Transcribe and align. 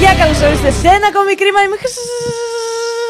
παιδιά, 0.00 0.24
καλώς 0.24 0.42
ορίσατε 0.42 0.70
σε 0.70 0.88
ένα 0.88 1.06
ακόμη 1.06 1.34
κρίμα. 1.34 1.62
Είμαι 1.62 1.76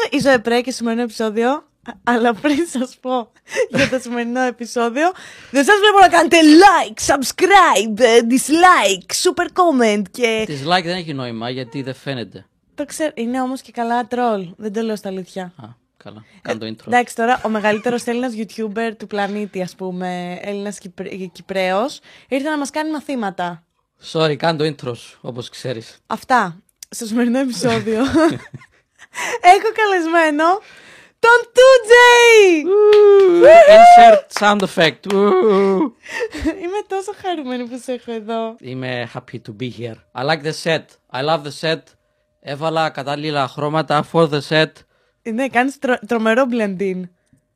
η 0.09 0.19
Ζωεπρέ 0.19 0.61
και 0.61 0.71
σημερινό 0.71 1.01
επεισόδιο. 1.01 1.63
Αλλά 2.03 2.33
πριν 2.33 2.67
σας 2.67 2.97
πω 3.01 3.31
για 3.69 3.89
το 3.89 3.99
σημερινό 3.99 4.41
επεισόδιο, 4.41 5.11
δεν 5.51 5.63
σας 5.63 5.75
βλέπω 5.79 5.99
να 5.99 6.07
κάνετε 6.07 6.37
like, 6.63 7.13
subscribe, 7.13 7.99
ε, 7.99 8.19
dislike, 8.29 9.11
super 9.23 9.45
comment 9.53 10.01
και... 10.11 10.45
Dislike 10.47 10.83
δεν 10.83 10.95
έχει 10.95 11.13
νόημα 11.13 11.49
γιατί 11.49 11.81
δεν 11.81 11.93
φαίνεται. 11.93 12.45
Το 12.75 12.85
ξέρω, 12.85 13.11
είναι 13.13 13.41
όμως 13.41 13.61
και 13.61 13.71
καλά 13.71 14.07
troll, 14.11 14.53
δεν 14.57 14.73
το 14.73 14.81
λέω 14.81 14.95
στα 14.95 15.09
αλήθεια. 15.09 15.43
Α, 15.43 15.65
καλά. 15.97 16.23
Κάνε 16.41 16.59
το 16.59 16.65
intro. 16.65 16.87
Εντάξει, 16.87 17.15
τώρα 17.15 17.41
ο 17.45 17.49
μεγαλύτερος 17.49 18.05
Έλληνας 18.05 18.33
YouTuber 18.37 18.91
του 18.97 19.07
πλανήτη, 19.07 19.61
ας 19.61 19.75
πούμε, 19.75 20.39
Έλληνας 20.41 20.77
Κυπρέος, 21.31 21.99
ήρθε 22.27 22.49
να 22.49 22.57
μας 22.57 22.69
κάνει 22.69 22.91
μαθήματα. 22.91 23.63
Sorry, 24.11 24.35
κάνε 24.35 24.57
το 24.57 24.65
intro 24.65 24.97
σου, 24.97 25.19
όπως 25.21 25.49
ξέρεις. 25.49 25.97
Αυτά. 26.07 26.61
Στο 26.89 27.05
σημερινό 27.05 27.39
επεισόδιο 27.39 27.99
έχω 29.55 29.69
καλεσμένο 29.75 30.43
τον 31.19 31.51
2J! 31.53 31.93
Insert 33.75 34.39
sound 34.39 34.59
effect. 34.67 35.13
Ου. 35.13 35.17
Είμαι 36.45 36.81
τόσο 36.87 37.11
χαρούμενη 37.21 37.67
που 37.67 37.79
σε 37.83 37.91
έχω 37.93 38.11
εδώ. 38.11 38.55
Είμαι 38.59 39.09
happy 39.13 39.35
to 39.35 39.61
be 39.61 39.69
here. 39.79 40.21
I 40.21 40.25
like 40.29 40.41
the 40.43 40.53
set. 40.63 40.83
I 41.13 41.23
love 41.25 41.41
the 41.43 41.51
set. 41.69 41.81
Έβαλα 42.41 42.89
κατάλληλα 42.89 43.47
χρώματα 43.47 44.05
for 44.11 44.29
the 44.29 44.39
set. 44.49 44.71
Ναι, 45.33 45.47
κάνεις 45.47 45.77
τρο- 45.79 45.99
τρομερό 46.07 46.43
blend-in. 46.51 47.01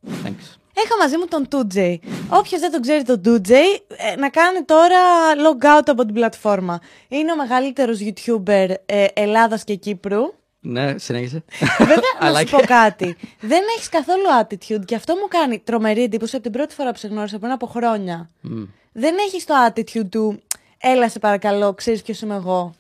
Thanks. 0.08 0.58
Έχω 0.76 0.98
μαζί 1.00 1.18
μου 1.18 1.26
τον 1.28 1.48
2J. 1.52 1.96
Όποιος 2.30 2.62
δεν 2.62 2.72
τον 2.72 2.82
ξέρει 2.82 3.04
τον 3.04 3.22
2J, 3.26 3.52
ε, 3.52 4.16
να 4.18 4.30
κάνει 4.30 4.64
τώρα 4.66 4.98
log 5.46 5.66
out 5.80 5.84
από 5.86 6.06
την 6.06 6.14
πλατφόρμα. 6.14 6.80
Είναι 7.08 7.32
ο 7.32 7.36
μεγαλύτερος 7.36 8.00
YouTuber 8.02 8.68
ε, 8.86 9.06
Ελλάδας 9.14 9.64
και 9.64 9.76
Κύπρου. 9.76 10.22
Ναι, 10.60 10.98
συνέχισε. 10.98 11.44
Βέβαια, 11.80 11.98
I 12.22 12.24
να 12.34 12.34
σου 12.34 12.36
like 12.46 12.50
πω 12.52 12.58
it. 12.58 12.66
κάτι. 12.66 13.16
Δεν 13.40 13.62
έχεις 13.76 13.90
καθόλου 13.90 14.24
attitude 14.42 14.86
και 14.86 14.96
αυτό 14.96 15.14
μου 15.14 15.28
κάνει 15.28 15.60
τρομερή 15.60 16.04
εντύπωση 16.04 16.36
από 16.36 16.44
την 16.44 16.54
πρώτη 16.54 16.74
φορά 16.74 16.92
που 16.92 16.98
σε 16.98 17.08
γνώρισα 17.08 17.40
πριν 17.40 17.52
από 17.52 17.66
χρόνια. 17.66 18.30
Μμ. 18.42 18.64
Δεν 18.92 19.16
έχεις 19.28 19.46
το 19.46 19.54
attitude 19.68 20.10
του. 20.10 20.42
Έλα 20.78 21.10
σε 21.10 21.20
παρακαλώ, 21.20 21.74
ξέρεις 21.74 22.02
ποιος 22.02 22.22
είμαι 22.22 22.36
εγώ. 22.36 22.74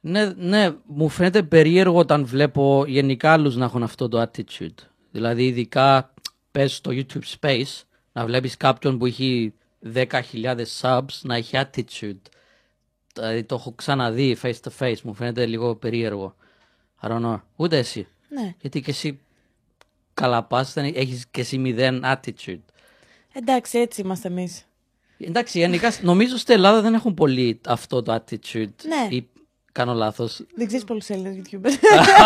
Ναι, 0.00 0.32
ναι, 0.36 0.68
μου 0.86 1.08
φαίνεται 1.08 1.42
περίεργο 1.42 1.98
όταν 1.98 2.26
βλέπω 2.26 2.84
γενικά 2.86 3.32
άλλους 3.32 3.56
να 3.56 3.64
έχουν 3.64 3.82
αυτό 3.82 4.08
το 4.08 4.22
attitude. 4.22 4.84
Δηλαδή, 5.10 5.44
ειδικά 5.46 6.14
πες 6.50 6.74
στο 6.74 6.90
YouTube 6.94 7.38
Space, 7.40 7.82
να 8.12 8.24
βλέπεις 8.24 8.56
κάποιον 8.56 8.98
που 8.98 9.06
έχει 9.06 9.54
10.000 9.94 10.64
subs 10.80 11.20
να 11.22 11.34
έχει 11.34 11.56
attitude. 11.56 12.20
Δηλαδή, 13.12 13.44
το 13.44 13.54
έχω 13.54 13.72
ξαναδεί 13.72 14.36
face 14.42 14.54
to 14.62 14.70
face, 14.78 15.00
μου 15.02 15.14
φαίνεται 15.14 15.46
λίγο 15.46 15.76
περίεργο. 15.76 16.36
I 17.02 17.08
don't 17.08 17.24
know. 17.24 17.40
Ούτε 17.56 17.78
εσύ. 17.78 18.06
Ναι. 18.28 18.54
Γιατί 18.60 18.80
και 18.80 18.90
εσύ 18.90 19.20
καλά 20.14 20.42
πας, 20.42 20.72
δεν 20.72 20.84
έχεις 20.94 21.26
και 21.30 21.40
εσύ 21.40 21.58
μηδέν 21.58 22.02
attitude. 22.04 22.62
Εντάξει, 23.32 23.78
έτσι 23.78 24.00
είμαστε 24.00 24.28
εμείς. 24.28 24.66
Εντάξει, 25.18 25.58
γενικά 25.58 25.92
νομίζω 26.02 26.36
στην 26.36 26.54
Ελλάδα 26.54 26.80
δεν 26.80 26.94
έχουν 26.94 27.14
πολύ 27.14 27.60
αυτό 27.66 28.02
το 28.02 28.14
attitude. 28.14 28.72
Ναι. 28.84 29.16
Ή 29.16 29.28
κάνω 29.78 29.94
λάθος. 29.94 30.40
Δεν 30.54 30.66
ξέρεις 30.66 30.84
πολλούς 30.84 31.08
Έλληνες 31.08 31.36
YouTubers. 31.36 31.70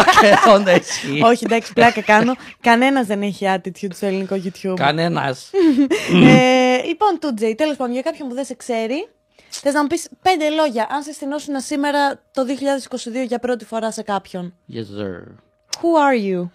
Okay, 0.02 0.54
όντως 0.54 0.74
ισχύει. 0.74 1.22
Όχι, 1.22 1.44
εντάξει, 1.44 1.72
πλάκα 1.72 2.02
κάνω. 2.02 2.34
Κανένας 2.60 3.06
δεν 3.06 3.22
έχει 3.22 3.46
attitude 3.48 3.94
στο 3.94 4.06
ελληνικό 4.06 4.36
YouTube. 4.44 4.74
Κανένας. 4.74 5.50
ε, 6.28 6.82
λοιπόν, 6.86 7.18
2J, 7.20 7.54
τέλος 7.56 7.76
πάντων, 7.76 7.92
για 7.92 8.02
κάποιον 8.02 8.28
που 8.28 8.34
δεν 8.34 8.44
σε 8.44 8.54
ξέρει, 8.54 9.08
θες 9.48 9.74
να 9.74 9.80
μου 9.80 9.86
πεις 9.86 10.08
πέντε 10.22 10.50
λόγια. 10.50 10.86
Αν 10.90 11.02
σε 11.02 11.12
στηνώσουν 11.12 11.60
σήμερα 11.60 12.22
το 12.32 12.42
2022 13.22 13.26
για 13.26 13.38
πρώτη 13.38 13.64
φορά 13.64 13.90
σε 13.90 14.02
κάποιον. 14.02 14.54
Yes, 14.72 14.78
sir. 14.78 15.20
Who 15.80 15.90
are 16.08 16.18
you? 16.30 16.50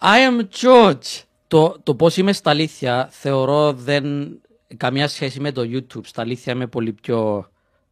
I 0.00 0.18
am 0.30 0.40
George. 0.62 1.22
Το, 1.46 1.76
το 1.82 1.94
πώς 1.94 2.16
είμαι 2.16 2.32
στα 2.32 2.50
αλήθεια 2.50 3.08
θεωρώ 3.10 3.72
δεν 3.72 4.04
καμία 4.76 5.08
σχέση 5.08 5.40
με 5.40 5.52
το 5.52 5.62
YouTube. 5.62 6.04
Στα 6.04 6.22
αλήθεια 6.22 6.52
είμαι 6.52 6.66
πολύ 6.66 6.92
πιο 6.92 7.48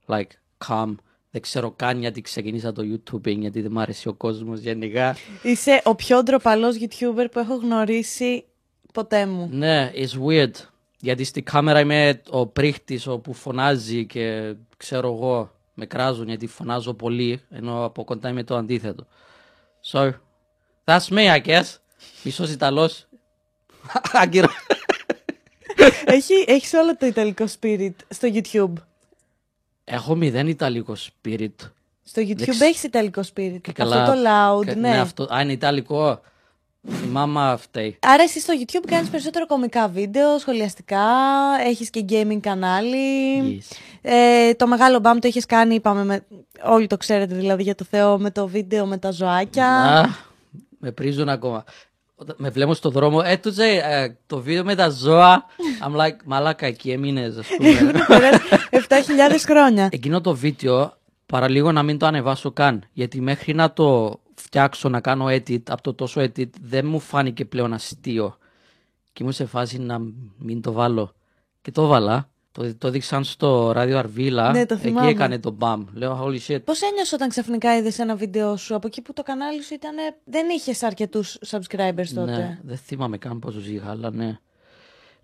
like 0.07 0.33
calm. 0.67 0.95
Δεν 1.35 1.43
ξέρω 1.43 1.71
καν 1.71 2.01
γιατί 2.01 2.21
ξεκίνησα 2.21 2.73
το 2.73 2.83
YouTube 2.83 3.37
γιατί 3.37 3.61
δεν 3.61 3.71
μ' 3.71 3.79
άρεσε 3.79 4.09
ο 4.09 4.13
κόσμος 4.13 4.61
γενικά. 4.61 5.17
Είσαι 5.43 5.83
ο 5.85 5.95
πιο 5.95 6.23
ντροπαλός 6.23 6.77
YouTuber 6.81 7.27
που 7.31 7.39
έχω 7.39 7.55
γνωρίσει 7.55 8.45
ποτέ 8.93 9.27
μου. 9.27 9.49
Ναι, 9.53 9.93
it's 9.95 10.27
weird. 10.29 10.51
Γιατί 11.01 11.25
στη 11.25 11.43
κάμερα 11.43 11.81
είμαι 11.81 12.21
ο 12.31 12.47
πρίχτης 12.47 13.07
ο 13.07 13.19
που 13.19 13.33
φωνάζει 13.33 14.07
και 14.07 14.55
ξέρω 14.77 15.13
εγώ 15.13 15.51
με 15.75 15.87
κράζουν 15.87 16.29
γιατί 16.29 16.47
φωνάζω 16.47 16.95
πολύ 16.95 17.41
ενώ 17.51 17.85
από 17.85 18.05
κοντά 18.05 18.29
είμαι 18.29 18.45
το 18.45 18.57
αντίθετο. 18.57 19.07
So, 19.93 20.11
that's 20.85 21.09
me 21.09 21.37
I 21.37 21.41
guess. 21.47 21.65
Μισός 22.23 22.51
Ιταλός. 22.51 23.09
Άγκυρο. 24.23 24.49
έχει, 26.05 26.45
έχεις 26.47 26.73
όλο 26.73 26.97
το 26.97 27.07
ιταλικό 27.07 27.45
spirit 27.61 27.95
στο 28.09 28.29
YouTube. 28.33 28.73
Έχω 29.85 30.15
μηδέν 30.15 30.49
Ιταλικό 30.49 30.95
spirit. 30.97 31.55
Στο 32.03 32.23
YouTube 32.23 32.47
ξ- 32.49 32.63
έχεις 32.63 32.83
ιταλικό 32.83 33.21
spirit. 33.35 33.57
Και 33.63 33.73
Αυτό 33.83 34.05
το 34.05 34.13
loud, 34.13 34.67
Κα- 34.67 34.75
ναι. 34.75 34.99
αυτό... 35.01 35.23
Α, 35.35 35.41
είναι 35.41 35.53
Ιταλικό. 35.53 36.21
Η 37.05 37.07
μάμα 37.11 37.57
φταίει. 37.57 37.99
Άρα 38.03 38.23
εσύ 38.23 38.41
στο 38.41 38.55
YouTube 38.61 38.85
κάνεις 38.87 39.09
περισσότερο 39.09 39.47
κομικά 39.47 39.89
βίντεο, 39.89 40.39
σχολιαστικά, 40.39 41.07
έχεις 41.67 41.91
και 41.91 42.05
gaming 42.09 42.39
κανάλι. 42.41 42.97
Yes. 43.61 43.77
Ε, 44.03 44.55
το 44.55 44.67
μεγάλο 44.67 44.99
μπαμ 44.99 45.19
το 45.19 45.27
έχεις 45.27 45.47
κάνει, 45.47 45.75
είπαμε, 45.75 46.05
με, 46.05 46.25
όλοι 46.65 46.87
το 46.87 46.97
ξέρετε 46.97 47.35
δηλαδή 47.35 47.63
για 47.63 47.75
το 47.75 47.85
Θεό, 47.91 48.19
με 48.19 48.31
το 48.31 48.47
βίντεο 48.49 48.87
με 48.87 48.99
τα 48.99 49.11
ζωάκια. 49.11 49.69
Α, 49.69 50.09
με 50.79 50.91
πρίζουν 50.91 51.29
ακόμα. 51.29 51.65
Όταν 52.17 52.37
με 52.39 52.51
βλέπω 52.51 52.75
στο 52.75 52.91
δρόμο, 52.91 53.23
ε, 53.25 53.37
του 53.37 53.51
τζέι, 53.51 53.77
ε, 53.77 54.17
το 54.27 54.41
βίντεο 54.41 54.65
με 54.65 54.75
τα 54.75 54.89
ζώα. 54.89 55.45
I'm 55.87 56.01
like, 56.01 56.17
μαλάκα, 56.25 56.67
εκεί 56.67 56.91
έμεινες, 56.91 57.37
ας 57.37 57.47
πούμε. 57.57 57.93
Περάσει 58.07 58.43
7.000 58.71 59.45
χρόνια. 59.47 59.89
Εκείνο 59.93 60.21
το 60.21 60.35
βίντεο, 60.35 60.97
παραλίγο 61.27 61.73
να 61.73 61.83
μην 61.83 61.99
το 61.99 62.07
ανεβάσω 62.07 62.51
καν. 62.51 62.85
Γιατί 62.93 63.21
μέχρι 63.21 63.55
να 63.55 63.73
το 63.73 64.21
φτιάξω, 64.35 64.89
να 64.89 65.01
κάνω 65.01 65.27
edit, 65.27 65.63
από 65.69 65.83
το 65.83 65.95
τόσο 65.95 66.21
edit, 66.21 66.51
δεν 66.61 66.87
μου 66.87 67.01
φάνηκε 67.01 67.45
πλέον 67.45 67.73
αστείο. 67.73 68.37
Και 69.13 69.23
ήμουν 69.23 69.33
σε 69.33 69.45
φάση 69.45 69.79
να 69.79 69.99
μην 70.39 70.63
το 70.63 70.73
βάλω. 70.73 71.13
Και 71.63 71.71
το 71.71 71.87
βάλα. 71.87 72.29
Το, 72.55 72.75
το 72.79 72.91
δείξαν 72.91 73.25
στο 73.25 73.73
ράδιο 73.73 73.99
Αρβίλα. 73.99 74.51
Ναι, 74.51 74.67
το 74.67 74.75
εκεί 74.75 74.83
θυμάμαι. 74.83 75.11
έκανε 75.11 75.39
το 75.39 75.51
μπαμ. 75.51 75.85
Λέω, 75.95 76.25
holy 76.25 76.39
shit. 76.47 76.63
Πώς 76.65 76.83
ένιωσες 76.83 77.13
όταν 77.13 77.29
ξαφνικά 77.29 77.77
είδες 77.77 77.99
ένα 77.99 78.17
βίντεο 78.17 78.57
σου; 78.57 78.75
Από 78.75 78.87
εκεί 78.87 79.03
που 79.03 79.13
το 79.13 79.23
κανάλι 79.23 79.63
σου 79.63 79.75
ήταν. 79.75 79.95
Δεν 80.25 80.49
είχες 80.49 80.83
αρκετούς 80.83 81.39
subscribers 81.47 82.09
τότε. 82.15 82.31
Ναι, 82.31 82.59
δεν 82.63 82.77
θυμάμαι 82.77 83.19
καν 83.19 83.39
πόσο 83.39 83.59
είχα, 83.67 83.91
αλλά 83.91 84.11
ναι. 84.11 84.39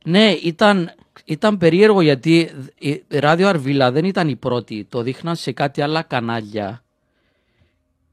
Ναι, 0.05 0.31
ήταν, 0.31 0.95
ήταν 1.25 1.59
περίεργο 1.59 2.01
γιατί 2.01 2.51
η 2.79 3.03
Ράδιο 3.09 3.49
Αρβίλα 3.49 3.91
δεν 3.91 4.05
ήταν 4.05 4.29
η 4.29 4.37
πρώτη. 4.37 4.87
Το 4.89 5.03
δείχναν 5.03 5.37
σε 5.37 5.53
κάτι 5.53 5.83
άλλα 5.83 6.03
κανάλια. 6.03 6.83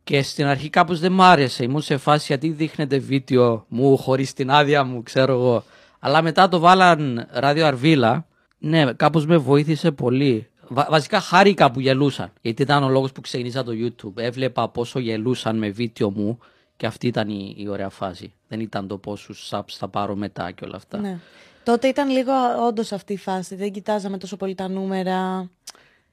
Και 0.04 0.22
στην 0.22 0.46
αρχή 0.46 0.70
κάπως 0.70 1.00
δεν 1.00 1.12
μ' 1.12 1.22
άρεσε. 1.22 1.64
Ήμουν 1.64 1.82
σε 1.82 1.98
φάση 1.98 2.26
γιατί 2.28 2.50
δείχνετε 2.50 2.98
βίντεο 2.98 3.66
μου 3.68 3.98
χωρίς 3.98 4.34
την 4.34 4.50
άδεια 4.52 4.84
μου, 4.84 5.04
ξέρω 5.04 5.34
εγώ. 5.34 5.64
Αλλά 6.00 6.22
μετά 6.22 6.48
το 6.48 6.60
βάλαν 6.60 7.28
Ράδιο 7.32 7.66
Αρβίλα. 7.66 8.26
Ναι, 8.58 8.94
κάπως 8.94 9.26
με 9.26 9.38
βοήθησε 9.38 9.92
πολύ. 9.92 10.48
Βα- 10.68 10.88
βασικά 10.90 11.20
χάρηκα 11.20 11.72
που 11.72 11.80
γελούσαν. 11.80 12.32
Γιατί 12.42 12.62
ήταν 12.62 12.84
ο 12.84 12.90
λόγος 12.90 13.12
που 13.12 13.22
ξεκίνησα 13.22 13.64
το 13.64 13.72
YouTube. 13.76 14.18
Έβλεπα 14.18 14.70
πόσο 14.70 15.00
γελούσαν 15.00 15.58
με 15.58 15.70
βίντεο 15.70 16.10
μου 16.12 16.40
και 16.78 16.86
αυτή 16.86 17.08
ήταν 17.08 17.30
η, 17.30 17.54
η 17.58 17.68
ωραία 17.68 17.90
φάση. 17.90 18.34
Δεν 18.48 18.60
ήταν 18.60 18.88
το 18.88 18.98
πόσους 18.98 19.50
subs 19.52 19.70
θα 19.78 19.88
πάρω 19.88 20.16
μετά 20.16 20.52
και 20.52 20.66
όλα 20.66 20.76
αυτά. 20.76 20.98
Ναι. 20.98 21.20
Τότε 21.64 21.88
ήταν 21.88 22.10
λίγο 22.10 22.32
όντως 22.68 22.92
αυτή 22.92 23.14
η 23.14 23.18
φάση. 23.18 23.56
Δεν 23.56 23.72
κοιτάζαμε 23.72 24.18
τόσο 24.18 24.38
πολύ 24.38 24.56
τα 24.56 24.68
νούμερα. 24.68 25.50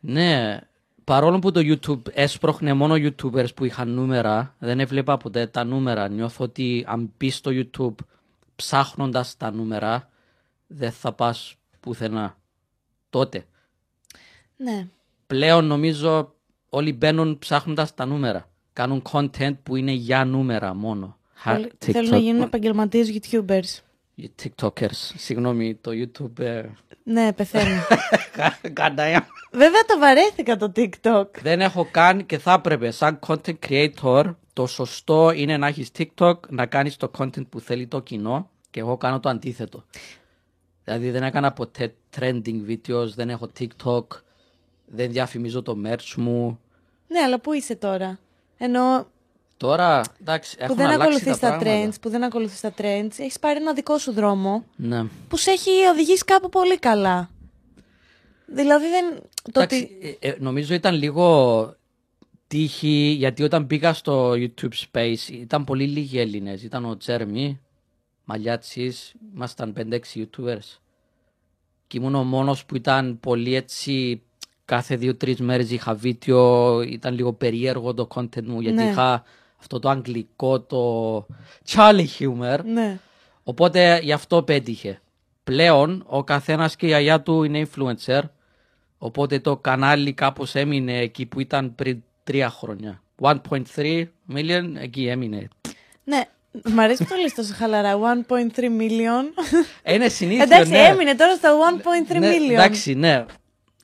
Ναι, 0.01 0.61
παρόλο 1.05 1.39
που 1.39 1.51
το 1.51 1.61
YouTube 1.65 2.01
έσπροχνε 2.13 2.73
μόνο 2.73 2.95
YouTubers 2.95 3.55
που 3.55 3.65
είχαν 3.65 3.89
νούμερα, 3.91 4.55
δεν 4.59 4.81
έβλεπα 4.81 5.17
ποτέ 5.17 5.47
τα 5.47 5.65
νούμερα. 5.65 6.09
Νιώθω 6.09 6.45
ότι 6.45 6.85
αν 6.89 7.13
μπει 7.19 7.31
στο 7.31 7.51
YouTube 7.55 7.95
ψάχνοντας 8.57 9.37
τα 9.37 9.51
νούμερα, 9.51 10.09
δεν 10.67 10.93
θα 10.93 11.13
πας 11.13 11.55
πουθενά. 11.85 12.37
Τότε. 13.11 13.45
Ναι. 14.57 14.87
Πλέον 15.27 15.65
νομίζω 15.65 16.35
όλοι 16.69 16.93
μπαίνουν 16.93 17.39
ψάχνοντας 17.39 17.95
τα 17.95 18.05
νούμερα. 18.07 18.49
Κάνουν 18.73 19.03
content 19.13 19.55
που 19.63 19.77
είναι 19.77 19.93
για 19.93 20.25
νούμερα 20.25 20.75
μόνο. 20.75 21.17
Χα- 21.35 21.53
Όλοι 21.55 21.73
Θέλουν 21.79 22.11
να 22.11 22.17
γίνουν 22.17 22.43
επαγγελματίες 22.43 23.21
YouTubers. 23.21 23.79
Οι 24.15 24.31
TikTokers. 24.43 25.13
Συγγνώμη, 25.17 25.75
το 25.75 25.91
YouTube... 25.95 26.39
ε, 26.39 26.63
Ναι, 27.03 27.33
πεθαίνουν. 27.33 27.79
Κατά 28.73 29.27
Βέβαια 29.53 29.85
το 29.87 29.99
βαρέθηκα 29.99 30.57
το 30.57 30.73
TikTok. 30.77 31.27
Δεν 31.43 31.61
έχω 31.61 31.89
καν 31.91 32.27
και 32.27 32.39
θα 32.39 32.53
έπρεπε 32.53 32.91
σαν 32.91 33.19
content 33.27 33.55
creator 33.69 34.35
το 34.53 34.67
σωστό 34.67 35.31
είναι 35.31 35.57
να 35.57 35.67
έχεις 35.67 35.91
TikTok, 35.99 36.35
να 36.49 36.67
κάνεις 36.67 36.97
το 36.97 37.11
content 37.19 37.47
που 37.49 37.61
θέλει 37.61 37.87
το 37.87 38.01
κοινό 38.01 38.51
και 38.71 38.81
εγώ 38.81 38.97
κάνω 38.97 39.21
το 39.21 39.29
αντίθετο. 39.29 39.85
Δηλαδή 40.85 41.11
δεν 41.11 41.23
έκανα 41.23 41.53
ποτέ 41.53 41.95
trending 42.19 42.61
videos, 42.69 43.07
δεν 43.15 43.31
έχω 43.31 43.51
TikTok, 43.59 44.05
δεν 44.87 45.11
διαφημίζω 45.11 45.63
το 45.63 45.77
merch 45.85 46.15
μου. 46.17 46.59
Ναι, 47.09 47.21
αλλά 47.21 47.41
πού 47.41 47.53
είσαι 47.53 47.77
τώρα; 47.77 48.19
Ενώ 48.59 49.07
Τώρα, 49.57 50.03
εντάξει, 50.21 50.57
που 50.57 50.63
έχουν 50.63 50.77
δεν 50.77 50.87
αλλάξει 50.87 51.03
ακολουθείς 51.07 51.39
τα 51.39 51.51
τα 51.51 51.59
πράγματα. 51.59 51.89
trends, 51.91 52.01
που 52.01 52.09
δεν 52.09 52.23
ακολουθείς 52.25 52.61
τα 52.61 52.75
trends, 52.79 53.11
έχεις 53.19 53.39
πάρει 53.39 53.61
ένα 53.61 53.73
δικό 53.75 53.99
σου 53.99 54.13
δρόμο 54.13 54.65
Ναι. 54.77 55.05
που 55.29 55.37
σε 55.37 55.51
έχει 55.51 55.71
οδηγήσει 55.93 56.25
κάπου 56.25 56.49
πολύ 56.49 56.79
καλά. 56.79 57.31
Δηλαδή 58.47 58.85
δεν. 58.89 59.05
Το 59.53 59.61
Εντάξει, 59.61 59.77
ότι... 59.99 60.19
ε, 60.21 60.29
ε, 60.29 60.37
νομίζω 60.39 60.75
ήταν 60.75 60.95
λίγο 60.95 61.77
τύχη, 62.47 63.15
γιατί 63.19 63.43
όταν 63.43 63.67
πήγα 63.67 63.93
στο 63.93 64.31
YouTube 64.33 64.85
Space 64.93 65.29
ήταν 65.31 65.65
πολύ 65.65 65.87
λίγοι 65.87 66.19
Έλληνες. 66.19 66.63
Ήταν 66.63 66.85
ο 66.85 66.97
Τζέρμι, 66.97 67.61
Μαλιάτσης, 68.25 69.15
ήμασταν 69.35 69.73
5-6 69.73 70.01
YouTubers. 70.17 70.79
Και 71.87 71.99
ήμουν 71.99 72.15
ο 72.15 72.25
μόνος 72.25 72.65
που 72.65 72.77
ήταν 72.77 73.19
πολύ 73.21 73.55
έτσι, 73.55 74.23
κάθε 74.65 74.97
δύο-τρεις 74.97 75.41
μέρες 75.41 75.71
είχα 75.71 75.95
βίντεο, 75.95 76.81
ήταν 76.83 77.15
λίγο 77.15 77.33
περίεργο 77.33 77.95
το 77.95 78.09
content 78.15 78.45
μου, 78.45 78.61
γιατί 78.61 78.77
Ναι. 78.83 78.91
είχα 78.91 79.25
αυτό 79.59 79.79
το 79.79 79.89
αγγλικό, 79.89 80.61
το 80.61 81.27
Charlie 81.69 82.07
humor. 82.19 82.61
Ναι. 82.65 82.99
Οπότε 83.45 84.01
γι' 84.03 84.13
αυτό 84.13 84.43
πέτυχε. 84.43 85.01
Πλέον 85.45 86.05
ο 86.07 86.25
καθένας 86.25 86.77
και 86.77 86.87
η 86.87 86.89
γιαγιά 86.89 87.21
του 87.21 87.43
είναι 87.43 87.69
influencer. 87.75 88.21
Οπότε 88.99 89.39
το 89.41 89.57
κανάλι 89.57 90.13
κάπως 90.13 90.55
έμεινε 90.55 90.99
εκεί 90.99 91.27
που 91.27 91.41
ήταν 91.41 91.75
πριν 91.75 92.03
τρία 92.25 92.51
χρόνια. 92.51 93.03
1.3 93.21 94.05
million 94.35 94.73
εκεί 94.77 95.07
έμεινε. 95.07 95.49
Ναι. 96.05 96.29
Μ' 96.63 96.81
αρέσει 96.81 97.03
που 97.05 97.09
το 97.11 97.17
λες 97.21 97.35
τόσο 97.35 97.55
χαλαρά. 97.55 97.99
1.3 98.29 98.61
million. 98.61 99.25
Είναι 99.85 100.09
συνήθιο, 100.09 100.43
Εντάξει, 100.43 100.71
ναι. 100.71 100.79
έμεινε 100.79 101.15
τώρα 101.15 101.35
στα 101.35 101.51
1.3 102.09 102.19
Ναι, 102.19 102.31
million. 102.31 102.53
Εντάξει, 102.53 102.95
ναι. 102.95 103.25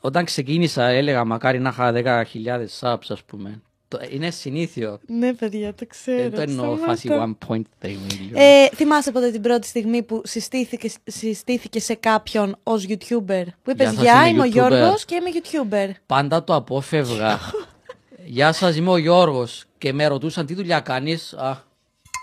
Όταν 0.01 0.25
ξεκίνησα 0.25 0.85
έλεγα 0.89 1.25
μακάρι 1.25 1.59
να 1.59 1.69
είχα 1.69 1.93
10.000 1.93 2.67
subs 2.81 2.99
ας 3.09 3.23
πούμε. 3.27 3.61
Το- 3.89 3.99
Είναι 4.11 4.31
συνήθιο. 4.31 4.99
Ναι, 5.07 5.35
παιδιά, 5.35 5.75
το 5.75 5.87
ξέρω. 5.87 6.17
Δεν 6.23 6.31
το 6.35 6.41
εννοώ 6.41 6.77
φάση 6.77 7.07
Σταμάτα. 7.07 7.37
1.3 7.49 7.87
million. 7.87 8.33
Ε, 8.35 8.67
θυμάσαι 8.75 9.11
ποτέ 9.13 9.31
την 9.31 9.41
πρώτη 9.43 9.67
στιγμή 9.67 10.03
που 10.03 10.21
συστήθηκε, 10.25 10.91
συστήθηκε 11.05 11.81
σε 11.81 11.95
κάποιον 11.95 12.57
ως 12.63 12.87
YouTuber; 12.89 13.45
Που 13.63 13.71
είπες 13.71 13.91
Γεια 13.91 13.93
σας, 13.93 14.03
Γεια, 14.03 14.27
είμαι 14.27 14.29
είμαι 14.29 14.41
ο 14.41 14.45
YouTuber». 14.45 14.53
Γιώργος 14.53 15.05
και 15.05 15.15
είμαι 15.15 15.31
YouTuber. 15.35 15.91
Πάντα 16.07 16.45
το 16.45 16.55
απόφευγα. 16.55 17.39
Γεια 18.25 18.53
σας, 18.53 18.77
είμαι 18.77 18.91
ο 18.91 18.97
Γιώργος. 18.97 19.65
Και 19.79 19.93
με 19.93 20.07
ρωτούσαν 20.07 20.47
τι 20.47 20.55
δουλειά 20.55 20.81
κάνεις; 20.81 21.33
Α, 21.33 21.57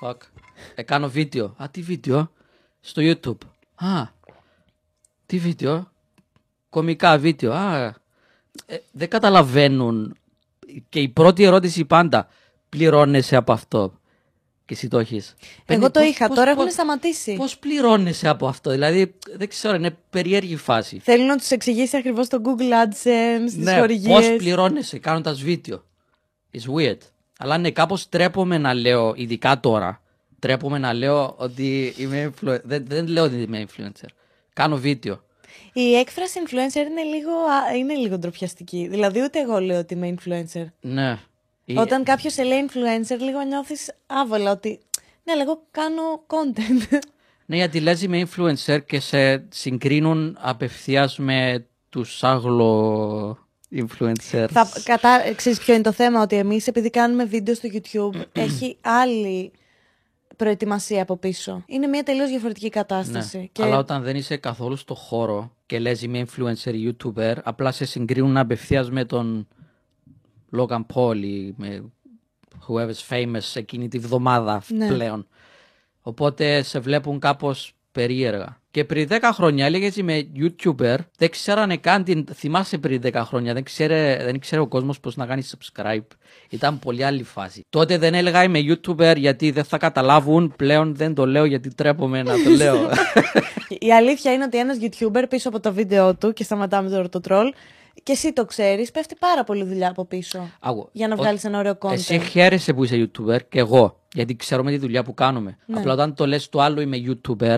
fuck. 0.04 0.16
Ε, 0.76 0.82
κάνω 0.82 1.10
βίντεο. 1.10 1.56
Α, 1.58 1.66
τι 1.72 1.82
βίντεο; 1.82 2.32
Στο 2.80 3.02
YouTube. 3.06 3.38
Α, 3.76 4.08
τι 5.26 5.38
βίντεο; 5.38 5.92
Κομικά 6.70 7.18
βίντεο. 7.18 7.54
Α, 7.54 7.86
ε, 8.66 8.78
δεν 8.92 9.10
καταλαβαίνουν. 9.10 10.18
Και 10.90 11.00
η 11.00 11.10
πρώτη 11.10 11.44
ερώτηση 11.44 11.86
πάντα. 11.86 12.28
Πληρώνεσαι 12.70 13.36
από 13.36 13.52
αυτό; 13.52 14.00
Και 14.66 14.74
εσύ 14.74 14.88
το 14.88 15.00
έχεις. 15.00 15.36
Εγώ 15.40 15.62
Παίρνει, 15.66 15.84
το 15.84 15.90
πώς- 16.00 16.10
είχα, 16.10 16.28
πώς- 16.28 16.36
τώρα 16.38 16.52
πώς- 16.52 16.60
έχουν 16.60 16.72
σταματήσει. 16.74 17.34
Πώς 17.36 17.58
πληρώνεσαι 17.58 18.28
από 18.28 18.48
αυτό; 18.48 18.72
Δηλαδή, 18.72 19.16
δεν 19.38 19.48
ξέρω, 19.50 19.76
είναι 19.76 19.98
περίεργη 20.10 20.56
φάση. 20.56 21.00
Θέλουν 21.00 21.26
να 21.26 21.36
τους 21.38 21.50
εξηγήσει 21.52 21.98
ακριβώς 21.98 22.28
το 22.28 22.42
Google 22.44 22.72
AdSense, 22.86 23.46
τις 23.46 23.56
Ναι, 23.56 23.78
χορηγίες. 23.80 24.28
πώς 24.28 24.36
πληρώνεσαι 24.38 25.00
κάνοντας 25.00 25.42
βίντεο; 25.42 25.84
It's 26.54 26.76
weird. 26.76 26.98
Αλλά 27.40 27.58
ναι, 27.58 27.72
κάπως 27.72 28.10
τρέπομαι 28.10 28.58
να 28.58 28.74
λέω, 28.74 29.14
ειδικά 29.16 29.60
τώρα, 29.60 30.02
τρέπομαι 30.40 30.78
να 30.78 30.94
λέω 30.94 31.34
ότι 31.38 31.94
είμαι 31.98 32.32
influencer. 32.34 32.62
Δεν, 32.64 32.86
δεν 32.88 33.08
λέω 33.08 33.24
ότι 33.24 33.36
είμαι 33.36 33.66
influencer. 33.68 34.08
Κάνω 34.54 34.78
βίντεο. 34.78 35.22
Η 35.74 35.96
έκφραση 35.96 36.40
influencer 36.46 36.76
είναι 36.90 37.04
λίγο, 37.04 37.32
α, 37.32 37.76
είναι 37.78 37.94
λίγο 37.94 38.18
ντροπιαστική. 38.18 38.88
Δηλαδή, 38.90 39.22
ούτε 39.24 39.40
εγώ 39.40 39.60
λέω 39.60 39.80
ότι 39.80 39.94
είμαι 39.94 40.16
influencer. 40.18 40.66
Ναι. 40.82 41.18
Η- 41.66 41.78
Όταν 41.78 42.04
κάποιος 42.04 42.34
σε 42.34 42.44
λέει 42.44 42.66
influencer, 42.70 43.18
λίγο 43.20 43.42
νιώθεις 43.42 43.92
άβολα 44.08 44.52
ότι. 44.52 44.80
Ναι, 45.24 45.34
αλλά 45.34 45.42
εγώ 45.42 45.62
κάνω 45.72 46.24
content. 46.28 46.98
Ναι, 47.46 47.56
γιατί 47.56 47.80
λες 47.80 48.02
είμαι 48.02 48.28
influencer 48.28 48.78
και 48.86 49.00
σε 49.00 49.46
συγκρίνουν 49.50 50.38
απευθείας 50.42 51.18
με 51.18 51.66
τους 51.90 52.24
άγλο 52.24 53.38
influencers. 53.76 54.48
Θα, 54.52 54.70
κατά, 54.84 55.34
ξέρεις 55.36 55.60
ποιο 55.60 55.74
είναι 55.74 55.84
το 55.84 55.92
θέμα, 55.92 56.22
ότι 56.22 56.36
εμείς 56.36 56.68
επειδή 56.68 56.90
κάνουμε 56.90 57.26
βίντεο 57.26 57.56
στο 57.56 57.70
YouTube, 57.72 58.22
έχει 58.46 58.78
άλλη 58.82 59.52
προετοιμασία 60.38 61.02
από 61.02 61.18
πίσω. 61.18 61.64
Είναι 61.66 61.88
μια 61.88 62.04
τελείως 62.04 62.30
διαφορετική 62.30 62.70
κατάσταση. 62.70 63.38
Ναι. 63.38 63.46
Και 63.46 63.64
Αλλά 63.64 63.78
όταν 63.78 64.04
δεν 64.04 64.16
είσαι 64.16 64.38
καθόλου 64.38 64.76
στο 64.76 64.96
χώρο 64.96 65.52
και 65.66 65.80
λες 65.80 66.02
είμαι 66.02 66.26
influencer 66.26 66.74
ή 66.74 66.96
YouTuber, 66.96 67.34
απλά 67.44 67.72
σε 67.72 67.86
συγκρίνουν 67.86 68.38
απευθείας 68.38 68.92
με 68.92 69.06
τον 69.06 69.48
Logan 70.58 70.86
Paul 70.94 71.16
ή 71.24 71.54
με 71.58 71.92
whoever's 72.68 73.08
famous 73.10 73.52
εκείνη 73.54 73.88
τη 73.88 74.00
βδομάδα 74.00 74.64
Ναι. 74.68 74.88
πλέον. 74.88 75.28
Οπότε 76.02 76.62
σε 76.62 76.80
βλέπουν 76.80 77.20
κάπως 77.20 77.74
περίεργα. 77.98 78.62
Και 78.72 78.86
πριν 78.86 79.08
10 79.12 79.18
χρόνια 79.34 79.66
έλεγε 79.66 79.92
είμαι 79.96 80.28
YouTuber, 80.40 80.96
δεν 81.18 81.30
ξέρανε 81.30 81.78
καν 81.78 82.04
την. 82.04 82.26
Θυμάσαι 82.34 82.78
πριν 82.78 83.02
10 83.06 83.12
χρόνια, 83.26 83.54
δεν 83.54 83.64
ξέρε, 83.64 84.20
δεν 84.24 84.40
ξέρε 84.40 84.62
ο 84.62 84.68
κόσμος 84.68 85.00
πώς 85.00 85.16
να 85.16 85.26
κάνει 85.26 85.44
subscribe. 85.52 86.08
Ήταν 86.50 86.80
πολύ 86.80 87.04
άλλη 87.04 87.24
φάση. 87.24 87.66
Τότε 87.70 87.98
δεν 87.98 88.14
έλεγα 88.14 88.44
είμαι 88.44 88.60
YouTuber 88.60 89.14
γιατί 89.18 89.52
δεν 89.52 89.64
θα 89.64 89.78
καταλάβουν. 89.78 90.54
Πλέον 90.58 90.96
δεν 90.96 91.14
το 91.14 91.26
λέω 91.26 91.46
γιατί 91.46 91.74
τρέπομαι 91.76 92.24
να 92.24 92.34
το 92.44 92.50
λέω. 92.50 92.78
η 93.88 93.94
αλήθεια 93.94 94.34
είναι 94.34 94.44
ότι 94.44 94.58
ένας 94.58 94.78
YouTuber 94.82 95.24
πίσω 95.30 95.50
από 95.50 95.60
το 95.60 95.74
βίντεο 95.74 96.16
του, 96.16 96.34
και 96.34 96.44
σταματάμε 96.44 96.90
τώρα 96.90 97.10
το 97.10 97.22
troll, 97.30 97.50
και 98.04 98.12
εσύ 98.12 98.34
το 98.34 98.46
ξέρεις, 98.46 98.92
πέφτει 98.92 99.16
πάρα 99.20 99.44
πολύ 99.44 99.64
δουλειά 99.64 99.90
από 99.90 100.06
πίσω. 100.06 100.50
Άκου, 100.60 100.90
Για 100.92 101.08
να 101.08 101.14
ο- 101.14 101.18
βγάλεις 101.18 101.44
ένα 101.44 101.60
ωραίο 101.60 101.78
content. 101.80 101.92
Εσύ 101.92 102.20
χαίρεσαι 102.20 102.74
που 102.74 102.84
είσαι 102.84 103.10
YouTuber 103.10 103.38
και 103.50 103.60
εγώ, 103.60 104.00
γιατί 104.14 104.36
ξέρουμε 104.36 104.72
τη 104.72 104.78
δουλειά 104.78 105.04
που 105.04 105.14
κάνουμε. 105.14 105.58
Ναι. 105.66 105.80
Απλά 105.80 105.94
όταν 105.94 106.14
το 106.14 106.28
λες 106.28 106.50
του 106.50 106.62
άλλου 106.62 106.82
είμαι 106.82 106.98
YouTuber, 107.08 107.56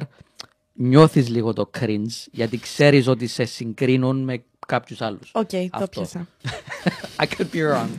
νιώθεις 0.82 1.30
λίγο 1.30 1.54
το 1.54 1.70
cringe, 1.80 2.28
γιατί 2.32 2.58
ξέρεις 2.60 3.08
ότι 3.08 3.28
σε 3.28 3.46
συγκρίνουν 3.46 4.24
με 4.24 4.44
κάποιους 4.68 5.02
άλλους. 5.02 5.32
Οκ, 5.34 5.50
το 5.50 5.70
Αυτό. 5.72 5.88
πιάσα. 5.88 6.28
I 7.22 7.26
could 7.26 7.50
be 7.54 7.74
wrong. 7.74 7.90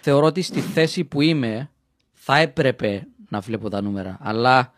Θεωρώ 0.00 0.26
ότι 0.26 0.42
στη 0.42 0.60
θέση 0.60 1.04
που 1.04 1.20
είμαι 1.20 1.70
θα 2.12 2.36
έπρεπε 2.36 3.06
να 3.28 3.40
βλέπω 3.40 3.68
τα 3.68 3.82
νούμερα, 3.82 4.18
αλλά 4.20 4.72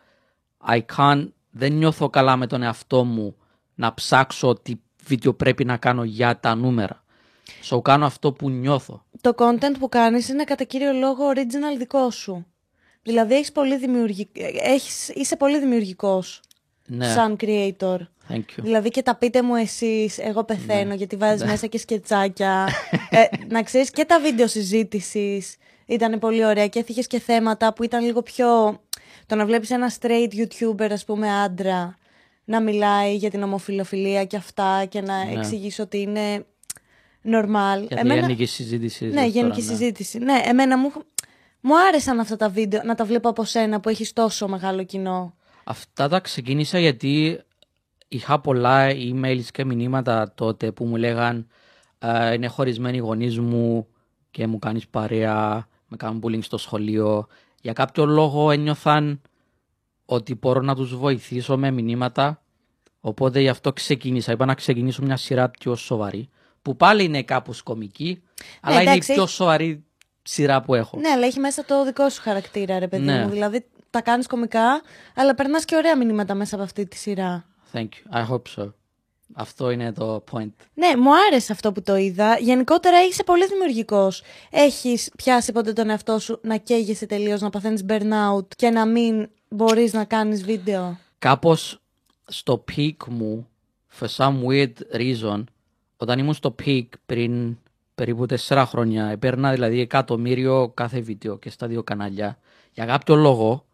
I 0.66 0.80
can't, 0.96 1.28
δεν 1.50 1.72
νιώθω 1.72 2.08
καλά 2.08 2.36
με 2.36 2.46
τον 2.46 2.62
εαυτό 2.62 3.04
μου 3.04 3.36
να 3.74 3.94
ψάξω 3.94 4.54
τι 4.62 4.74
βίντεο 5.04 5.34
πρέπει 5.34 5.64
να 5.64 5.76
κάνω 5.76 6.04
για 6.04 6.40
τα 6.40 6.54
νούμερα. 6.54 7.04
So 7.70 7.82
κάνω 7.82 8.06
αυτό 8.06 8.32
που 8.32 8.50
νιώθω. 8.50 9.04
Το 9.20 9.34
content 9.36 9.78
που 9.78 9.88
κάνεις 9.88 10.28
είναι 10.28 10.44
κατά 10.44 10.64
κύριο 10.64 10.92
λόγο 10.92 11.30
original 11.34 11.78
δικό 11.78 12.10
σου. 12.10 12.46
Δηλαδή 13.02 13.34
έχεις 13.34 13.52
πολύ 13.52 13.76
δημιουργικ... 13.78 14.28
έχεις... 14.62 15.08
είσαι 15.08 15.36
πολύ 15.36 15.58
δημιουργικός 15.58 16.40
Ναι, 16.86 17.08
σαν 17.12 17.36
creator. 17.40 17.98
thank 18.28 18.36
you. 18.38 18.62
Δηλαδή 18.62 18.88
και 18.88 19.02
τα 19.02 19.14
πείτε 19.16 19.42
μου 19.42 19.54
εσείς, 19.54 20.18
εγώ 20.18 20.44
πεθαίνω 20.44 20.88
Ναι. 20.88 20.94
γιατί 20.94 21.16
βάζεις 21.16 21.44
μέσα 21.46 21.66
και 21.66 21.78
σκετσάκια. 21.78 22.68
ε, 23.10 23.22
να 23.48 23.62
ξέρεις 23.62 23.90
και 23.90 24.04
τα 24.04 24.20
βίντεο 24.20 24.46
συζήτησης 24.46 25.56
ήταν 25.86 26.18
πολύ 26.18 26.44
ωραία 26.44 26.66
και 26.68 26.78
έθιχες 26.78 27.06
και 27.06 27.18
θέματα 27.20 27.72
που 27.72 27.82
ήταν 27.84 28.04
λίγο 28.04 28.22
πιο... 28.22 28.80
Το 29.26 29.34
να 29.34 29.46
βλέπεις 29.46 29.70
ένα 29.70 29.92
straight 30.00 30.28
YouTuber 30.34 30.88
ας 30.90 31.04
πούμε 31.04 31.32
άντρα 31.42 31.96
να 32.44 32.60
μιλάει 32.62 33.14
για 33.16 33.30
την 33.30 33.42
ομοφιλοφιλία 33.42 34.24
και 34.24 34.36
αυτά 34.36 34.84
και 34.88 35.00
να 35.00 35.24
Ναι. 35.24 35.32
εξηγήσει 35.38 35.80
ότι 35.80 36.00
είναι 36.00 36.44
normal. 37.24 37.86
Για 37.88 37.96
τη 37.96 38.06
γενική 38.14 38.44
συζήτηση. 38.46 39.04
Ναι, 39.04 39.10
λες 39.22 39.32
γενική 39.32 39.40
τώρα, 39.40 39.54
ναι. 39.56 39.62
συζήτηση. 39.62 40.18
Ναι, 40.18 40.40
εμένα 40.44 40.78
μου, 40.78 40.92
μου 41.60 41.78
άρεσαν 41.78 42.20
αυτά 42.20 42.36
τα 42.36 42.48
βίντεο 42.48 42.80
να 42.84 42.94
τα 42.94 43.04
βλέπω 43.04 43.28
από 43.28 43.44
σένα 43.44 43.80
που 43.80 43.88
έχεις 43.88 44.12
τόσο 44.12 44.48
μεγάλο 44.48 44.84
κοινό. 44.84 45.34
Αυτά 45.64 46.08
τα 46.08 46.20
ξεκίνησα 46.20 46.78
γιατί 46.78 47.40
είχα 48.08 48.40
πολλά 48.40 48.86
emails 48.90 49.44
και 49.52 49.64
μηνύματα 49.64 50.32
τότε 50.34 50.72
που 50.72 50.84
μου 50.84 50.96
λέγαν 50.96 51.46
«Ε, 51.98 52.32
είναι 52.34 52.46
χωρισμένοι 52.46 52.96
οι 52.96 53.00
γονείς 53.00 53.38
μου 53.38 53.86
και 54.30 54.46
μου 54.46 54.58
κάνεις 54.58 54.88
παρέα, 54.88 55.66
με 55.88 55.96
κάνουν 55.96 56.22
bullying 56.24 56.42
στο 56.42 56.58
σχολείο. 56.58 57.26
Για 57.60 57.72
κάποιο 57.72 58.04
λόγο 58.06 58.50
ένιωθαν 58.50 59.20
ότι 60.06 60.34
μπορώ 60.34 60.60
να 60.60 60.74
τους 60.74 60.96
βοηθήσω 60.96 61.56
με 61.56 61.70
μηνύματα 61.70 62.42
οπότε 63.00 63.40
γι' 63.40 63.48
αυτό 63.48 63.72
ξεκίνησα. 63.72 64.32
Είπα 64.32 64.44
να 64.44 64.54
ξεκινήσω 64.54 65.02
μια 65.02 65.16
σειρά 65.16 65.48
πιο 65.50 65.74
σοβαρή 65.74 66.28
που 66.62 66.76
πάλι 66.76 67.04
είναι 67.04 67.22
κάπως 67.22 67.62
κομική 67.62 68.22
αλλά 68.60 68.74
είναι 68.74 68.84
Ναι, 68.84 68.90
εντάξει, 68.90 69.10
η 69.10 69.14
πιο 69.14 69.22
έχει- 69.22 69.32
σοβαρή 69.32 69.84
σειρά 70.22 70.62
που 70.62 70.74
έχω. 70.74 70.98
Ναι, 70.98 71.08
αλλά 71.08 71.26
έχει 71.26 71.40
μέσα 71.40 71.64
το 71.64 71.84
δικό 71.84 72.08
σου 72.08 72.22
χαρακτήρα, 72.22 72.78
ρε 72.78 72.88
παιδί 72.88 73.04
Ναι. 73.04 73.24
μου. 73.24 73.30
Δηλαδή 73.30 73.64
τα 73.94 74.02
κάνεις 74.02 74.26
κομικά, 74.26 74.82
αλλά 75.14 75.34
περνάς 75.34 75.64
και 75.64 75.76
ωραία 75.76 75.96
μηνύματα 75.96 76.34
μέσα 76.34 76.54
από 76.54 76.64
αυτή 76.64 76.86
τη 76.86 76.96
σειρά. 76.96 77.44
Thank 77.72 77.88
you. 77.88 78.18
I 78.18 78.30
hope 78.30 78.42
so. 78.56 78.72
Αυτό 79.34 79.70
είναι 79.70 79.92
το 79.92 80.24
point. 80.32 80.52
Ναι, 80.74 80.96
μου 80.96 81.10
άρεσε 81.28 81.52
αυτό 81.52 81.72
που 81.72 81.82
το 81.82 81.96
είδα. 81.96 82.38
Γενικότερα 82.38 83.04
είσαι 83.04 83.24
πολύ 83.24 83.46
δημιουργικός. 83.46 84.22
Έχεις 84.50 85.10
πιάσει 85.16 85.52
ποτέ 85.52 85.72
τον 85.72 85.90
εαυτό 85.90 86.18
σου 86.18 86.38
να 86.42 86.56
καίγεσαι 86.56 87.06
τελείως, 87.06 87.40
να 87.40 87.50
παθαίνεις 87.50 87.84
burnout 87.88 88.46
και 88.56 88.70
να 88.70 88.86
μην 88.86 89.28
μπορείς 89.48 89.92
να 89.92 90.04
κάνεις 90.04 90.44
βίντεο; 90.44 90.98
κάπως 91.18 91.80
στο 92.26 92.64
peak 92.72 92.96
μου, 93.08 93.48
for 94.00 94.06
some 94.16 94.34
weird 94.48 94.72
reason, 94.96 95.44
όταν 95.96 96.18
ήμουν 96.18 96.34
στο 96.34 96.54
peak 96.64 96.86
πριν 97.06 97.56
περίπου 97.94 98.26
τέσσερα 98.26 98.66
χρόνια. 98.66 99.06
Έπαιρνα 99.06 99.52
δηλαδή 99.52 99.80
εκατομμύριο 99.80 100.70
κάθε 100.74 101.00
βίντεο 101.00 101.38
και 101.38 101.50
στα 101.50 101.66
δύο 101.66 101.82
κανάλια. 101.82 102.38
Για 102.72 102.84
κάποιο 102.84 103.14
λόγο, 103.14 103.64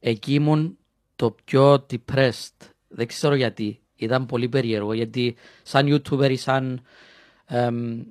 εκεί 0.00 0.34
ήμουν 0.34 0.78
το 1.16 1.36
πιο 1.44 1.86
depressed. 1.90 2.70
Δεν 2.88 3.06
ξέρω 3.06 3.34
γιατί. 3.34 3.80
Ήταν 3.96 4.26
πολύ 4.26 4.48
περίεργο 4.48 4.92
γιατί 4.92 5.36
σαν 5.62 5.86
YouTuber 5.86 6.30
ή 6.30 6.36
σαν 6.36 6.80
εμ, 7.44 8.02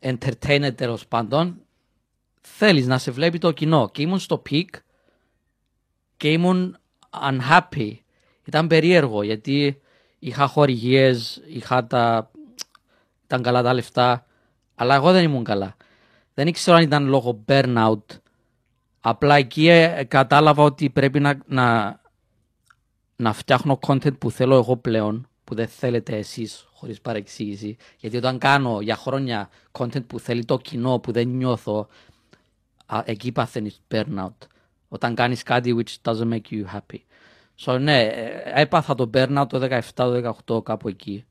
entertainer 0.00 0.70
τέλος 0.74 1.06
πάντων 1.06 1.60
θέλεις 2.40 2.86
να 2.86 2.98
σε 2.98 3.10
βλέπει 3.10 3.38
το 3.38 3.50
κοινό. 3.50 3.90
Και 3.92 4.02
ήμουν 4.02 4.18
στο 4.18 4.42
peak 4.50 4.68
και 6.16 6.32
ήμουν 6.32 6.76
unhappy. 7.10 7.92
Ήταν 8.44 8.66
περίεργο 8.66 9.22
γιατί 9.22 9.80
είχα 10.18 10.46
χορηγίες, 10.46 11.42
είχα 11.46 11.86
τα... 11.86 12.30
ήταν 13.24 13.42
καλά 13.42 13.62
τα 13.62 13.74
λεφτά, 13.74 14.26
αλλά 14.74 14.94
εγώ 14.94 15.12
δεν 15.12 15.24
ήμουν 15.24 15.44
καλά. 15.44 15.76
Δεν 16.34 16.46
ήξερα 16.46 16.76
αν 16.76 16.82
ήταν 16.82 17.06
λόγω 17.06 17.44
burnout. 17.46 18.04
Απλά 19.08 19.34
εκεί 19.34 19.68
ε, 19.68 20.04
κατάλαβα 20.04 20.62
ότι 20.62 20.90
πρέπει 20.90 21.20
να, 21.20 21.38
να, 21.46 22.00
να 23.16 23.32
φτιάχνω 23.32 23.78
content 23.86 24.18
που 24.18 24.30
θέλω 24.30 24.54
εγώ 24.54 24.76
πλέον, 24.76 25.28
που 25.44 25.54
δεν 25.54 25.68
θέλετε 25.68 26.16
εσείς 26.16 26.66
χωρίς 26.72 27.00
παρεξήγηση. 27.00 27.76
Γιατί 27.98 28.16
όταν 28.16 28.38
κάνω 28.38 28.80
για 28.80 28.96
χρόνια 28.96 29.48
content 29.72 30.06
που 30.06 30.18
θέλει 30.18 30.44
το 30.44 30.58
κοινό, 30.58 30.98
που 30.98 31.12
δεν 31.12 31.28
νιώθω, 31.28 31.88
α, 32.86 33.02
εκεί 33.04 33.32
παθαίνεις 33.32 33.80
burnout. 33.90 34.36
Όταν 34.88 35.14
κάνεις 35.14 35.42
κάτι 35.42 35.76
which 35.78 36.10
doesn't 36.10 36.32
make 36.32 36.50
you 36.50 36.64
happy. 36.74 36.98
So, 37.64 37.80
ναι, 37.80 38.02
ε, 38.02 38.52
έπαθα 38.54 38.94
το 38.94 39.10
burnout 39.14 39.46
το 39.48 39.58
17, 39.60 39.80
το 39.94 40.34
18 40.46 40.64
κάπου 40.64 40.88
εκεί. 40.88 41.24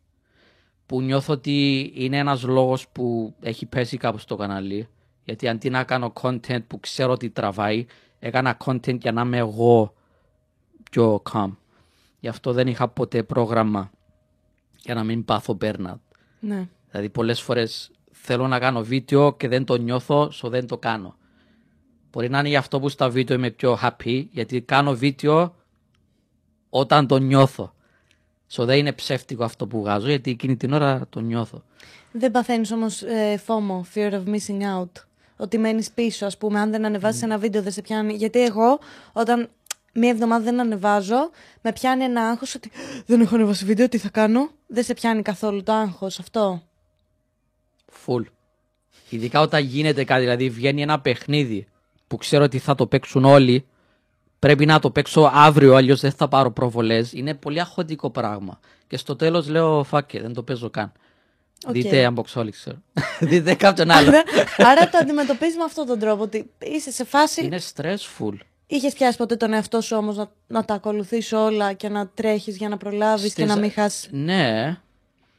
Που 0.86 1.02
νιώθω 1.02 1.34
ότι 1.34 1.92
είναι 1.96 2.18
ένας 2.18 2.44
λόγος 2.44 2.88
που 2.88 3.36
έχει 3.42 3.66
πέσει 3.66 3.98
κάπου 3.98 4.18
στο 4.18 4.36
κανάλι. 4.36 4.88
Γιατί 5.26 5.48
αντί 5.48 5.70
να 5.70 5.84
κάνω 5.84 6.14
content 6.22 6.64
που 6.68 6.80
ξέρω 6.80 7.12
ότι 7.12 7.30
τραβάει, 7.30 7.86
έκανα 8.20 8.58
content 8.66 9.00
για 9.00 9.12
να 9.12 9.22
είμαι 9.22 9.38
εγώ 9.38 9.94
πιο 10.92 11.22
calm. 11.32 11.52
Γι' 12.20 12.28
αυτό 12.28 12.54
δεν 12.54 12.68
είχα 12.68 12.88
ποτέ 12.88 13.24
πρόγραμμα 13.24 13.92
για 14.82 14.94
να 14.94 15.04
μην 15.04 15.26
πάθω 15.26 15.58
burnout. 15.62 16.00
Ναι. 16.40 16.68
Δηλαδή 16.90 17.10
πολλές 17.10 17.42
φορές 17.42 17.92
θέλω 18.12 18.48
να 18.48 18.60
κάνω 18.60 18.84
βίντεο 18.84 19.34
και 19.34 19.48
δεν 19.48 19.66
το 19.66 19.76
νιώθω, 19.76 20.32
so 20.34 20.50
δεν 20.50 20.68
το 20.68 20.78
κάνω. 20.78 21.16
Μπορεί 22.12 22.30
να 22.30 22.40
είναι 22.40 22.48
γι' 22.48 22.56
αυτό 22.56 22.80
που 22.80 22.90
στα 22.90 23.10
βίντεο 23.10 23.38
είμαι 23.38 23.50
πιο 23.50 23.78
happy, 23.82 24.26
γιατί 24.32 24.62
κάνω 24.62 24.94
βίντεο 24.96 25.56
όταν 26.70 27.08
το 27.08 27.18
νιώθω. 27.18 27.74
So 28.52 28.64
δεν 28.64 28.78
είναι 28.78 28.94
ψεύτικο 28.94 29.44
αυτό 29.44 29.68
που 29.68 29.80
βγάζω, 29.80 30.08
γιατί 30.08 30.32
εκείνη 30.32 30.56
την 30.58 30.74
ώρα 30.74 31.08
το 31.10 31.20
νιώθω. 31.20 31.64
Δεν 32.12 32.32
παθαίνεις 32.32 32.72
όμως 32.72 33.02
ε, 33.02 33.42
FOMO, 33.48 33.82
fear 33.94 34.12
of 34.12 34.24
missing 34.26 34.62
out. 34.62 34.92
Ότι 35.38 35.58
μένεις 35.58 35.92
πίσω, 35.92 36.26
ας 36.26 36.38
πούμε, 36.38 36.60
αν 36.60 36.72
δεν 36.72 36.86
ανεβάσεις 36.86 37.22
ένα 37.22 37.38
βίντεο 37.38 37.62
δεν 37.62 37.72
σε 37.72 37.82
πιάνει. 37.82 38.14
Γιατί 38.14 38.44
εγώ, 38.44 38.80
όταν 39.14 39.50
μία 39.94 40.10
εβδομάδα 40.10 40.44
δεν 40.44 40.60
ανεβάζω, 40.60 41.30
με 41.62 41.72
πιάνει 41.74 42.04
ένα 42.04 42.22
άγχος 42.30 42.56
ότι 42.56 42.72
δεν 43.06 43.22
έχω 43.22 43.36
ανεβάσει 43.36 43.66
βίντεο, 43.66 43.90
τι 43.90 43.98
θα 43.98 44.10
κάνω; 44.10 44.50
Δεν 44.68 44.84
σε 44.84 44.94
πιάνει 44.94 45.22
καθόλου 45.22 45.64
το 45.64 45.72
άγχος 45.72 46.20
αυτό. 46.20 46.62
Full. 48.06 48.24
Ειδικά 49.10 49.42
όταν 49.42 49.64
γίνεται 49.64 50.04
κάτι, 50.04 50.22
δηλαδή 50.22 50.50
βγαίνει 50.50 50.82
ένα 50.82 51.00
παιχνίδι 51.00 51.68
που 52.08 52.18
ξέρω 52.18 52.44
ότι 52.44 52.60
θα 52.60 52.76
το 52.76 52.88
παίξουν 52.88 53.26
όλοι, 53.26 53.66
πρέπει 54.40 54.66
να 54.66 54.80
το 54.80 54.92
παίξω 54.92 55.32
αύριο, 55.34 55.76
αλλιώς 55.76 56.00
δεν 56.02 56.12
θα 56.12 56.28
πάρω 56.28 56.52
προβολές. 56.52 57.14
Είναι 57.14 57.34
πολύ 57.34 57.60
αχωτικό 57.60 58.10
πράγμα. 58.10 58.60
Και 58.88 58.98
στο 58.98 59.16
τέλος 59.16 59.48
λέω, 59.48 59.86
fuck 59.92 60.00
it, 60.00 60.20
δεν 60.22 60.34
το 60.34 60.44
παίζω 60.44 60.70
καν. 60.70 60.92
Οκ. 61.68 61.72
Δείτε 61.74 62.14
Unboxholics. 62.16 62.72
Δείτε 63.20 63.54
κάποιον 63.54 63.92
άλλο. 63.92 64.08
Άρα, 64.10 64.24
άρα 64.58 64.90
το 64.90 64.98
αντιμετωπίζεις 65.02 65.56
με 65.56 65.64
αυτόν 65.64 65.86
τον 65.86 66.00
τρόπο, 66.00 66.24
ότι 66.24 66.50
είσαι 66.60 66.92
σε 66.92 67.04
φάση... 67.04 67.46
Είναι 67.46 67.60
stressful. 67.76 68.34
Είχες 68.68 68.94
πιάσει 68.94 69.18
ποτέ 69.18 69.36
τον 69.36 69.54
εαυτό 69.54 69.82
σου 69.82 69.96
όμως 69.98 70.16
να, 70.16 70.32
να 70.48 70.66
τα 70.66 70.74
ακολουθείς 70.74 71.32
όλα 71.32 71.74
και 71.74 71.90
να 71.90 72.08
τρέχεις 72.08 72.58
για 72.58 72.70
να 72.70 72.78
προλάβεις 72.78 73.34
και 73.34 73.42
Στις- 73.42 73.46
να 73.46 73.58
μην 73.58 73.72
χάσεις... 73.72 74.10
Ναι. 74.12 74.78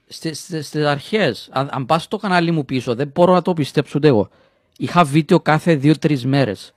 Στις, 0.08 0.38
στις, 0.38 0.66
στις 0.66 0.84
αρχές, 0.84 1.48
αν, 1.52 1.68
αν 1.72 1.86
πας 1.86 2.02
στο 2.02 2.16
κανάλι 2.16 2.50
μου 2.50 2.64
πίσω, 2.64 2.94
δεν 2.94 3.10
μπορώ 3.14 3.32
να 3.32 3.42
το 3.42 3.52
πιστέψω 3.52 3.92
ούτε 3.96 4.08
εγώ. 4.08 4.28
Είχα 4.78 5.04
βίντεο 5.04 5.40
κάθε 5.40 5.74
δύο-τρεις 5.74 6.24
μέρες. 6.26 6.72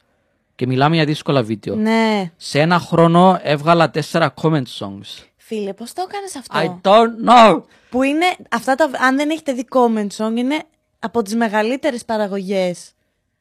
Και 0.56 0.68
μιλάμε 0.68 0.96
για 0.96 1.06
δύσκολα 1.06 1.44
βίντεο. 1.44 1.76
Ναι. 1.76 2.32
Σε 2.38 2.60
ένα 2.60 2.80
χρόνο 2.80 3.40
έβγαλα 3.44 3.90
τέσσερα 3.90 4.34
comment 4.42 4.64
songs. 4.80 5.24
Φίλε, 5.50 5.74
πώς 5.74 5.94
το 5.94 6.06
έκανες 6.10 6.36
αυτό; 6.36 6.60
I 6.60 6.88
don't 6.88 7.30
know. 7.30 7.62
Που 7.90 8.04
είναι, 8.04 8.26
αυτά 8.52 8.76
τα, 8.76 8.90
αν 9.00 9.16
δεν 9.16 9.30
έχετε 9.30 9.52
δει 9.54 9.66
comment 9.72 10.08
song, 10.18 10.34
είναι 10.36 10.64
από 11.00 11.22
τις 11.22 11.36
μεγαλύτερες 11.36 12.06
παραγωγές 12.06 12.92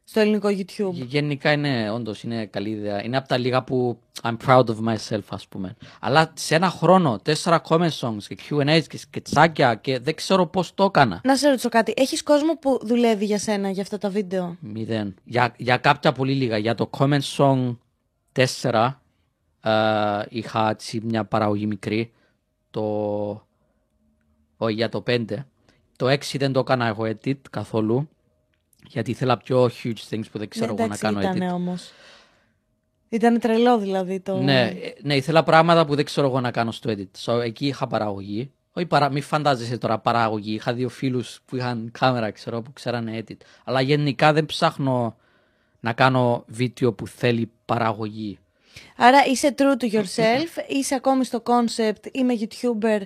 στο 0.05 0.21
ελληνικό 0.21 0.49
YouTube. 0.49 0.93
Γε- 0.93 1.09
Γενικά 1.09 1.53
είναι, 1.53 1.91
όντως 1.91 2.23
είναι 2.23 2.47
καλή 2.47 2.71
ιδέα. 2.71 3.05
Είναι 3.05 3.17
από 3.17 3.29
τα 3.29 3.37
λίγα 3.39 3.63
που 3.65 3.99
I'm 4.23 4.37
proud 4.47 4.65
of 4.65 4.77
myself, 4.89 5.21
ας 5.29 5.47
πούμε. 5.49 5.77
Αλλά 6.01 6.33
σε 6.37 6.55
ένα 6.55 6.71
χρόνο, 6.71 7.19
τέσσερα 7.23 7.63
comment 7.69 7.91
songs 8.01 8.23
και 8.29 8.37
Q&A 8.51 8.81
και 8.89 8.99
σκετσάκια 8.99 9.75
και 9.75 9.99
δεν 9.99 10.15
ξέρω 10.15 10.47
πώς 10.47 10.75
το 10.75 10.85
έκανα. 10.85 11.21
Να 11.25 11.37
σε 11.37 11.49
ρωτήσω 11.49 11.69
κάτι, 11.69 11.95
έχεις 11.97 12.23
κόσμο 12.23 12.55
που 12.57 12.79
δουλεύει 12.83 13.25
για 13.25 13.39
σένα 13.39 13.71
για 13.71 13.83
αυτά 13.83 13.99
τα 13.99 14.09
βίντεο; 14.11 14.57
Μηδέν. 14.61 15.15
Για, 15.25 15.55
για 15.57 15.77
κάποια 15.77 16.13
πολύ 16.13 16.33
λίγα. 16.33 16.57
Για 16.59 16.75
το 16.75 16.91
comment 16.99 17.37
song 17.37 17.77
4 18.33 18.89
ε, 19.63 20.23
είχα 20.29 20.71
έτσι 20.71 21.01
μια 21.05 21.25
παραγωγή 21.25 21.67
μικρή. 21.67 22.13
Το... 22.71 23.47
Όχι, 24.57 24.75
για 24.75 24.89
το 24.89 25.03
5. 25.07 25.25
Το 25.97 26.07
6 26.11 26.19
δεν 26.39 26.53
το 26.53 26.61
έκανα 26.61 26.87
εγώ 26.87 27.05
edit 27.05 27.41
καθόλου. 27.51 28.09
Γιατί 28.87 29.11
ήθελα 29.11 29.37
πιο 29.37 29.71
huge 29.83 30.09
things 30.11 30.25
που 30.33 30.39
δεν 30.39 30.49
ξέρω 30.49 30.75
εγώ 30.79 30.87
να 30.87 30.97
κάνω 30.97 31.21
ήταν 31.21 31.43
edit. 31.43 31.53
όμως. 31.53 31.93
Ήταν 33.09 33.39
τρελό 33.39 33.79
δηλαδή 33.79 34.21
το... 34.21 34.39
Ναι, 34.39 34.63
ε, 34.67 34.95
ναι, 35.03 35.17
ήθελα 35.17 35.43
πράγματα 35.43 35.87
που 35.87 35.95
δεν 35.95 36.05
ξέρω 36.05 36.27
εγώ 36.27 36.41
να 36.41 36.51
κάνω 36.51 36.73
στο 36.73 36.93
edit. 36.97 37.09
So, 37.25 37.41
εκεί 37.41 37.67
είχα 37.67 37.87
παραγωγή. 37.87 38.53
Όχι, 38.73 38.87
παρα... 38.87 39.11
μην 39.11 39.23
φαντάζεσαι 39.23 39.79
τώρα 39.79 39.99
παραγωγή. 39.99 40.55
Είχα 40.55 40.73
δύο 40.73 40.89
φίλους 40.89 41.41
που 41.45 41.57
είχαν 41.57 41.91
κάμερα, 41.93 42.31
ξέρω, 42.31 42.63
που 42.63 42.73
ξέρανε 42.73 43.25
edit. 43.25 43.37
Αλλά 43.65 43.81
γενικά 43.81 44.33
δεν 44.33 44.47
ψάχνω 44.47 45.17
να 45.81 45.93
κάνω 45.93 46.45
βίντεο 46.47 46.93
που 46.93 47.07
θέλει 47.07 47.51
παραγωγή. 47.65 48.39
Άρα 48.97 49.25
είσαι 49.27 49.55
true 49.59 49.83
to 49.83 49.93
yourself, 49.95 50.69
είσαι 50.69 50.95
ακόμη 50.95 51.25
στο 51.25 51.43
concept, 51.47 52.07
είμαι 52.13 52.35
YouTuber 52.41 53.01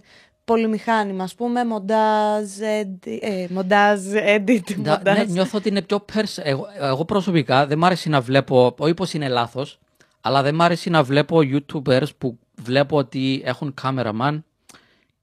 πολυμηχάνημα, 0.45 1.25
ας 1.25 1.35
πούμε, 1.35 1.65
μοντάζ, 1.65 2.49
edit, 2.61 3.07
ε, 3.21 3.47
μοντάζ, 3.51 4.01
edit, 4.37 4.77
Να- 4.77 4.91
μοντάζ. 4.97 5.19
ναι, 5.19 5.25
νιώθω 5.25 5.59
ότι 5.59 5.69
είναι 5.69 5.83
πιο 5.83 6.05
pers- 6.15 6.39
εγώ, 6.43 6.67
εγώ 6.81 7.05
προσωπικά 7.05 7.67
δεν 7.67 7.79
μ' 7.79 7.85
αρέσει 7.85 8.09
να 8.09 8.21
βλέπω, 8.21 8.75
όχι 8.79 8.95
πως 8.95 9.13
είναι 9.13 9.29
λάθος, 9.29 9.79
αλλά 10.21 10.43
δεν 10.43 10.55
μ' 10.55 10.63
αρέσει 10.63 10.91
να 10.91 11.03
βλέπω 11.03 11.39
YouTubers 11.43 12.17
που 12.19 12.39
βλέπω 12.63 12.97
ότι 12.97 13.43
έχουν 13.45 13.75
cameraman 13.83 14.43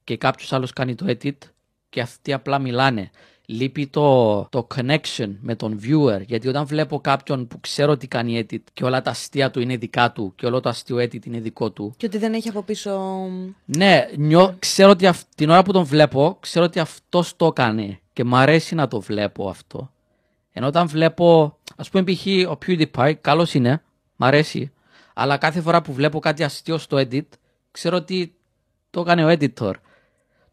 και 0.04 0.18
κάποιος 0.18 0.54
άλλος 0.54 0.74
κάνει 0.74 0.96
το 0.96 1.06
edit 1.08 1.38
και 1.90 2.02
αυτοί 2.02 2.34
απλά 2.34 2.60
μιλάνε. 2.60 3.10
Λείπει 3.52 3.88
το, 3.88 4.44
το 4.50 4.68
connection 4.76 5.36
με 5.42 5.56
τον 5.56 5.80
viewer, 5.84 6.22
γιατί 6.26 6.48
όταν 6.48 6.66
βλέπω 6.66 7.00
κάποιον 7.00 7.48
που 7.48 7.60
ξέρω 7.60 7.92
ότι 7.92 8.08
κάνει 8.08 8.46
edit 8.50 8.60
και 8.74 8.84
όλα 8.84 9.02
τα 9.02 9.10
αστεία 9.12 9.52
του 9.52 9.60
είναι 9.60 9.78
δικά 9.78 10.12
του 10.12 10.34
και 10.36 10.46
όλο 10.46 10.60
το 10.60 10.70
αστείο 10.70 10.98
edit 10.98 11.26
είναι 11.26 11.40
δικό 11.40 11.72
του, 11.72 11.94
Και 11.98 12.06
ότι 12.06 12.18
δεν 12.18 12.34
έχει 12.34 12.50
από 12.50 12.64
πίσω... 12.64 13.26
ναι, 13.66 14.10
νιώ, 14.16 14.56
ξέρω 14.60 14.90
ότι 14.90 15.08
αυ- 15.08 15.28
την 15.36 15.50
ώρα 15.50 15.64
που 15.64 15.72
τον 15.72 15.84
βλέπω, 15.84 16.38
ξέρω 16.40 16.66
ότι 16.66 16.80
αυτός 16.80 17.36
το 17.36 17.46
έκανε 17.46 18.00
και 18.14 18.24
μ' 18.24 18.36
αρέσει 18.36 18.76
να 18.76 18.88
το 18.88 19.02
βλέπω 19.02 19.50
αυτό. 19.50 19.92
Ενώ 20.52 20.68
όταν 20.68 20.88
βλέπω, 20.88 21.58
ας 21.76 21.90
πούμε, 21.90 22.04
π.χ. 22.04 22.26
ο 22.50 22.58
PewDiePie, 22.66 23.14
καλός 23.22 23.54
είναι, 23.54 23.82
μ' 24.16 24.24
αρέσει, 24.24 24.72
αλλά 25.14 25.38
κάθε 25.38 25.62
φορά 25.62 25.82
που 25.82 25.94
βλέπω 25.94 26.20
κάτι 26.20 26.44
αστείο 26.44 26.78
στο 26.78 26.98
edit, 26.98 27.28
ξέρω 27.72 27.98
ότι 27.98 28.34
το 28.90 29.02
έκανε 29.02 29.26
ο 29.26 29.30
editor. 29.40 29.74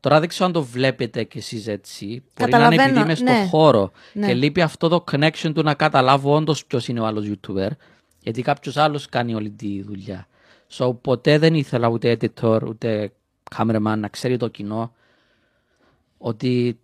Τώρα 0.06 0.20
δεν 0.20 0.28
ξέρω 0.28 0.44
αν 0.46 0.52
το 0.52 0.62
βλέπετε 0.62 1.24
κι 1.24 1.38
εσείς 1.38 1.66
έτσι. 1.66 2.04
Μπορεί 2.06 2.50
να 2.50 2.56
είναι 2.56 2.66
επειδή 2.66 2.76
Καταλαβαίνω, 2.76 3.00
είμαι 3.04 3.14
στο 3.14 3.24
ναι. 3.24 3.46
χώρο 3.50 3.90
Ναι. 4.12 4.26
και 4.26 4.34
λείπει 4.34 4.60
αυτό 4.60 4.88
το 4.88 5.04
connection 5.12 5.50
του 5.54 5.62
να 5.62 5.74
καταλάβω 5.74 6.34
όντως 6.34 6.66
ποιος 6.66 6.88
είναι 6.88 7.00
ο 7.00 7.06
άλλος 7.06 7.30
YouTuber. 7.30 7.68
Γιατί 8.22 8.42
κάποιος 8.42 8.76
άλλος 8.76 9.08
κάνει 9.08 9.34
όλη 9.34 9.50
τη 9.50 9.82
δουλειά. 9.82 10.26
So 10.70 10.96
ποτέ 11.00 11.38
δεν 11.38 11.54
ήθελα 11.54 11.88
ούτε 11.88 12.16
editor 12.20 12.62
ούτε 12.66 13.12
cameraman 13.56 13.96
να 13.98 14.08
ξέρει 14.08 14.36
το 14.36 14.48
κοινό 14.48 14.92
ότι 16.18 16.78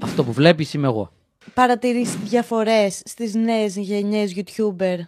αυτό 0.00 0.24
που 0.24 0.32
βλέπεις 0.32 0.74
είμαι 0.74 0.86
εγώ. 0.86 1.12
Παρατηρείς 1.54 2.16
διαφορές 2.16 3.02
στις 3.04 3.34
νέες 3.34 3.76
γενιές 3.76 4.34
YouTuber, 4.36 4.98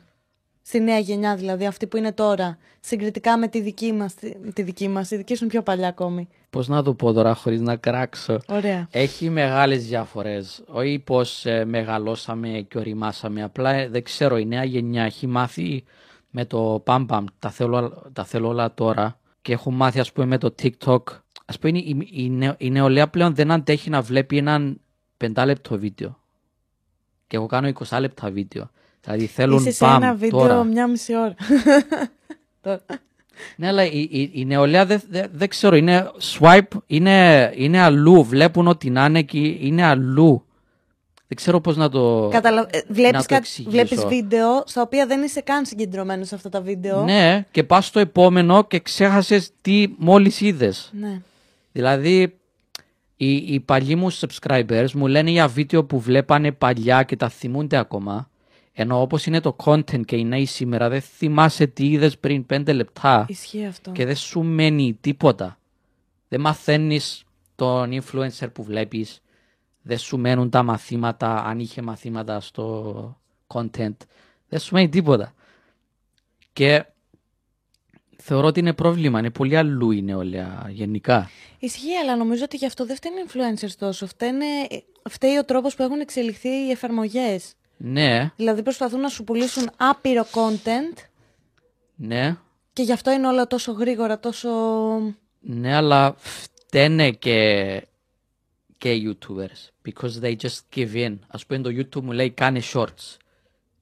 στη 0.69 0.81
νέα 0.81 0.99
γενιά 0.99 1.37
δηλαδή, 1.37 1.67
αυτή 1.67 1.87
που 1.87 1.97
είναι 1.97 2.13
τώρα, 2.13 2.59
συγκριτικά 2.81 3.39
με 3.39 3.49
τη 3.49 3.61
δική 3.61 3.93
μας, 3.93 4.15
τη, 4.15 4.53
τη 4.53 4.63
δική 4.63 4.89
μας, 4.89 5.11
η 5.11 5.17
δική 5.17 5.35
σου 5.35 5.43
είναι 5.45 5.53
πιο 5.53 5.63
παλιά 5.63 5.89
ακόμη. 5.89 6.29
Πώς 6.51 6.69
να 6.69 6.83
το 6.83 6.95
πω 6.95 7.13
τώρα 7.13 7.35
χωρίς 7.35 7.61
να 7.61 7.77
κράξω. 7.77 8.39
Ωραία. 8.49 8.89
Έχει 8.91 9.31
μεγάλες 9.31 9.87
διαφορές. 9.87 10.63
Όχι 10.67 10.99
πως 10.99 11.47
ε, 11.47 11.65
μεγαλώσαμε 11.65 12.49
και 12.69 12.79
οριμάσαμε. 12.79 13.43
Απλά 13.43 13.73
ε, 13.73 13.89
δεν 13.89 14.03
ξέρω, 14.03 14.37
η 14.39 14.47
νέα 14.47 14.65
γενιά 14.65 15.05
έχει 15.05 15.27
μάθει 15.27 15.85
με 16.31 16.45
το 16.45 16.81
παμ 16.85 17.07
παμ, 17.07 17.25
τα 17.39 17.51
θέλω, 17.51 18.11
τα 18.13 18.25
θέλω 18.25 18.49
όλα 18.49 18.75
τώρα. 18.75 19.19
Και 19.43 19.53
έχω 19.53 19.71
μάθει 19.71 20.01
ας 20.01 20.13
πούμε 20.13 20.27
με 20.27 20.39
το 20.39 20.55
TikTok. 20.63 21.03
Ας 21.47 21.59
πούμε 21.59 21.79
η, 21.79 22.09
η, 22.11 22.31
νεο- 22.31 22.55
η 22.59 22.71
νεολαία 22.71 23.09
πλέον 23.09 23.35
δεν 23.35 23.51
αντέχει 23.51 23.91
να 23.91 24.01
βλέπει 24.03 24.37
έναν 24.37 24.81
πεντάλεπτο 25.17 25.79
βίντεο. 25.79 26.19
Και 27.27 27.37
εγώ 27.37 27.47
κάνω 27.47 27.73
20 27.89 27.99
λεπτά 28.01 28.31
βίντεο. 28.31 28.71
Δηλαδή 29.07 29.27
θέλουν 29.27 29.59
Είσαι 29.59 29.71
σε 29.71 29.85
παμ 29.85 30.03
ένα 30.03 30.15
βίντεο 30.15 30.39
τώρα. 30.39 30.65
μια 30.65 30.87
μισή 30.87 31.17
ώρα. 31.17 31.35
Τώρα. 32.63 32.81
Ναι, 33.57 33.67
αλλά 33.67 33.85
η, 33.85 34.09
η, 34.11 34.31
η 34.33 34.45
νεολαία 34.45 34.87
δεν 34.87 35.03
δε, 35.11 35.23
δεν 35.33 35.49
ξέρω, 35.49 35.77
είναι 35.77 36.11
swipe, 36.39 36.79
είναι, 36.87 37.53
είναι 37.57 37.81
αλλού. 37.81 38.25
Βλέπουν 38.25 38.67
ότι 38.67 38.91
να 38.91 39.05
είναι 39.05 39.23
και 39.23 39.39
είναι 39.39 39.85
αλλού. 39.85 40.45
Δεν 41.29 41.37
ξέρω 41.37 41.61
πώς 41.61 41.77
να 41.77 41.89
το... 41.89 42.29
Καταλα... 42.33 42.67
ε, 42.71 42.77
να 42.77 42.95
Βλέπεις, 42.95 43.21
το 43.21 43.27
κάτι... 43.27 43.35
εξηγήσω. 43.35 43.71
βλέπεις 43.71 44.05
βίντεο 44.05 44.63
στα 44.67 44.83
οποία 44.83 45.07
δεν 45.07 45.23
είσαι 45.23 45.41
καν 45.41 45.67
συγκεντρωμένος 45.67 46.29
σε 46.29 46.35
αυτά 46.35 46.49
τα 46.49 46.61
βίντεο. 46.61 47.05
Ναι, 47.05 47.47
και 47.51 47.65
πας 47.65 47.87
στο 47.87 48.01
επόμενο 48.01 48.65
και 48.65 48.81
ξέχασες 48.81 49.51
τι 49.61 49.87
μόλις 49.99 50.41
είδες. 50.41 50.91
Ναι. 51.01 51.21
Δηλαδή, 51.73 52.39
οι, 53.17 53.35
οι 53.35 53.61
παλιοί 53.61 53.95
μου 53.99 54.13
subscribers 54.13 54.91
μου 54.95 55.07
λένε 55.07 55.31
για 55.31 55.49
βίντεο 55.49 55.85
που 55.85 56.01
βλέπανε 56.01 56.53
παλιά 56.53 57.03
και 57.03 57.17
τα 57.17 57.29
θυμούνται 57.29 57.77
ακόμα. 57.77 58.31
Ενώ 58.79 59.01
όπως 59.01 59.27
είναι 59.27 59.41
το 59.41 59.57
content 59.65 60.05
και 60.05 60.17
οι 60.17 60.25
νέοι 60.25 60.45
σήμερα 60.45 60.89
δεν 60.89 61.01
θυμάσαι 61.01 61.67
τι 61.67 61.91
είδες 61.91 62.19
πριν 62.19 62.47
πέντε 62.47 62.73
λεπτά 62.73 63.27
Ισχύει 63.29 63.65
αυτό. 63.67 63.93
και 63.93 64.05
δεν 64.05 64.17
σου 64.17 64.43
μένει 64.43 64.99
τίποτα. 65.01 65.59
Δεν 66.29 66.41
μαθαίνεις 66.41 67.25
τον 67.55 68.01
influencer 68.03 68.53
που 68.53 68.63
βλέπεις. 68.63 69.21
Δεν 69.83 69.99
σου 69.99 70.19
μένουν 70.19 70.51
τα 70.51 70.63
μαθήματα, 70.63 71.45
αν 71.45 71.59
είχε 71.59 71.83
μαθήματα 71.83 72.41
στο 72.41 73.21
content. 73.47 73.97
Δεν 74.49 74.59
σου 74.59 74.75
μένει 74.75 74.89
τίποτα. 74.89 75.35
Και 76.53 76.85
θεωρώ 78.17 78.47
ότι 78.47 78.61
είναι 78.61 78.73
πρόβλημα. 78.73 79.19
Είναι 79.19 79.31
πολύ 79.31 79.57
αλλού 79.57 79.91
η 79.91 80.03
νεολαία 80.03 80.67
γενικά. 80.71 81.31
Ισχύει, 81.59 81.97
αλλά 81.97 82.17
νομίζω 82.17 82.45
ότι 82.45 82.57
γι' 82.57 82.67
αυτό 82.67 82.87
δεν 82.87 82.97
φταίνουν 82.97 83.19
οι 83.19 83.29
influencers 83.29 83.73
τόσο. 83.79 84.07
Φταίνε... 84.07 84.47
Φταίει 85.09 85.37
ο 85.37 85.45
τρόπος 85.45 85.75
που 85.75 85.83
έχουν 85.83 86.01
εξελιχθεί 86.01 86.49
οι 86.49 86.71
εφαρμογές. 86.71 87.55
Ναι, 87.77 88.31
Δηλαδή 88.37 88.63
προσπαθούν 88.63 89.01
να 89.01 89.09
σου 89.09 89.25
πουλήσουν 89.25 89.71
άπειρο 89.77 90.27
content 90.33 90.99
ναι, 91.97 92.37
και 92.73 92.83
γι' 92.83 92.93
αυτό 92.93 93.11
είναι 93.11 93.27
όλα 93.27 93.47
τόσο 93.47 93.73
γρήγορα, 93.73 94.19
τόσο... 94.19 94.49
ναι, 95.41 95.75
αλλά 95.75 96.15
φταίνε 96.19 97.11
και, 97.11 97.83
και 98.79 98.93
οι 98.93 99.19
YouTubers. 99.19 99.89
Because 99.89 100.23
they 100.23 100.37
just 100.37 100.61
give 100.75 100.95
in. 100.95 101.19
Ας 101.29 101.47
πούμε 101.47 101.61
το 101.61 101.71
YouTube 101.71 102.03
μου 102.03 102.13
λέει 102.13 102.31
κάνε 102.31 102.63
shorts. 102.73 103.17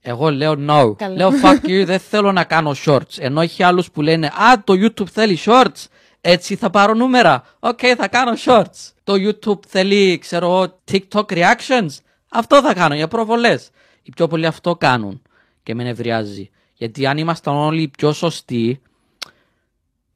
Εγώ 0.00 0.30
λέω 0.30 0.52
no. 0.68 0.96
Καλά. 0.96 1.16
Λέω 1.16 1.30
fuck 1.42 1.66
you, 1.66 1.82
δεν 1.86 1.98
θέλω 1.98 2.32
να 2.32 2.44
κάνω 2.44 2.74
shorts. 2.84 3.18
Ενώ 3.18 3.40
έχει 3.40 3.62
άλλους 3.62 3.90
που 3.90 4.02
λένε 4.02 4.26
α, 4.26 4.62
το 4.64 4.72
YouTube 4.72 5.08
θέλει 5.10 5.38
shorts. 5.44 5.86
Έτσι 6.20 6.56
θα 6.56 6.70
πάρω 6.70 6.94
νούμερα. 6.94 7.44
Οκ, 7.58 7.80
θα 7.96 8.08
κάνω 8.08 8.32
shorts. 8.44 8.92
Το 9.04 9.14
YouTube 9.14 9.66
θέλει, 9.68 10.18
ξέρω 10.18 10.46
εγώ, 10.46 10.80
TikTok 10.90 11.26
reactions. 11.26 11.90
Αυτό 12.28 12.62
θα 12.62 12.74
κάνω 12.74 12.94
για 12.94 13.08
προβολές. 13.08 13.70
Οι 14.06 14.10
πιο 14.10 14.26
πολλοί 14.26 14.46
αυτό 14.46 14.76
κάνουν 14.76 15.22
και 15.62 15.74
με 15.74 15.82
νευριάζει. 15.82 16.50
Γιατί 16.74 17.06
αν 17.06 17.18
ήμασταν 17.18 17.54
όλοι 17.56 17.88
πιο 17.88 18.12
σωστοί, 18.12 18.80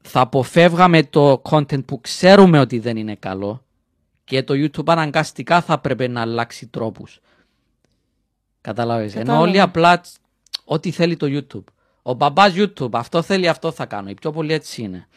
θα 0.01 0.19
αποφεύγαμε 0.19 1.03
το 1.03 1.41
content 1.49 1.85
που 1.85 2.01
ξέρουμε 2.01 2.59
ότι 2.59 2.79
δεν 2.79 2.97
είναι 2.97 3.15
καλό 3.15 3.63
και 4.23 4.43
το 4.43 4.53
YouTube 4.53 4.83
αναγκαστικά 4.87 5.61
θα 5.61 5.79
πρέπει 5.79 6.07
να 6.07 6.21
αλλάξει 6.21 6.67
τρόπους. 6.67 7.19
Καταλάβες. 8.61 9.11
Ενώ 9.13 9.19
Κατάλαβα. 9.23 9.47
όλοι 9.47 9.59
απλά 9.59 9.99
τ- 10.01 10.05
ό,τι 10.63 10.91
θέλει 10.91 11.17
το 11.17 11.27
YouTube. 11.29 11.63
Ο 12.01 12.13
μπαμπάς 12.13 12.53
YouTube, 12.55 12.89
αυτό 12.91 13.21
θέλει, 13.21 13.47
αυτό 13.47 13.71
θα 13.71 13.85
κάνω. 13.85 14.09
Οι 14.09 14.13
πιο 14.13 14.31
πολλοί 14.31 14.53
έτσι 14.53 14.81
είναι. 14.81 15.07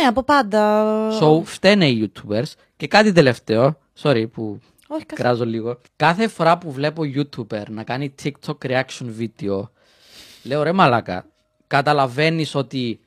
Ναι, 0.00 0.06
από 0.06 0.22
πάντα. 0.22 1.08
So, 1.20 1.42
φταίνε 1.44 1.88
οι 1.88 2.10
YouTubers. 2.14 2.52
Και 2.76 2.88
κάτι 2.88 3.12
τελευταίο, 3.12 3.78
sorry 4.02 4.24
που 4.32 4.60
Όχι, 4.94 5.06
καθ... 5.06 5.18
κράζω 5.18 5.44
λίγο. 5.44 5.80
Κάθε 5.96 6.28
φορά 6.28 6.58
που 6.58 6.72
βλέπω 6.72 7.02
YouTuber 7.14 7.62
να 7.68 7.82
κάνει 7.82 8.14
TikTok 8.22 8.66
reaction 8.66 9.06
video, 9.18 9.68
λέω 10.42 10.62
ρε 10.62 10.72
μαλάκα, 10.72 11.26
καταλαβαίνεις 11.66 12.54
ότι 12.54 13.00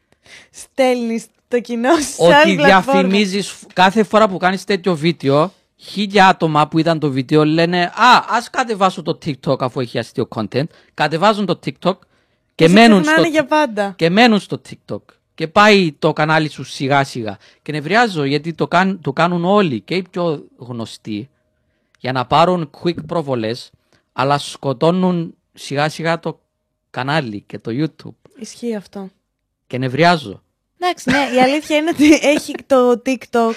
στέλνεις 0.51 1.25
το 1.47 1.59
κοινό 1.61 1.95
σου 1.95 2.01
σε 2.01 2.23
ότι 2.23 2.33
άλλη 2.33 2.55
πλατφόρμα. 2.55 3.01
διαφημίζεις 3.01 3.55
κάθε 3.73 4.03
φορά 4.03 4.27
που 4.27 4.37
κάνεις 4.37 4.63
τέτοιο 4.63 4.95
βίντεο 4.95 5.51
χίλια 5.75 6.27
άτομα 6.27 6.67
που 6.67 6.79
είδαν 6.79 6.99
το 6.99 7.11
βίντεο 7.11 7.45
λένε 7.45 7.83
«Α, 7.83 8.25
ας 8.29 8.49
κατεβάσω 8.49 9.01
το 9.01 9.17
TikTok 9.25 9.59
αφού 9.59 9.79
έχει 9.79 9.99
αστείο 9.99 10.27
content». 10.35 10.65
Κατεβάζουν 10.93 11.45
το 11.45 11.59
TikTok 11.65 11.97
και 12.55 12.67
σε 12.67 12.73
μένουν, 12.73 13.01
ξεχνάνε 13.01 13.27
στο, 13.27 13.31
για 13.31 13.45
πάντα. 13.45 13.93
και 13.95 14.09
μένουν 14.09 14.39
στο 14.39 14.61
TikTok. 14.69 15.01
Και 15.35 15.47
πάει 15.47 15.91
το 15.99 16.13
κανάλι 16.13 16.49
σου 16.49 16.63
σιγά 16.63 17.03
σιγά. 17.03 17.37
Και 17.61 17.71
νευριάζω 17.71 18.23
γιατί 18.23 18.53
το, 18.53 18.67
κάν, 18.67 18.99
το 19.01 19.13
κάνουν 19.13 19.45
όλοι 19.45 19.81
και 19.81 19.95
οι 19.95 20.05
πιο 20.11 20.45
γνωστοί 20.57 21.29
για 21.99 22.11
να 22.11 22.25
πάρουν 22.25 22.69
quick 22.81 23.05
προβολές 23.07 23.71
αλλά 24.13 24.37
σκοτώνουν 24.37 25.35
σιγά 25.53 25.89
σιγά 25.89 26.19
το 26.19 26.39
κανάλι 26.89 27.41
και 27.41 27.59
το 27.59 27.71
YouTube. 27.73 28.29
Ισχύει 28.39 28.75
αυτό. 28.75 29.09
Και 29.67 29.77
νευριάζω. 29.77 30.43
Εντάξει, 30.79 31.09
ναι, 31.09 31.35
η 31.35 31.41
αλήθεια 31.41 31.77
είναι 31.77 31.89
ότι 31.89 32.13
έχει 32.13 32.55
το 32.65 33.01
TikTok. 33.05 33.53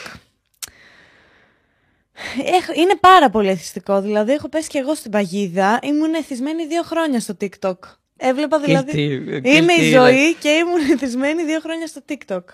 Έχω, 2.44 2.72
είναι 2.74 2.96
πάρα 3.00 3.30
πολύ 3.30 3.48
εθιστικό. 3.48 4.00
Δηλαδή, 4.00 4.32
έχω 4.32 4.48
πέσει 4.48 4.68
και 4.68 4.78
εγώ 4.78 4.94
στην 4.94 5.10
παγίδα. 5.10 5.78
Ήμουν 5.82 6.14
εθισμένη 6.14 6.66
δύο 6.66 6.82
χρόνια 6.82 7.20
στο 7.20 7.36
TikTok. 7.40 7.76
Έβλεπα 8.16 8.60
δηλαδή. 8.60 8.92
Guilty, 8.92 9.46
Είμαι 9.46 9.72
η 9.72 9.92
guilty, 9.92 9.92
ζωή 9.92 10.34
και 10.34 10.48
ήμουν 10.48 10.90
εθισμένη 10.90 11.44
δύο 11.44 11.60
χρόνια 11.60 11.86
στο 11.86 12.00
TikTok. 12.08 12.44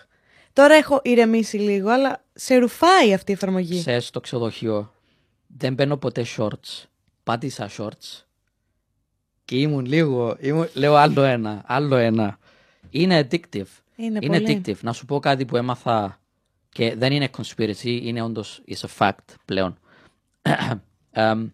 Τώρα 0.52 0.74
έχω 0.74 1.00
ηρεμήσει 1.04 1.56
λίγο, 1.56 1.90
αλλά 1.90 2.24
σε 2.34 2.56
ρουφάει 2.56 3.14
αυτή 3.14 3.30
η 3.30 3.34
εφαρμογή. 3.34 3.80
Σε 3.80 4.00
στο 4.00 4.20
ξενοδοχείο 4.20 4.93
δεν 5.56 5.74
μπαίνω 5.74 5.96
ποτέ 5.96 6.26
shorts. 6.36 6.84
Πάτησα 7.22 7.70
shorts. 7.78 8.22
Και 9.44 9.56
ήμουν 9.56 9.84
λίγο, 9.84 10.36
ήμουν, 10.40 10.68
λέω 10.74 10.94
άλλο 10.94 11.22
ένα, 11.22 11.62
άλλο 11.66 11.96
ένα. 11.96 12.38
Είναι 12.90 13.20
addictive. 13.20 13.66
Είναι, 13.96 14.18
είναι 14.22 14.40
πολύ. 14.40 14.62
addictive. 14.66 14.80
Να 14.80 14.92
σου 14.92 15.04
πω 15.04 15.18
κάτι 15.18 15.44
που 15.44 15.56
έμαθα 15.56 16.20
και 16.68 16.94
δεν 16.96 17.12
είναι 17.12 17.28
conspiracy, 17.36 18.00
είναι 18.02 18.22
όντως, 18.22 18.62
is 18.68 18.88
a 18.88 18.88
fact 18.98 19.34
πλέον. 19.44 19.78
Εμ, 21.10 21.48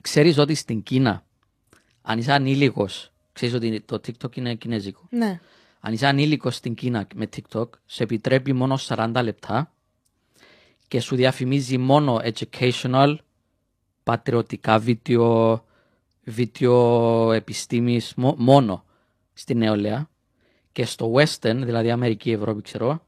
ξέρεις 0.00 0.38
ότι 0.38 0.54
στην 0.54 0.82
Κίνα, 0.82 1.24
αν 2.02 2.18
είσαι 2.18 2.32
ανήλικος, 2.32 3.12
ξέρεις 3.32 3.54
ότι 3.54 3.80
το 3.80 4.00
TikTok 4.06 4.36
είναι 4.36 4.54
κινέζικο. 4.54 5.06
Ναι. 5.10 5.40
Αν 5.80 5.92
είσαι 5.92 6.06
ανήλικος 6.06 6.54
στην 6.54 6.74
Κίνα 6.74 7.06
με 7.14 7.28
TikTok, 7.36 7.68
σε 7.86 8.02
επιτρέπει 8.02 8.52
μόνο 8.52 8.78
40 8.80 9.20
λεπτά 9.22 9.72
και 10.90 11.00
σου 11.00 11.16
διαφημίζει 11.16 11.78
μόνο 11.78 12.20
educational, 12.24 13.14
πατριωτικά 14.02 14.78
βίντεο, 14.78 15.64
βίντεο 16.24 17.32
επιστήμης, 17.32 18.12
μο- 18.16 18.34
μόνο 18.38 18.84
στη 19.32 19.54
νεολαία. 19.54 20.08
Και 20.72 20.84
στο 20.84 21.12
Western, 21.14 21.56
δηλαδή 21.62 21.90
Αμερική, 21.90 22.30
Ευρώπη, 22.30 22.62
ξέρω, 22.62 23.02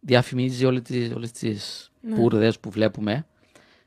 διαφημίζει 0.00 0.64
όλες 0.64 0.82
τις, 0.82 1.12
όλες 1.14 1.30
τις 1.32 1.90
Ναι. 2.00 2.14
μπουρδες 2.14 2.58
που 2.58 2.70
βλέπουμε, 2.70 3.26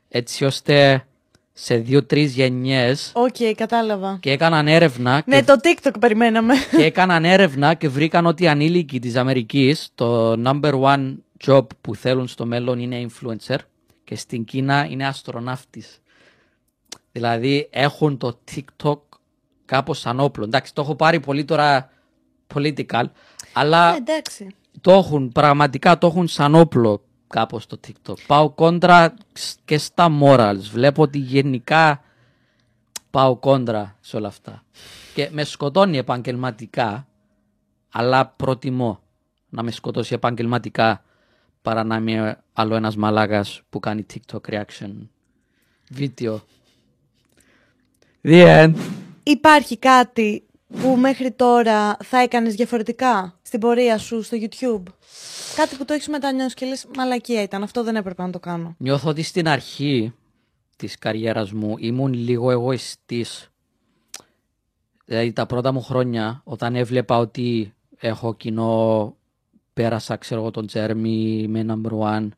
έτσι 0.08 0.44
ώστε 0.44 1.06
σε 1.52 1.76
δύο-τρεις 1.76 2.34
γενιές 2.34 3.12
Οκ, 3.14 3.36
κατάλαβα. 3.56 4.18
και 4.20 4.30
έκαναν 4.30 4.68
έρευνα 4.68 5.22
Ναι, 5.26 5.36
και 5.38 5.44
το 5.44 5.54
TikTok 5.62 5.94
περιμέναμε. 6.00 6.54
και 6.76 6.84
έκαναν 6.84 7.24
έρευνα 7.24 7.74
και 7.74 7.88
βρήκαν 7.88 8.26
ότι 8.26 8.42
οι 8.42 8.48
ανήλικοι 8.48 8.98
της 8.98 9.16
Αμερικής 9.16 9.88
το 9.94 10.32
number 10.46 10.80
one 10.80 11.14
job 11.46 11.66
που 11.80 11.94
θέλουν 11.94 12.28
στο 12.28 12.46
μέλλον 12.46 12.78
είναι 12.78 13.06
influencer 13.08 13.58
και 14.04 14.16
στην 14.16 14.44
Κίνα 14.44 14.84
είναι 14.90 15.06
αστροναύτης. 15.06 15.98
Δηλαδή 17.12 17.68
έχουν 17.72 18.18
το 18.18 18.38
TikTok 18.54 18.98
κάπως 19.64 19.98
σαν 19.98 20.20
όπλο. 20.20 20.44
Εντάξει, 20.44 20.74
το 20.74 20.82
έχω 20.82 20.94
πάρει 20.94 21.20
πολύ 21.20 21.44
τώρα 21.44 21.90
political, 22.54 23.04
αλλά 23.52 23.90
Ναι, 23.90 23.96
εντάξει. 23.96 24.54
το 24.80 24.92
έχουν, 24.92 25.28
πραγματικά 25.32 25.98
το 25.98 26.06
έχουν 26.06 26.28
σαν 26.28 26.54
όπλο 26.54 27.02
κάπως 27.26 27.66
το 27.66 27.80
TikTok. 27.86 28.14
Πάω 28.26 28.50
κόντρα 28.50 29.14
σ- 29.32 29.58
και 29.64 29.78
στα 29.78 30.18
morals. 30.22 30.58
Βλέπω 30.72 31.02
ότι 31.02 31.18
γενικά 31.18 32.02
πάω 33.10 33.36
κόντρα 33.36 33.96
σε 34.00 34.16
όλα 34.16 34.28
αυτά. 34.28 34.62
Και 35.14 35.28
με 35.32 35.44
σκοτώνει 35.44 35.96
επαγγελματικά, 35.98 37.06
αλλά 37.90 38.26
προτιμώ 38.26 39.00
να 39.48 39.62
με 39.62 39.70
σκοτώσει 39.70 40.14
επαγγελματικά 40.14 41.02
παρά 41.64 41.84
να 41.84 41.96
είμαι 41.96 42.42
άλλο 42.52 42.74
ένας 42.74 42.96
μαλάκας 42.96 43.62
που 43.70 43.80
κάνει 43.80 44.06
TikTok 44.14 44.52
reaction 44.52 44.92
βίντεο. 45.90 46.42
The 48.22 48.64
end. 48.64 48.74
Υπάρχει 49.22 49.78
κάτι 49.78 50.44
που 50.80 50.96
μέχρι 50.96 51.30
τώρα 51.30 51.96
θα 51.96 52.18
έκανες 52.18 52.54
διαφορετικά 52.54 53.38
στην 53.42 53.60
πορεία 53.60 53.98
σου 53.98 54.22
στο 54.22 54.36
YouTube; 54.40 54.82
Κάτι 55.56 55.76
που 55.76 55.84
το 55.84 55.92
έχεις 55.92 56.08
μετανιώσει 56.08 56.54
και 56.54 56.66
λες 56.66 56.86
μαλακία 56.96 57.42
ήταν, 57.42 57.62
αυτό 57.62 57.82
δεν 57.82 57.96
έπρεπε 57.96 58.22
να 58.22 58.30
το 58.30 58.40
κάνω. 58.40 58.74
Νιώθω 58.78 59.08
ότι 59.08 59.22
στην 59.22 59.48
αρχή 59.48 60.14
της 60.76 60.98
καριέρας 60.98 61.52
μου 61.52 61.74
ήμουν 61.78 62.12
λίγο 62.12 62.50
εγωιστής. 62.50 63.48
Δηλαδή 65.04 65.32
τα 65.32 65.46
πρώτα 65.46 65.72
μου 65.72 65.82
χρόνια 65.82 66.40
όταν 66.44 66.74
έβλεπα 66.74 67.18
ότι 67.18 67.74
έχω 67.96 68.34
κοινό, 68.34 69.16
πέρασα 69.74 70.16
ξέρω 70.16 70.40
εγώ 70.40 70.50
τον 70.50 70.66
Τζέρμι 70.66 71.46
με 71.48 71.66
number 71.68 71.98
one, 71.98 72.28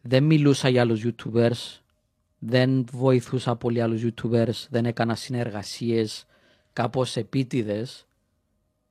δεν 0.00 0.22
μιλούσα 0.24 0.68
για 0.68 0.80
άλλους 0.80 1.04
YouTubers, 1.06 1.78
δεν 2.38 2.84
βοηθούσα 2.92 3.56
πολύ 3.56 3.80
άλλους 3.80 4.02
YouTubers, 4.04 4.66
δεν 4.70 4.84
έκανα 4.84 5.14
συνεργασίες 5.14 6.26
κάπως 6.72 7.16
επίτηδες 7.16 8.04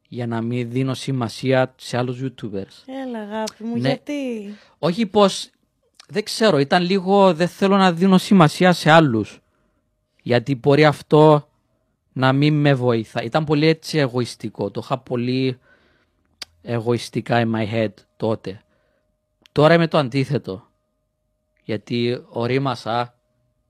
για 0.07 0.27
να 0.27 0.41
μην 0.41 0.71
δίνω 0.71 0.93
σημασία 0.93 1.73
σε 1.77 1.97
άλλους 1.97 2.19
YouTubers. 2.23 2.83
Έλα, 3.05 3.19
αγάπη 3.19 3.63
μου, 3.63 3.77
Ναι. 3.77 3.87
γιατί; 3.87 4.13
Όχι 4.79 5.05
πως, 5.05 5.49
δεν 6.07 6.23
ξέρω, 6.23 6.57
ήταν 6.57 6.83
λίγο, 6.83 7.33
δεν 7.33 7.47
θέλω 7.47 7.77
να 7.77 7.93
δίνω 7.93 8.17
σημασία 8.17 8.73
σε 8.73 8.89
άλλους. 8.91 9.39
Γιατί 10.21 10.55
μπορεί 10.55 10.85
αυτό 10.85 11.47
να 12.13 12.33
μην 12.33 12.53
με 12.53 12.73
βοηθά. 12.73 13.23
Ήταν 13.23 13.43
πολύ 13.43 13.67
έτσι 13.67 13.97
εγωιστικό. 13.97 14.71
Το 14.71 14.81
είχα 14.83 14.97
πολύ 14.97 15.59
εγωιστικά 16.61 17.41
in 17.45 17.55
my 17.55 17.73
head 17.73 17.93
τότε. 18.17 18.61
Τώρα 19.51 19.73
είμαι 19.73 19.87
το 19.87 19.97
αντίθετο. 19.97 20.67
Γιατί 21.63 22.23
ορίμασα, 22.29 23.13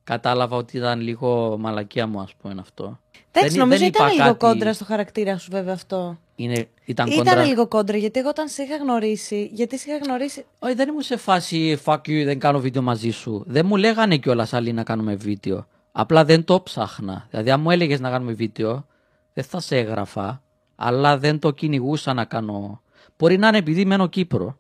κατάλαβα 0.04 0.58
ότι 0.58 0.78
ήταν 0.78 1.00
λίγο 1.02 1.58
μαλακία 1.60 2.08
μου 2.08 2.20
ας 2.20 2.34
πούμε 2.42 2.56
αυτό. 2.60 3.00
Εντάξει, 3.32 3.50
Δεν- 3.50 3.60
νομίζω 3.60 3.80
δεν 3.80 3.88
ήταν 3.90 4.06
είπα 4.08 4.14
λίγο 4.16 4.28
κάτι- 4.36 4.46
κόντρα 4.46 4.74
στο 4.74 4.86
χαρακτήρα 4.86 5.38
σου, 5.38 5.48
βέβαια 5.52 5.74
αυτό. 5.74 6.20
Είναι, 6.36 6.68
ήταν, 6.86 7.08
Ήταν 7.08 7.26
κόντρα. 7.26 7.44
λίγο 7.46 7.68
κόντρα, 7.68 7.98
γιατί 7.98 8.20
εγώ 8.20 8.30
όταν 8.30 8.48
σε 8.48 8.64
είχα 8.64 8.76
γνωρίσει. 8.76 9.50
Γιατί 9.54 9.78
σε 9.80 9.90
είχα 9.92 10.00
γνωρίσει. 10.06 10.46
Όχι, 10.60 10.74
δεν 10.74 10.88
ήμουν 10.90 11.02
σε 11.02 11.18
φάση 11.18 11.80
fuck 11.86 11.96
you, 11.98 12.22
δεν 12.26 12.40
κάνω 12.40 12.60
βίντεο 12.60 12.82
μαζί 12.82 13.10
σου. 13.10 13.44
Δεν 13.48 13.66
μου 13.66 13.76
λέγανε 13.76 14.18
κιόλας 14.18 14.54
άλλοι 14.54 14.74
να 14.74 14.84
κάνουμε 14.84 15.16
βίντεο. 15.16 15.68
Απλά 15.92 16.26
δεν 16.26 16.44
το 16.44 16.62
ψάχνα. 16.62 17.28
Δηλαδή, 17.30 17.52
αν 17.52 17.62
μου 17.62 17.72
έλεγες 17.72 18.00
να 18.00 18.10
κάνουμε 18.10 18.32
βίντεο, 18.34 18.86
δεν 19.34 19.44
θα 19.44 19.60
σε 19.60 19.78
έγραφα, 19.78 20.42
αλλά 20.82 21.18
δεν 21.18 21.40
το 21.40 21.52
κυνηγούσα 21.52 22.14
να 22.14 22.26
κάνω. 22.26 22.82
Μπορεί 23.18 23.38
να 23.38 23.48
είναι 23.48 23.58
επειδή 23.58 23.86
μένω 23.86 24.08
Κύπρο. 24.08 24.58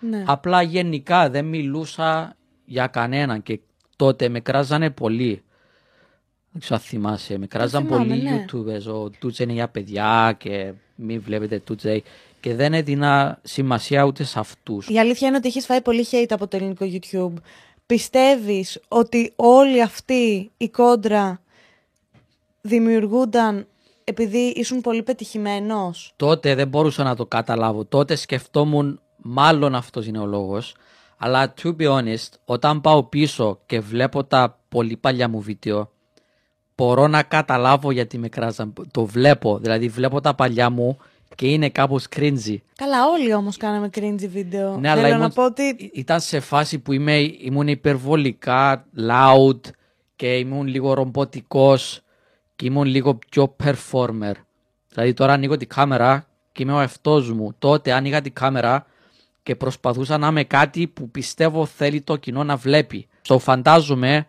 Ναι. 0.00 0.24
Απλά 0.26 0.62
γενικά 0.62 1.30
δεν 1.30 1.44
μιλούσα 1.44 2.36
για 2.64 2.86
κανέναν 2.86 3.42
και 3.42 3.60
τότε 3.96 4.28
με 4.28 4.40
κράζανε 4.40 4.90
πολύ. 4.90 5.42
Δεν 6.50 6.60
ξέρω 6.60 6.74
αν 6.74 6.80
θυμάσαι, 6.80 7.38
με 7.38 7.46
κράζαν 7.46 7.84
θυμάμαι, 7.84 8.06
πολλοί 8.06 8.22
ναι. 8.22 8.44
YouTubers. 8.44 8.94
Ο 8.94 9.10
Τούτσε 9.10 9.42
είναι 9.42 9.52
για 9.52 9.68
παιδιά 9.68 10.34
και 10.38 10.72
μην 10.94 11.20
βλέπετε 11.20 11.58
Τούτσε. 11.58 12.02
Και 12.40 12.54
δεν 12.54 12.74
έδινα 12.74 13.40
σημασία 13.42 14.04
ούτε 14.04 14.24
σε 14.24 14.38
αυτούς. 14.38 14.88
Η 14.88 14.98
αλήθεια 14.98 15.28
είναι 15.28 15.36
ότι 15.36 15.48
έχεις 15.48 15.66
φάει 15.66 15.80
πολύ 15.82 16.06
hate 16.10 16.30
από 16.30 16.48
το 16.48 16.56
ελληνικό 16.56 16.86
YouTube. 16.90 17.42
Πιστεύεις 17.86 18.80
ότι 18.88 19.32
όλη 19.36 19.82
αυτή 19.82 20.50
η 20.56 20.68
κόντρα 20.68 21.40
δημιουργούνταν 22.60 23.66
επειδή 24.08 24.38
ήσουν 24.38 24.80
πολύ 24.80 25.02
πετυχημένος. 25.02 26.12
τότε 26.16 26.54
δεν 26.54 26.68
μπορούσα 26.68 27.02
να 27.04 27.16
το 27.16 27.26
καταλάβω. 27.26 27.84
Τότε 27.84 28.14
σκεφτόμουν 28.14 29.00
μάλλον 29.16 29.74
αυτός 29.74 30.06
είναι 30.06 30.18
ο 30.18 30.26
λόγος. 30.26 30.74
Αλλά 31.18 31.54
to 31.62 31.76
be 31.80 31.88
honest, 31.96 32.28
όταν 32.44 32.80
πάω 32.80 33.02
πίσω 33.02 33.58
και 33.66 33.80
βλέπω 33.80 34.24
τα 34.24 34.58
πολύ 34.68 34.96
παλιά 34.96 35.28
μου 35.28 35.40
βίντεο, 35.40 35.90
μπορώ 36.76 37.06
να 37.08 37.22
καταλάβω 37.22 37.90
γιατί 37.90 38.18
με 38.18 38.28
κράζαν. 38.28 38.72
Το 38.90 39.04
βλέπω, 39.04 39.58
δηλαδή 39.58 39.88
βλέπω 39.88 40.20
τα 40.20 40.34
παλιά 40.34 40.70
μου 40.70 40.98
και 41.34 41.46
είναι 41.52 41.68
κάπως 41.68 42.06
cringy. 42.16 42.56
Καλά, 42.76 43.06
όλοι 43.12 43.34
όμως 43.34 43.56
κάναμε 43.56 43.90
cringy 43.94 44.28
βίντεο. 44.28 44.78
Ναι, 44.78 44.88
αλλά 44.90 45.00
Θέλω 45.02 45.14
ήμουν- 45.14 45.28
να 45.28 45.30
πω 45.34 45.44
ότι. 45.44 45.62
Ή- 45.62 45.90
Ήταν 45.94 46.20
σε 46.20 46.40
φάση 46.40 46.78
που 46.78 46.92
είμαι, 46.92 47.16
ήμουν 47.18 47.68
υπερβολικά 47.68 48.84
loud 49.10 49.60
και 50.16 50.36
ήμουν 50.36 50.66
λίγο 50.66 50.92
ρομποτικός 50.94 52.00
και 52.58 52.66
ήμουν 52.66 52.84
λίγο 52.84 53.14
πιο 53.14 53.56
performer. 53.64 54.32
Δηλαδή 54.88 55.12
τώρα 55.14 55.32
ανοίγω 55.32 55.56
τη 55.56 55.66
κάμερα 55.66 56.26
και 56.52 56.62
είμαι 56.62 56.72
ο 56.72 56.80
εαυτός 56.80 57.32
μου. 57.32 57.54
Τότε 57.58 57.92
άνοιγα 57.92 58.20
τη 58.20 58.30
κάμερα 58.30 58.86
και 59.42 59.56
προσπαθούσα 59.56 60.18
να 60.18 60.26
είμαι 60.26 60.44
κάτι 60.44 60.86
που 60.86 61.10
πιστεύω 61.10 61.66
θέλει 61.66 62.00
το 62.00 62.16
κοινό 62.16 62.44
να 62.44 62.56
βλέπει. 62.56 63.08
Στο 63.20 63.38
φαντάζομαι 63.38 64.26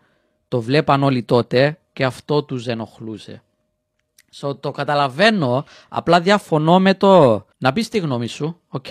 το 0.48 0.62
βλέπαν 0.62 1.04
όλοι 1.04 1.24
τότε 1.24 1.80
και 1.94 2.06
αυτό 2.06 2.44
τους 2.44 2.68
ενοχλούσε. 2.68 3.44
So, 4.40 4.60
το 4.60 4.72
καταλαβαίνω, 4.72 5.66
απλά 5.90 6.22
διαφωνώ 6.22 6.80
με 6.80 6.94
το 6.94 7.46
να 7.58 7.74
πεις 7.74 7.90
τη 7.90 7.98
γνώμη 7.98 8.28
σου, 8.28 8.60
οκ. 8.68 8.86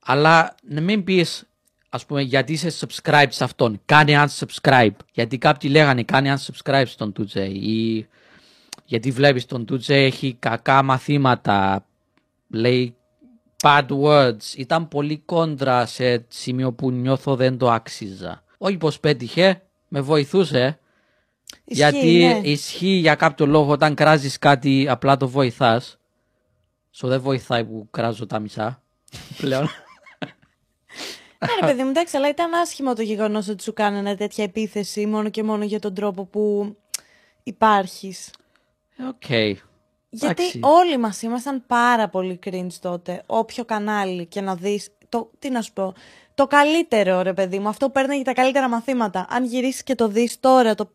Αλλά 0.00 0.54
να 0.68 0.80
μην 0.80 1.04
πεις, 1.04 1.48
ας 1.88 2.06
πούμε, 2.06 2.22
γιατί 2.22 2.52
είσαι 2.52 2.72
subscribe 2.80 3.26
σε 3.28 3.44
αυτόν. 3.44 3.80
Κάνε 3.84 4.24
unsubscribe. 4.24 4.96
Γιατί 5.12 5.38
κάποιοι 5.38 5.70
λέγανε 5.72 6.02
κάνε 6.02 6.34
unsubscribe 6.36 6.86
στον 6.86 7.12
Τούτζε. 7.12 7.44
Ή 7.44 8.08
γιατί 8.84 9.10
βλέπεις 9.10 9.46
τον 9.46 9.64
Τούτζε 9.64 9.94
έχει 9.94 10.36
κακά 10.38 10.82
μαθήματα. 10.82 11.86
Λέει 12.48 12.94
bad 13.62 13.86
words. 14.02 14.54
Ήταν 14.56 14.88
πολύ 14.88 15.18
κόντρα 15.18 15.86
σε 15.86 16.24
σημείο 16.28 16.72
που 16.72 16.90
νιώθω 16.90 17.36
δεν 17.36 17.58
το 17.58 17.70
άξιζα. 17.70 18.42
Όχι 18.58 18.76
πως 18.76 19.00
πέτυχε, 19.00 19.62
με 19.88 20.00
βοηθούσε. 20.00 20.78
Ισχύει, 21.64 21.82
γιατί 21.82 22.18
ναι. 22.18 22.40
ισχύει 22.42 22.86
για 22.86 23.14
κάποιο 23.14 23.46
λόγο 23.46 23.72
όταν 23.72 23.94
κράζεις 23.94 24.38
κάτι 24.38 24.86
απλά 24.88 25.16
το 25.16 25.28
βοηθάς. 25.28 25.98
So 26.96 27.08
δεν 27.08 27.20
βοηθάει 27.20 27.64
που 27.64 27.88
κράζω 27.90 28.26
τα 28.26 28.38
μισά 28.38 28.82
πλέον. 29.40 29.68
Ναι, 31.40 31.60
ρε 31.60 31.66
παιδί 31.66 31.82
μου, 31.82 31.88
εντάξει, 31.88 32.16
αλλά 32.16 32.28
ήταν 32.28 32.54
άσχημο 32.54 32.94
το 32.94 33.02
γεγονός 33.02 33.48
ότι 33.48 33.62
σου 33.62 33.72
κάνανε 33.72 34.16
τέτοια 34.16 34.44
επίθεση 34.44 35.06
μόνο 35.06 35.28
και 35.28 35.42
μόνο 35.42 35.64
για 35.64 35.78
τον 35.80 35.94
τρόπο 35.94 36.24
που 36.24 36.76
υπάρχεις. 37.42 38.30
Οκ. 39.08 39.28
Γιατί 39.28 39.62
Εντάξει. 40.42 40.60
όλοι 40.62 40.98
μας 40.98 41.22
ήμασταν 41.22 41.64
πάρα 41.66 42.08
πολύ 42.08 42.38
cringe 42.46 42.72
τότε. 42.80 43.22
Όποιο 43.26 43.64
κανάλι 43.64 44.26
και 44.26 44.40
να 44.40 44.54
δεις. 44.54 44.88
Το, 45.08 45.30
τι 45.38 45.50
να 45.50 45.62
σου 45.62 45.72
πω. 45.72 45.94
Το 46.34 46.46
καλύτερο, 46.46 47.22
ρε 47.22 47.32
παιδί 47.32 47.58
μου. 47.58 47.68
Αυτό 47.68 47.86
που 47.86 47.92
παίρνει 47.92 48.22
τα 48.22 48.32
καλύτερα 48.32 48.68
μαθήματα. 48.68 49.26
Αν 49.28 49.44
γυρίσεις 49.44 49.82
και 49.82 49.94
το 49.94 50.08
δεις 50.08 50.40
τώρα, 50.40 50.74
το... 50.74 50.90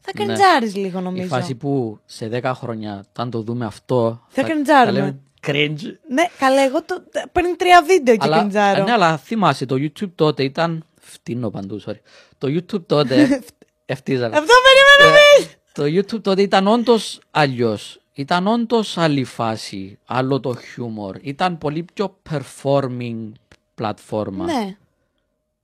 θα 0.00 0.12
Ναι. 0.14 0.24
κριντζάρει 0.24 0.68
λίγο, 0.70 0.98
Η 0.98 1.02
νομίζω. 1.02 1.28
φάση 1.28 1.54
που 1.54 1.98
σε 2.04 2.28
10 2.42 2.52
χρόνια, 2.54 3.04
όταν 3.08 3.30
το 3.30 3.42
δούμε 3.42 3.64
αυτό. 3.66 4.24
Θα 4.28 4.42
κριντζάρουμε. 4.42 4.98
λέμε 4.98 5.20
cringe. 5.46 5.80
Ναι, 6.08 6.24
καλά, 6.38 6.62
εγώ 6.62 6.82
το... 6.82 7.02
πριν 7.32 7.56
τρία 7.56 7.82
βίντεο 7.82 8.16
και 8.16 8.26
Αλλά, 8.26 8.38
κρεντζάρω. 8.38 8.84
ναι, 8.84 8.92
αλλά 8.92 9.16
θυμάσαι, 9.16 9.66
το 9.66 9.74
YouTube 9.74 10.10
τότε 10.14 10.42
ήταν. 10.42 10.84
Φτύνω 11.00 11.50
παντού, 11.50 11.80
sorry. 11.86 12.00
Το 12.38 12.48
YouTube 12.48 12.86
τότε. 12.86 13.14
Ευτίζαμε. 13.86 14.36
Αυτό 14.36 14.52
περίμενα 14.62 15.14
να 15.14 15.18
Ε, 15.18 15.56
το 15.72 15.82
YouTube 15.84 16.22
τότε 16.22 16.42
ήταν 16.42 16.66
όντως 16.66 17.20
αλλιώς. 17.30 18.00
Ήταν 18.14 18.46
όντως 18.46 18.98
άλλη 18.98 19.24
φάση. 19.24 19.98
Άλλο 20.06 20.40
το 20.40 20.54
χιούμορ. 20.54 21.16
Ήταν 21.20 21.58
πολύ 21.58 21.84
πιο 21.94 22.16
performing 22.30 23.32
πλατφόρμα. 23.74 24.44
Ναι. 24.44 24.76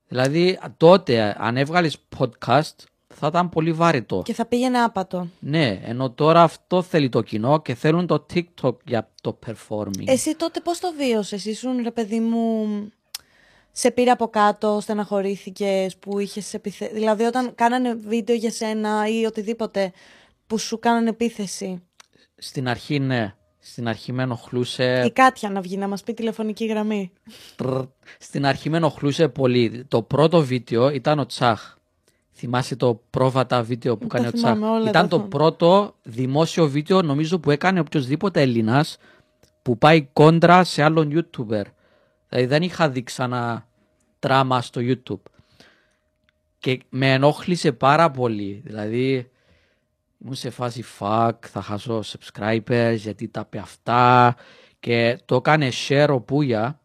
Δηλαδή 0.09 0.59
τότε, 0.77 1.37
αν 1.39 1.57
έβγαλες 1.57 1.97
podcast, 2.19 2.75
θα 3.15 3.27
ήταν 3.27 3.49
πολύ 3.49 3.73
βαρετό. 3.73 4.23
Και 4.25 4.35
θα 4.35 4.47
πήγαινε 4.47 4.79
άπατο. 4.79 5.29
Ναι, 5.39 5.81
ενώ 5.85 6.11
τώρα 6.11 6.43
αυτό 6.43 6.83
θέλει 6.83 7.09
το 7.09 7.23
κοινό 7.23 7.63
και 7.63 7.75
θέλουν 7.75 8.07
το 8.07 8.27
TikTok 8.35 8.77
για 8.85 9.11
το 9.21 9.39
performing. 9.47 10.05
Εσύ 10.07 10.37
τότε 10.37 10.61
πώς 10.61 10.79
το 10.79 10.93
βίωσες, 10.97 11.45
ήσουν 11.45 11.83
ρε 11.83 11.91
παιδί 11.91 12.21
μου, 12.21 12.67
σε 13.73 13.91
πήρε 13.91 14.11
από 14.11 14.29
κάτω, 14.29 14.79
στεναχωρήθηκες 14.81 15.97
που 15.97 16.19
είχες 16.19 16.55
επιθέσει. 16.55 16.93
Δηλαδή 16.95 17.25
όταν 17.25 17.55
κάνανε 17.55 17.95
βίντεο 17.95 18.37
για 18.37 18.51
σένα 18.51 19.09
ή 19.09 19.25
οτιδήποτε 19.25 19.93
που 20.47 20.59
σου 20.59 20.79
κάνανε 20.79 21.09
επίθεση; 21.09 21.83
Στην 22.37 22.69
αρχή, 22.69 22.99
ναι. 22.99 23.35
Στην 23.67 23.89
αρχή 23.89 24.13
με 24.13 24.23
ενοχλούσε. 24.23 25.03
Η 25.07 25.11
Κάτια 25.11 25.51
να 25.51 25.61
βγει 25.61 25.77
να 25.77 25.89
μας 25.89 26.03
πει 26.03 26.15
τηλεφωνική 26.15 26.67
γραμμή. 26.67 27.13
Τρρ. 27.57 27.83
Στην 28.19 28.47
αρχή 28.47 28.71
με 28.71 28.77
ενοχλούσε 28.77 29.29
πολύ. 29.29 29.85
Το 29.89 30.03
πρώτο 30.03 30.43
βίντεο 30.43 30.89
ήταν 30.91 31.19
ο 31.19 31.27
Τσάχ. 31.27 31.77
Θυμάσαι 32.45 32.77
το 32.77 33.01
πρόβατα 33.11 33.63
βίντεο 33.63 33.97
που 33.97 34.07
Τα 34.07 34.17
κάνει 34.17 34.27
ο 34.29 34.33
Τσάχ. 34.33 34.53
θυμάμαι, 34.55 34.75
όλα 34.77 34.89
Ήταν 34.89 35.03
τα 35.03 35.09
το 35.09 35.15
θυμάμαι. 35.17 35.29
πρώτο 35.29 35.95
δημόσιο 36.03 36.69
βίντεο 36.69 37.03
νομίζω 37.03 37.39
που 37.39 37.51
έκανε 37.51 37.81
οποιοδήποτε 37.81 38.41
Έλληνας 38.41 38.97
που 39.63 39.79
πάει 39.79 40.09
κόντρα 40.13 40.65
σε 40.65 40.83
άλλον 40.83 41.11
YouTuber. 41.13 41.63
Δηλαδή 42.29 42.47
δεν 42.47 42.63
είχα 42.63 42.89
δει 42.91 43.03
ξανά 43.03 43.67
τράμα 44.19 44.63
στο 44.63 44.81
YouTube. 44.85 45.21
Και 46.59 46.81
με 46.89 47.13
ενόχλησε 47.13 47.73
πάρα 47.73 48.11
πολύ. 48.11 48.63
Δηλαδή 48.65 49.31
ήμουν 50.23 50.35
σε 50.35 50.51
φάση 50.51 50.85
fuck, 50.99 51.33
θα 51.41 51.63
χάσω 51.63 52.01
subscribers 52.01 52.95
γιατί 52.97 53.29
τα 53.29 53.45
πει 53.45 53.59
αυτά. 53.59 54.35
Και 54.81 55.19
το 55.25 55.35
έκανε 55.35 55.69
share 55.89 56.09
ο 56.11 56.21
Πούια 56.21 56.81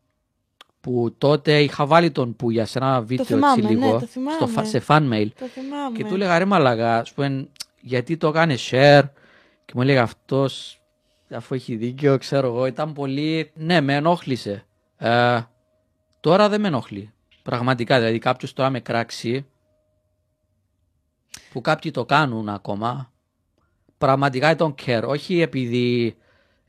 που 0.81 1.15
τότε 1.17 1.61
είχα 1.61 1.85
βάλει 1.85 2.11
τον 2.11 2.35
Πούια 2.35 2.65
σε 2.65 2.77
ένα 2.77 3.01
βίντεο 3.01 3.25
θυμάμαι, 3.25 3.47
έτσι 3.61 3.61
ναι, 3.61 3.69
λίγο 3.69 3.99
το 3.99 4.05
θυμάμαι. 4.05 4.35
στο, 4.35 4.47
φα- 4.47 4.65
σε 4.65 4.83
fan 4.87 5.09
mail. 5.13 5.27
Το 5.39 5.45
θυμάμαι. 5.45 5.97
Και 5.97 6.05
του 6.05 6.13
έλεγα 6.13 6.37
ρε 6.37 6.45
μαλαγά, 6.45 6.99
ας 6.99 7.13
πούμε, 7.13 7.47
γιατί 7.81 8.17
το 8.17 8.27
έκανε 8.27 8.55
share; 8.71 9.03
Και 9.65 9.73
μου 9.75 9.81
έλεγε 9.81 9.99
αυτός 9.99 10.81
αφού 11.31 11.55
έχει 11.55 11.75
δίκιο, 11.75 12.17
ξέρω 12.17 12.47
εγώ, 12.47 12.65
ήταν 12.65 12.93
πολύ... 12.93 13.51
Ναι, 13.55 13.81
με 13.81 13.95
ενόχλησε. 13.95 14.65
Ε, 14.97 15.39
τώρα 16.19 16.49
δεν 16.49 16.61
με 16.61 16.67
ενοχλεί. 16.67 17.13
Πραγματικά, 17.43 17.97
δηλαδή 17.97 18.17
κάποιος 18.19 18.53
τώρα 18.53 18.69
με 18.69 18.79
κράξει 18.79 19.45
που 21.51 21.61
κάποιοι 21.61 21.91
το 21.91 22.05
κάνουν 22.05 22.49
ακόμα. 22.49 23.11
Πραγματικά 23.97 24.55
I 24.57 24.61
don't 24.61 24.73
care. 24.85 25.03
Όχι 25.07 25.41
επειδή 25.41 26.17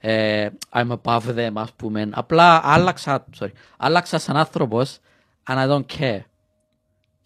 ε, 0.00 0.48
I'm 0.72 0.98
above 1.02 1.22
them, 1.36 1.52
ας 1.54 1.72
πούμε. 1.72 2.08
Απλά 2.12 2.60
άλλαξα, 2.64 3.24
sorry, 3.38 3.50
άλλαξα 3.76 4.18
σαν 4.18 4.36
άνθρωπος 4.36 4.98
and 5.46 5.56
I 5.56 5.68
don't 5.68 5.98
care. 5.98 6.20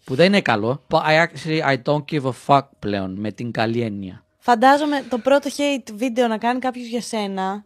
Που 0.03 0.15
δεν 0.15 0.25
είναι 0.25 0.41
καλό. 0.41 0.81
But 0.89 1.01
I 1.01 1.25
actually 1.25 1.61
I 1.61 1.81
don't 1.83 2.03
give 2.11 2.23
a 2.23 2.31
fuck 2.47 2.67
πλέον 2.79 3.19
με 3.19 3.31
την 3.31 3.51
καλή 3.51 3.81
έννοια. 3.81 4.23
Φαντάζομαι 4.37 5.05
το 5.09 5.17
πρώτο 5.17 5.49
hate 5.57 5.91
βίντεο 5.93 6.27
να 6.27 6.37
κάνει 6.37 6.59
κάποιος 6.59 6.87
για 6.87 7.01
σένα. 7.01 7.65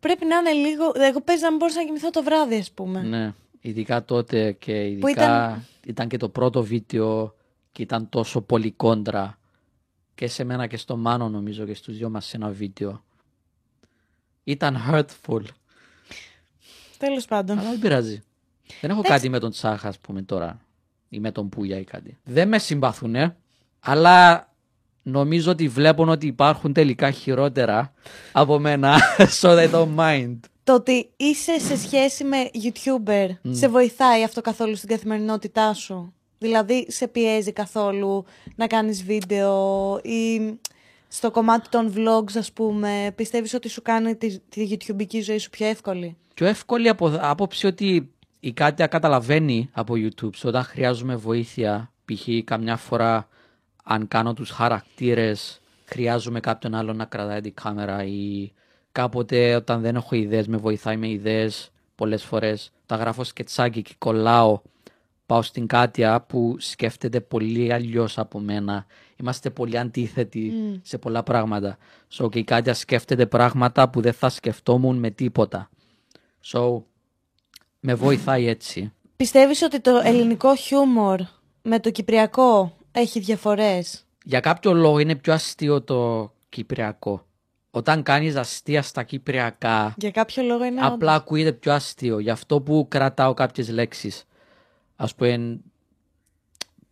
Πρέπει 0.00 0.24
να 0.24 0.36
είναι 0.36 0.52
λίγο. 0.52 0.92
Εγώ 0.94 1.20
παίζει 1.20 1.42
να 1.42 1.48
μην 1.48 1.58
μπορούσα 1.58 1.78
να 1.78 1.84
κοιμηθώ 1.84 2.10
το 2.10 2.22
βράδυ, 2.22 2.56
ας 2.56 2.70
πούμε. 2.72 3.02
Ναι. 3.02 3.34
Ειδικά 3.60 4.04
τότε 4.04 4.52
και 4.52 4.86
ειδικά 4.86 5.10
ήταν- 5.10 5.64
ήταν... 5.86 6.08
και 6.08 6.16
το 6.16 6.28
πρώτο 6.28 6.62
βίντεο 6.62 7.34
και 7.72 7.82
ήταν 7.82 8.08
τόσο 8.08 8.40
πολύ 8.40 8.70
κόντρα 8.70 9.38
και 10.14 10.26
σε 10.26 10.44
μένα 10.44 10.66
και 10.66 10.76
στο 10.76 10.96
Μάνο 10.96 11.28
νομίζω 11.28 11.64
και 11.64 11.74
στους 11.74 11.96
δυο 11.96 12.10
μας 12.10 12.26
σε 12.26 12.36
ένα 12.36 12.48
βίντεο. 12.48 13.04
Ήταν 14.48 14.76
hurtful, 14.90 15.42
Τέλος 16.98 17.24
πάντων. 17.24 17.58
αλλά 17.58 17.70
δεν 17.70 17.78
πειράζει. 17.78 18.20
Δεν 18.80 18.90
έχω 18.90 19.02
κάτι 19.02 19.28
με 19.28 19.38
τον 19.38 19.50
Τσάχα, 19.50 19.88
ας 19.88 19.98
πούμε 19.98 20.22
τώρα, 20.22 20.60
ή 21.08 21.20
με 21.20 21.30
τον 21.32 21.48
Πούγια 21.48 21.78
ή 21.78 21.84
κάτι. 21.84 22.16
Δεν 22.24 22.48
με 22.48 22.58
συμπαθούνε, 22.58 23.36
αλλά 23.80 24.48
νομίζω 25.02 25.50
ότι 25.50 25.68
βλέπουν 25.68 26.08
ότι 26.08 26.26
υπάρχουν 26.26 26.72
τελικά 26.72 27.10
χειρότερα 27.10 27.92
από 28.32 28.58
μένα, 28.58 28.98
so 29.40 29.48
they 29.48 29.70
don't 29.70 29.96
mind. 29.96 30.36
Το 30.64 30.74
ότι 30.74 31.10
είσαι 31.16 31.58
σε 31.58 31.76
σχέση 31.76 32.24
με 32.24 32.50
YouTuber 32.52 33.28
σε 33.50 33.68
βοηθάει 33.68 34.24
αυτό 34.24 34.40
καθόλου 34.40 34.76
στην 34.76 34.88
καθημερινότητά 34.88 35.74
σου; 35.74 36.14
Δηλαδή, 36.38 36.86
σε 36.88 37.08
πιέζει 37.08 37.52
καθόλου 37.52 38.24
να 38.54 38.66
κάνεις 38.66 39.04
βίντεο 39.04 39.98
ή 40.02 40.40
στο 41.16 41.30
κομμάτι 41.30 41.68
των 41.68 41.92
vlogs, 41.96 42.36
ας 42.36 42.52
πούμε, 42.52 43.12
πιστεύεις 43.14 43.54
ότι 43.54 43.68
σου 43.68 43.82
κάνει 43.82 44.16
τη, 44.16 44.38
τη 44.38 44.68
YouTubeική 44.70 45.20
ζωή 45.22 45.38
σου 45.38 45.50
πιο 45.50 45.66
εύκολη; 45.66 46.16
πιο 46.34 46.46
εύκολη 46.46 46.88
από 46.88 47.16
άποψη 47.20 47.66
ότι 47.66 48.10
η 48.40 48.52
Κάτια 48.52 48.86
καταλαβαίνει 48.86 49.70
από 49.72 49.94
YouTube 49.96 50.30
so 50.42 50.44
όταν 50.44 50.62
χρειάζομαι 50.62 51.16
βοήθεια 51.16 51.92
π.χ. 52.04 52.28
καμιά 52.44 52.76
φορά 52.76 53.28
αν 53.84 54.08
κάνω 54.08 54.32
τους 54.34 54.50
χαρακτήρες 54.50 55.60
χρειάζομαι 55.84 56.40
κάποιον 56.40 56.74
άλλο 56.74 56.92
να 56.92 57.04
κρατάει 57.04 57.40
την 57.40 57.54
κάμερα 57.54 58.04
ή 58.04 58.52
κάποτε 58.92 59.54
όταν 59.54 59.80
δεν 59.80 59.96
έχω 59.96 60.14
ιδέες 60.14 60.46
με 60.46 60.56
βοηθάει 60.56 60.96
με 60.96 61.08
ιδέες 61.08 61.70
πολλές 61.94 62.24
φορές 62.24 62.72
τα 62.86 62.96
γράφω 62.96 63.24
σκετσάκι 63.24 63.82
και 63.82 63.94
κολλάω 63.98 64.60
πάω 65.26 65.42
στην 65.42 65.66
Κάτια 65.66 66.20
που 66.20 66.56
σκέφτεται 66.58 67.20
πολύ 67.20 67.72
αλλιώς 67.72 68.18
από 68.18 68.38
μένα. 68.38 68.86
Είμαστε 69.16 69.50
πολύ 69.50 69.78
αντίθετοι 69.78 70.52
σε 70.82 70.98
πολλά 70.98 71.22
πράγματα. 71.22 71.78
So 72.12 72.30
και 72.30 72.38
η 72.38 72.44
Κάτια 72.44 72.74
σκέφτεται 72.74 73.26
πράγματα 73.26 73.90
που 73.90 74.00
δεν 74.00 74.12
θα 74.12 74.28
σκεφτόμουν 74.28 74.96
με 74.96 75.10
τίποτα. 75.10 75.70
So, 76.52 76.82
με 77.80 77.94
βοηθάει 77.94 78.46
έτσι. 78.46 78.92
Πιστεύεις 79.16 79.62
ότι 79.62 79.80
το 79.80 80.00
ελληνικό 80.04 80.56
χιούμορ 80.56 81.20
με 81.62 81.80
το 81.80 81.90
κυπριακό 81.90 82.76
έχει 82.92 83.20
διαφορές; 83.20 84.06
Για 84.24 84.40
κάποιο 84.40 84.72
λόγο 84.72 84.98
είναι 84.98 85.14
πιο 85.14 85.32
αστείο 85.32 85.82
το 85.82 86.32
κυπριακό. 86.48 87.26
Όταν 87.70 88.02
κάνεις 88.02 88.36
αστεία 88.36 88.82
στα 88.82 89.02
κυπριακά, 89.02 89.94
Για 89.96 90.10
κάποιο 90.10 90.42
λόγο 90.42 90.64
είναι 90.64 90.80
απλά 90.80 91.14
ακούγεται 91.14 91.52
πιο 91.52 91.72
αστείο. 91.72 92.18
Γι' 92.18 92.30
αυτό 92.30 92.60
που 92.60 92.86
κρατάω 92.88 93.34
κάποιες 93.34 93.68
λέξεις. 93.68 94.24
Ας 94.96 95.14
πούμε, 95.14 95.58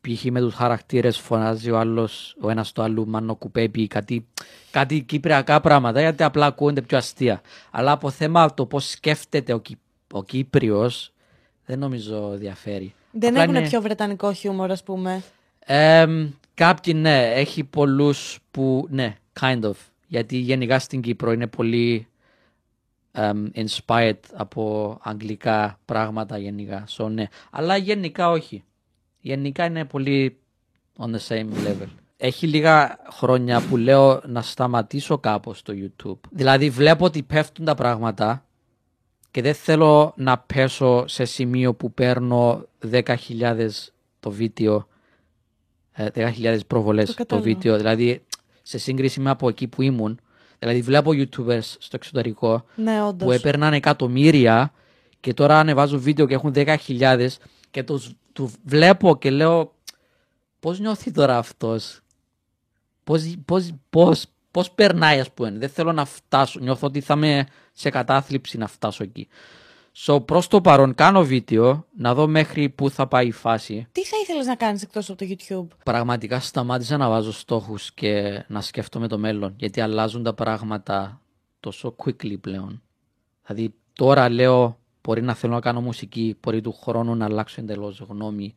π.χ. 0.00 0.24
με 0.24 0.40
τους 0.40 0.54
χαρακτήρες 0.54 1.18
φωνάζει 1.18 1.70
ο 1.70 1.78
άλλος, 1.78 2.36
ο 2.40 2.50
ένας 2.50 2.72
το 2.72 2.82
άλλο 2.82 3.06
μάνο 3.06 3.34
κουπέπι, 3.34 3.86
κάτι, 3.86 4.26
κάτι 4.70 5.00
κυπριακά 5.02 5.60
πράγματα, 5.60 6.00
γιατί 6.00 6.22
απλά 6.22 6.46
ακούγονται 6.46 6.82
πιο 6.82 6.96
αστεία. 6.96 7.40
Αλλά 7.70 7.92
από 7.92 8.10
θέμα 8.10 8.54
το 8.54 8.66
πώς 8.66 8.88
σκέφτεται 8.90 9.52
ο, 9.52 9.58
Κυ- 9.60 9.78
ο 10.12 10.22
Κύπριος, 10.24 11.12
δεν 11.64 11.78
νομίζω 11.78 12.30
διαφέρει. 12.36 12.94
Δεν 13.10 13.30
Απλά 13.30 13.42
έχουν 13.42 13.54
είναι- 13.54 13.68
πιο 13.68 13.80
βρετανικό 13.80 14.32
χιούμορ, 14.32 14.70
ας 14.70 14.82
πούμε. 14.82 15.22
Εμ, 15.66 16.30
κάποιοι 16.54 16.94
ναι, 16.96 17.32
έχει 17.34 17.64
πολλούς 17.64 18.38
που 18.50 18.86
ναι, 18.90 19.16
kind 19.40 19.60
of. 19.62 19.72
Γιατί 20.06 20.36
γενικά 20.36 20.78
στην 20.78 21.00
Κύπρο 21.00 21.32
είναι 21.32 21.46
πολύ 21.46 21.94
εμ, 21.96 22.06
inspired 23.54 24.18
από 24.34 24.96
αγγλικά 25.02 25.78
πράγματα 25.84 26.38
γενικά. 26.38 26.84
So, 26.88 27.10
ναι. 27.10 27.26
Αλλά 27.50 27.76
γενικά 27.76 28.30
όχι. 28.30 28.64
Γενικά 29.20 29.64
είναι 29.64 29.84
πολύ 29.84 30.36
on 30.98 31.04
the 31.10 31.28
same 31.28 31.48
level. 31.66 31.88
Έχει 32.16 32.46
λίγα 32.46 32.98
χρόνια 33.12 33.60
που 33.68 33.76
λέω 33.76 34.20
να 34.26 34.42
σταματήσω 34.42 35.18
κάπως 35.18 35.58
στο 35.58 35.72
YouTube. 35.76 36.18
Δηλαδή 36.30 36.70
βλέπω 36.70 37.04
ότι 37.04 37.22
πέφτουν 37.22 37.64
τα 37.64 37.74
πράγματα 37.74 38.44
και 39.30 39.42
δεν 39.42 39.54
θέλω 39.54 40.12
να 40.16 40.38
πέσω 40.38 41.04
σε 41.06 41.24
σημείο 41.24 41.74
που 41.74 41.92
παίρνω 41.92 42.66
10.000 42.90 43.68
το 44.20 44.30
βίντεο 44.30 44.86
ε, 45.92 46.06
10.000 46.14 46.58
προβολές 46.66 47.06
Το 47.06 47.12
το, 47.12 47.18
κατάλαβα. 47.18 47.48
βίντεο. 47.48 47.76
Δηλαδή, 47.76 48.22
σε 48.62 48.78
σύγκριση 48.78 49.20
με 49.20 49.30
από 49.30 49.48
εκεί 49.48 49.68
που 49.68 49.82
ήμουν, 49.82 50.20
δηλαδή 50.58 50.80
βλέπω 50.82 51.10
YouTubers 51.14 51.60
στο 51.78 51.96
εξωτερικό 51.96 52.64
Ναι, 52.74 53.02
όντως. 53.02 53.26
που 53.26 53.32
έπαιρναν 53.32 53.72
εκατομμύρια 53.72 54.72
και 55.20 55.34
τώρα 55.34 55.58
ανεβάζουν 55.58 55.98
βίντεο 56.00 56.26
και 56.26 56.34
έχουν 56.34 56.52
10.000 56.54 57.28
και 57.70 57.82
τους, 57.82 58.10
του 58.32 58.52
βλέπω 58.64 59.18
και 59.18 59.30
λέω 59.30 59.74
πώς 60.60 60.78
νιώθει 60.80 61.10
τώρα 61.10 61.38
αυτός; 61.38 61.98
Πώς, 63.04 63.34
πώς, 63.44 63.70
πώς, 63.90 64.24
πώς 64.50 64.70
περνάει 64.70 65.20
ας 65.20 65.30
πούμε; 65.32 65.50
Δεν 65.50 65.68
θέλω 65.68 65.92
να 65.92 66.04
φτάσω. 66.04 66.60
Νιώθω 66.60 66.86
ότι 66.86 67.00
θα 67.00 67.14
είμαι 67.14 67.46
σε 67.72 67.90
κατάθλιψη 67.90 68.58
να 68.58 68.66
φτάσω 68.66 69.02
εκεί. 69.02 69.28
So, 69.96 70.26
προς 70.26 70.48
το 70.48 70.60
παρόν 70.60 70.94
κάνω 70.94 71.24
βίντεο 71.24 71.86
να 71.96 72.14
δω 72.14 72.26
μέχρι 72.26 72.68
πού 72.68 72.90
θα 72.90 73.06
πάει 73.06 73.26
η 73.26 73.32
φάση. 73.32 73.86
Τι 73.92 74.04
θα 74.04 74.16
ήθελες 74.22 74.46
να 74.46 74.54
κάνεις 74.54 74.82
εκτός 74.82 75.10
από 75.10 75.18
το 75.18 75.26
YouTube; 75.28 75.76
Πραγματικά 75.84 76.40
σταμάτησα 76.40 76.96
να 76.96 77.08
βάζω 77.08 77.32
στόχους 77.32 77.92
και 77.92 78.44
να 78.48 78.60
σκέφτομαι 78.60 79.08
το 79.08 79.18
μέλλον. 79.18 79.54
Γιατί 79.56 79.80
αλλάζουν 79.80 80.22
τα 80.22 80.34
πράγματα 80.34 81.20
τόσο 81.60 81.96
quickly 82.04 82.40
πλέον. 82.40 82.82
Δηλαδή 83.46 83.74
τώρα 83.92 84.28
λέω 84.28 84.78
μπορεί 85.02 85.22
να 85.22 85.34
θέλω 85.34 85.52
να 85.52 85.60
κάνω 85.60 85.80
μουσική, 85.80 86.36
μπορεί 86.42 86.60
του 86.60 86.72
χρόνου 86.72 87.14
να 87.14 87.24
αλλάξω 87.24 87.60
εντελώς 87.60 88.04
γνώμη. 88.08 88.54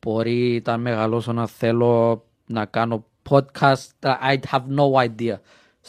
Μπορεί 0.00 0.56
όταν 0.56 0.80
μεγαλώσω 0.80 1.32
να 1.32 1.46
θέλω 1.46 2.24
να 2.46 2.64
κάνω 2.64 3.04
podcast. 3.30 3.88
I 4.00 4.36
have 4.50 4.64
no 4.78 5.06
idea. 5.06 5.36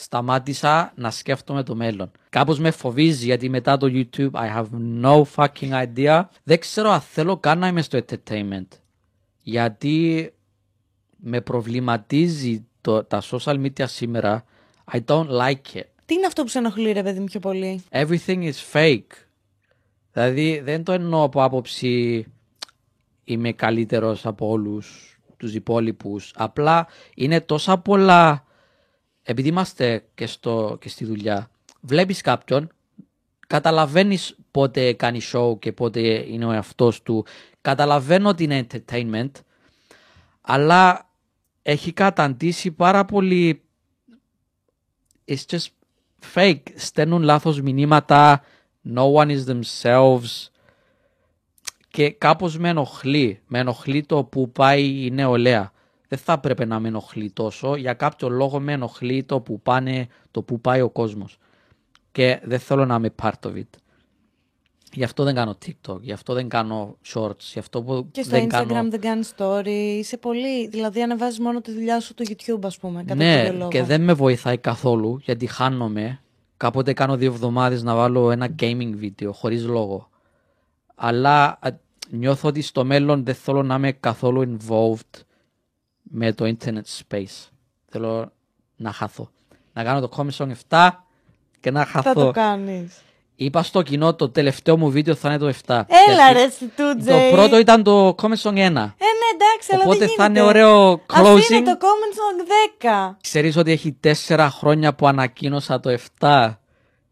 Σταμάτησα 0.01 0.93
να 0.95 1.11
σκέφτομαι 1.11 1.63
το 1.63 1.75
μέλλον. 1.75 2.11
Κάπως 2.29 2.59
με 2.59 2.71
φοβίζει 2.71 3.25
γιατί 3.25 3.49
μετά 3.49 3.77
το 3.77 3.87
YouTube 3.89 4.31
I 4.31 4.57
have 4.57 4.67
no 5.01 5.23
fucking 5.35 5.85
idea. 5.85 6.23
Δεν 6.43 6.59
ξέρω 6.59 6.89
αν 6.89 7.01
θέλω 7.01 7.37
καν 7.37 7.59
να 7.59 7.67
είμαι 7.67 7.81
στο 7.81 7.99
entertainment. 7.99 8.67
Γιατί 9.43 10.31
με 11.17 11.41
προβληματίζει 11.41 12.65
το, 12.81 13.03
τα 13.03 13.21
social 13.31 13.65
media 13.65 13.83
σήμερα. 13.85 14.43
I 14.91 14.99
don't 15.05 15.27
like 15.29 15.77
it. 15.77 15.83
Τι 16.05 16.13
είναι 16.13 16.25
αυτό 16.25 16.43
που 16.43 16.47
σε 16.47 16.57
ενοχλεί, 16.57 16.91
ρε 16.91 17.03
παιδί 17.03 17.19
μου, 17.19 17.25
πιο 17.25 17.39
πολύ; 17.39 17.83
Everything 17.91 18.51
is 18.51 18.73
fake. 18.73 19.11
Δηλαδή 20.11 20.59
δεν 20.63 20.83
το 20.83 20.91
εννοώ 20.91 21.23
από 21.23 21.43
άποψη 21.43 22.25
είμαι 23.23 23.51
καλύτερος 23.51 24.25
από 24.25 24.49
όλους 24.49 25.17
τους 25.37 25.53
υπόλοιπους. 25.53 26.33
Απλά 26.35 26.87
είναι 27.15 27.41
τόσα 27.41 27.77
πολλά, 27.77 28.45
επειδή 29.29 29.47
είμαστε 29.47 30.05
και, 30.15 30.25
στο, 30.25 30.77
και 30.81 30.89
στη 30.89 31.05
δουλειά, 31.05 31.49
βλέπεις 31.81 32.21
κάποιον, 32.21 32.69
καταλαβαίνεις 33.47 34.37
πότε 34.51 34.93
κάνει 34.93 35.21
show 35.33 35.59
και 35.59 35.71
πότε 35.71 35.99
είναι 36.31 36.45
ο 36.45 36.51
εαυτός 36.51 37.03
του, 37.03 37.25
καταλαβαίνω 37.61 38.29
ότι 38.29 38.43
είναι 38.43 38.67
entertainment, 38.67 39.31
αλλά 40.41 41.09
έχει 41.61 41.93
καταντήσει 41.93 42.71
πάρα 42.71 43.05
πολύ 43.05 43.61
it's 45.25 45.45
just 45.49 45.67
fake. 46.33 46.61
Στέλνουν 46.75 47.21
λάθος 47.21 47.61
μηνύματα. 47.61 48.41
No 48.95 49.13
one 49.13 49.29
is 49.29 49.45
themselves. 49.45 50.47
Και 51.87 52.11
κάπως 52.11 52.57
με 52.57 52.69
ενοχλεί. 52.69 53.41
Με 53.47 53.59
ενοχλεί 53.59 54.05
το 54.05 54.23
που 54.23 54.51
πάει 54.51 55.05
η 55.05 55.11
νεολαία. 55.11 55.71
Δεν 56.09 56.19
θα 56.19 56.33
έπρεπε 56.33 56.65
να 56.65 56.79
με 56.79 56.87
ενοχλεί 56.87 57.31
τόσο. 57.31 57.75
Για 57.75 57.93
κάποιο 57.93 58.29
λόγο 58.29 58.59
με 58.59 58.71
ενοχλεί 58.73 59.23
το 59.23 59.39
που, 59.41 59.61
πάνε, 59.61 60.07
το 60.31 60.41
που 60.43 60.61
πάει 60.61 60.81
ο 60.81 60.89
κόσμος. 60.89 61.37
Και 62.11 62.39
δεν 62.43 62.59
θέλω 62.59 62.85
να 62.85 62.95
είμαι 62.95 63.13
part 63.21 63.47
of 63.49 63.55
it. 63.55 63.63
Γι' 64.93 65.03
αυτό 65.03 65.23
δεν 65.23 65.35
κάνω 65.35 65.57
TikTok, 65.65 65.99
γι' 66.01 66.11
αυτό 66.11 66.33
δεν 66.33 66.49
κάνω 66.49 66.97
shorts, 67.13 67.39
γι' 67.53 67.59
αυτό 67.59 67.81
που 67.83 68.07
Και 68.11 68.21
στο 68.23 68.31
δεν 68.31 68.45
Instagram 68.45 68.65
κάνω... 68.67 68.89
δεν 68.89 68.99
κάνεις 69.01 69.33
story. 69.37 69.67
Είσαι 69.99 70.17
πολύ. 70.17 70.67
Δηλαδή, 70.67 71.01
ανεβάζεις 71.01 71.39
μόνο 71.39 71.61
τη 71.61 71.71
δουλειά 71.71 71.99
σου 71.99 72.13
το 72.13 72.23
YouTube, 72.27 72.59
ας 72.63 72.77
πούμε. 72.77 73.03
Κατά 73.03 73.15
Ναι, 73.15 73.41
κύριο 73.41 73.57
λόγο. 73.57 73.69
και 73.69 73.83
δεν 73.83 74.01
με 74.01 74.13
βοηθάει 74.13 74.57
καθόλου 74.57 75.19
γιατί 75.23 75.45
χάνομαι. 75.47 76.19
Κάποτε 76.57 76.93
κάνω 76.93 77.15
δύο 77.17 77.31
εβδομάδες 77.31 77.83
να 77.83 77.95
βάλω 77.95 78.31
ένα 78.31 78.49
gaming 78.59 78.91
βίντεο 78.95 79.31
χωρίς 79.33 79.65
λόγο. 79.65 80.09
Αλλά 80.95 81.57
α, 81.61 81.69
νιώθω 82.09 82.47
ότι 82.47 82.61
στο 82.61 82.85
μέλλον 82.85 83.25
δεν 83.25 83.35
θέλω 83.35 83.63
να 83.63 83.75
είμαι 83.75 83.91
καθόλου 83.91 84.57
involved 84.57 85.21
με 86.09 86.33
το 86.33 86.55
internet 86.59 86.99
space. 87.07 87.47
Θέλω 87.89 88.31
να 88.75 88.91
χαθώ. 88.91 89.29
Να 89.73 89.83
κάνω 89.83 89.99
το 89.99 90.09
Comedy 90.17 90.37
Song 90.45 90.51
7 90.69 90.89
και 91.59 91.71
να 91.71 91.85
Θα 91.85 91.91
χαθώ. 91.91 92.25
το 92.25 92.31
κάνεις. 92.31 92.97
Είπα 93.35 93.63
στο 93.63 93.81
κοινό 93.81 94.13
το 94.15 94.29
τελευταίο 94.29 94.77
μου 94.77 94.91
βίντεο 94.91 95.15
θα 95.15 95.29
είναι 95.29 95.37
το 95.37 95.47
7. 95.65 95.81
Έλα 96.07 96.31
Γιατί 96.31 96.33
ρε 96.33 96.49
στη 96.49 96.65
Τούτζεϊ. 96.65 97.29
Το 97.29 97.35
πρώτο 97.35 97.57
ήταν 97.59 97.83
το 97.83 98.07
Comment 98.21 98.41
Song 98.41 98.53
1. 98.53 98.55
Ε, 98.55 98.69
ναι, 98.69 98.71
εντάξει, 99.33 99.69
αλλά 99.71 99.83
Οπότε 99.83 99.97
δεν 99.97 100.09
θα 100.17 100.25
είναι 100.25 100.39
γίνεται. 100.39 100.59
ωραίο 100.59 101.01
Ας 101.13 101.19
είναι 101.49 101.59
closing. 101.59 101.63
το 101.63 101.77
comment 101.79 102.15
song 102.15 103.09
10. 103.11 103.15
Ξέρεις 103.21 103.57
ότι 103.57 103.71
έχει 103.71 103.91
τέσσερα 103.99 104.49
χρόνια 104.49 104.93
που 104.95 105.07
ανακοίνωσα 105.07 105.79
το 105.79 105.97
7. 106.19 106.49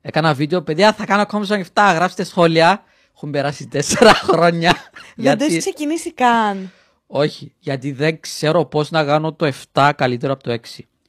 Έκανα 0.01 0.33
βίντεο, 0.33 0.61
παιδιά 0.61 0.93
θα 0.93 1.05
κάνω 1.05 1.23
Comment 1.31 1.47
Song 1.47 1.61
7, 1.73 1.91
γράψτε 1.95 2.23
σχόλια. 2.23 2.83
Έχουν 3.15 3.31
περάσει 3.31 3.67
τέσσερα 3.67 4.13
χρόνια. 4.29 4.75
Δεν 5.15 5.37
το 5.37 5.43
έχεις 5.43 5.57
ξεκινήσει 5.57 6.13
καν. 6.13 6.71
Όχι, 7.07 7.53
γιατί 7.59 7.91
δεν 7.91 8.19
ξέρω 8.19 8.65
πώς 8.65 8.91
να 8.91 9.05
κάνω 9.05 9.33
το 9.33 9.51
7 9.73 9.91
καλύτερο 9.95 10.33
από 10.33 10.43
το 10.43 10.51
6. 10.51 10.57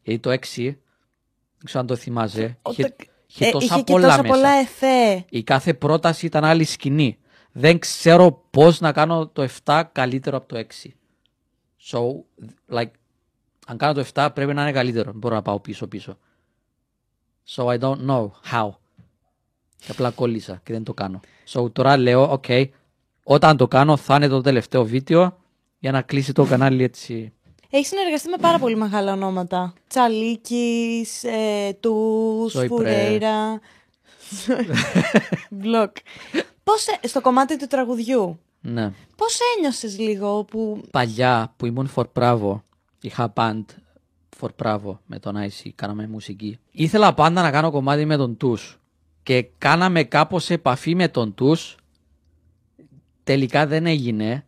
Γιατί 0.02 0.20
το 0.20 0.30
6, 0.30 0.36
δεν 1.56 1.64
ξέρω 1.64 1.80
αν 1.80 1.86
το 1.86 1.96
θυμάσαι, 1.96 2.58
Ο- 2.62 2.70
είχε, 2.70 2.82
το- 2.82 2.94
είχε 3.26 3.46
ε, 3.46 3.50
τόσα 3.50 3.74
είχε 3.74 3.82
και 3.82 3.92
πολλά 3.92 4.06
τόσα 4.08 4.22
μέσα. 4.22 4.34
πολλά 4.34 4.48
εφέ. 4.50 5.24
Η 5.30 5.42
κάθε 5.42 5.74
πρόταση 5.74 6.26
ήταν 6.26 6.44
άλλη 6.44 6.64
σκηνή. 6.64 7.18
Δεν 7.52 7.78
ξέρω 7.78 8.44
πώς 8.50 8.80
να 8.80 8.92
κάνω 8.92 9.26
το 9.28 9.48
7 9.64 9.82
καλύτερο 9.92 10.36
από 10.36 10.46
το 10.48 10.56
6. 10.56 10.88
So, 11.90 11.98
like, 12.78 12.90
αν 13.66 13.76
κάνω 13.76 13.92
το 13.92 14.04
7 14.14 14.28
πρέπει 14.34 14.54
να 14.54 14.62
είναι 14.62 14.72
καλύτερο. 14.72 15.10
Δεν 15.10 15.18
μπορώ 15.20 15.34
να 15.34 15.42
πάω 15.42 15.60
πίσω-πίσω. 15.60 16.18
So 17.48 17.64
I 17.64 17.78
don't 17.78 18.06
know 18.08 18.30
how. 18.52 18.68
Και 19.76 19.90
απλά 19.90 20.10
κόλλησα 20.10 20.60
και 20.64 20.72
δεν 20.72 20.82
το 20.84 20.94
κάνω. 20.94 21.20
So 21.48 21.72
τώρα 21.72 21.96
λέω, 21.96 22.40
ok, 22.42 22.68
όταν 23.24 23.56
το 23.56 23.68
κάνω 23.68 23.96
θα 23.96 24.14
είναι 24.14 24.28
το 24.28 24.40
τελευταίο 24.40 24.84
βίντεο 24.84 25.38
για 25.78 25.92
να 25.92 26.02
κλείσει 26.02 26.32
το 26.32 26.44
κανάλι 26.44 26.82
έτσι. 26.82 27.32
Έχει 27.70 27.86
συνεργαστεί 27.86 28.28
με 28.28 28.36
πάρα 28.40 28.58
πολύ 28.58 28.76
μεγάλα 28.76 29.12
ονόματα. 29.12 29.72
Τσαλίκης, 29.88 31.24
ε, 31.24 31.72
Του, 31.80 32.46
Σόι 32.50 32.66
Φουρέιρα. 32.66 33.60
Μπλοκ. 35.50 35.96
Πώς, 36.64 36.86
ε, 37.00 37.06
στο 37.08 37.20
κομμάτι 37.20 37.58
του 37.58 37.66
τραγουδιού, 37.66 38.38
Ναι. 38.60 38.92
πώς 39.16 39.38
ένιωσες 39.56 39.98
λίγο 39.98 40.44
που... 40.44 40.80
Παλιά 40.90 41.52
που 41.56 41.66
ήμουν 41.66 41.90
for 41.94 42.04
Bravo, 42.18 42.60
είχα 43.00 43.32
band 43.36 43.64
for 44.40 44.48
Bravo 44.62 44.96
με 45.06 45.18
τον 45.18 45.36
Icy, 45.36 45.68
κάναμε 45.74 46.06
μουσική. 46.06 46.58
Ήθελα 46.70 47.14
πάντα 47.14 47.42
να 47.42 47.50
κάνω 47.50 47.70
κομμάτι 47.70 48.04
με 48.04 48.16
τον 48.16 48.36
Τους 48.36 48.78
και 49.22 49.46
κάναμε 49.58 50.04
κάπως 50.04 50.50
επαφή 50.50 50.94
με 50.94 51.08
τον 51.08 51.34
Τους. 51.34 51.76
Τελικά 53.24 53.66
δεν 53.66 53.86
έγινε 53.86 54.46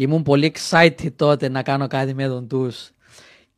και 0.00 0.06
ήμουν 0.06 0.22
πολύ 0.22 0.54
excited 0.54 1.12
τότε 1.16 1.48
να 1.48 1.62
κάνω 1.62 1.86
κάτι 1.86 2.14
με 2.14 2.26
τον 2.26 2.48
Τους. 2.48 2.90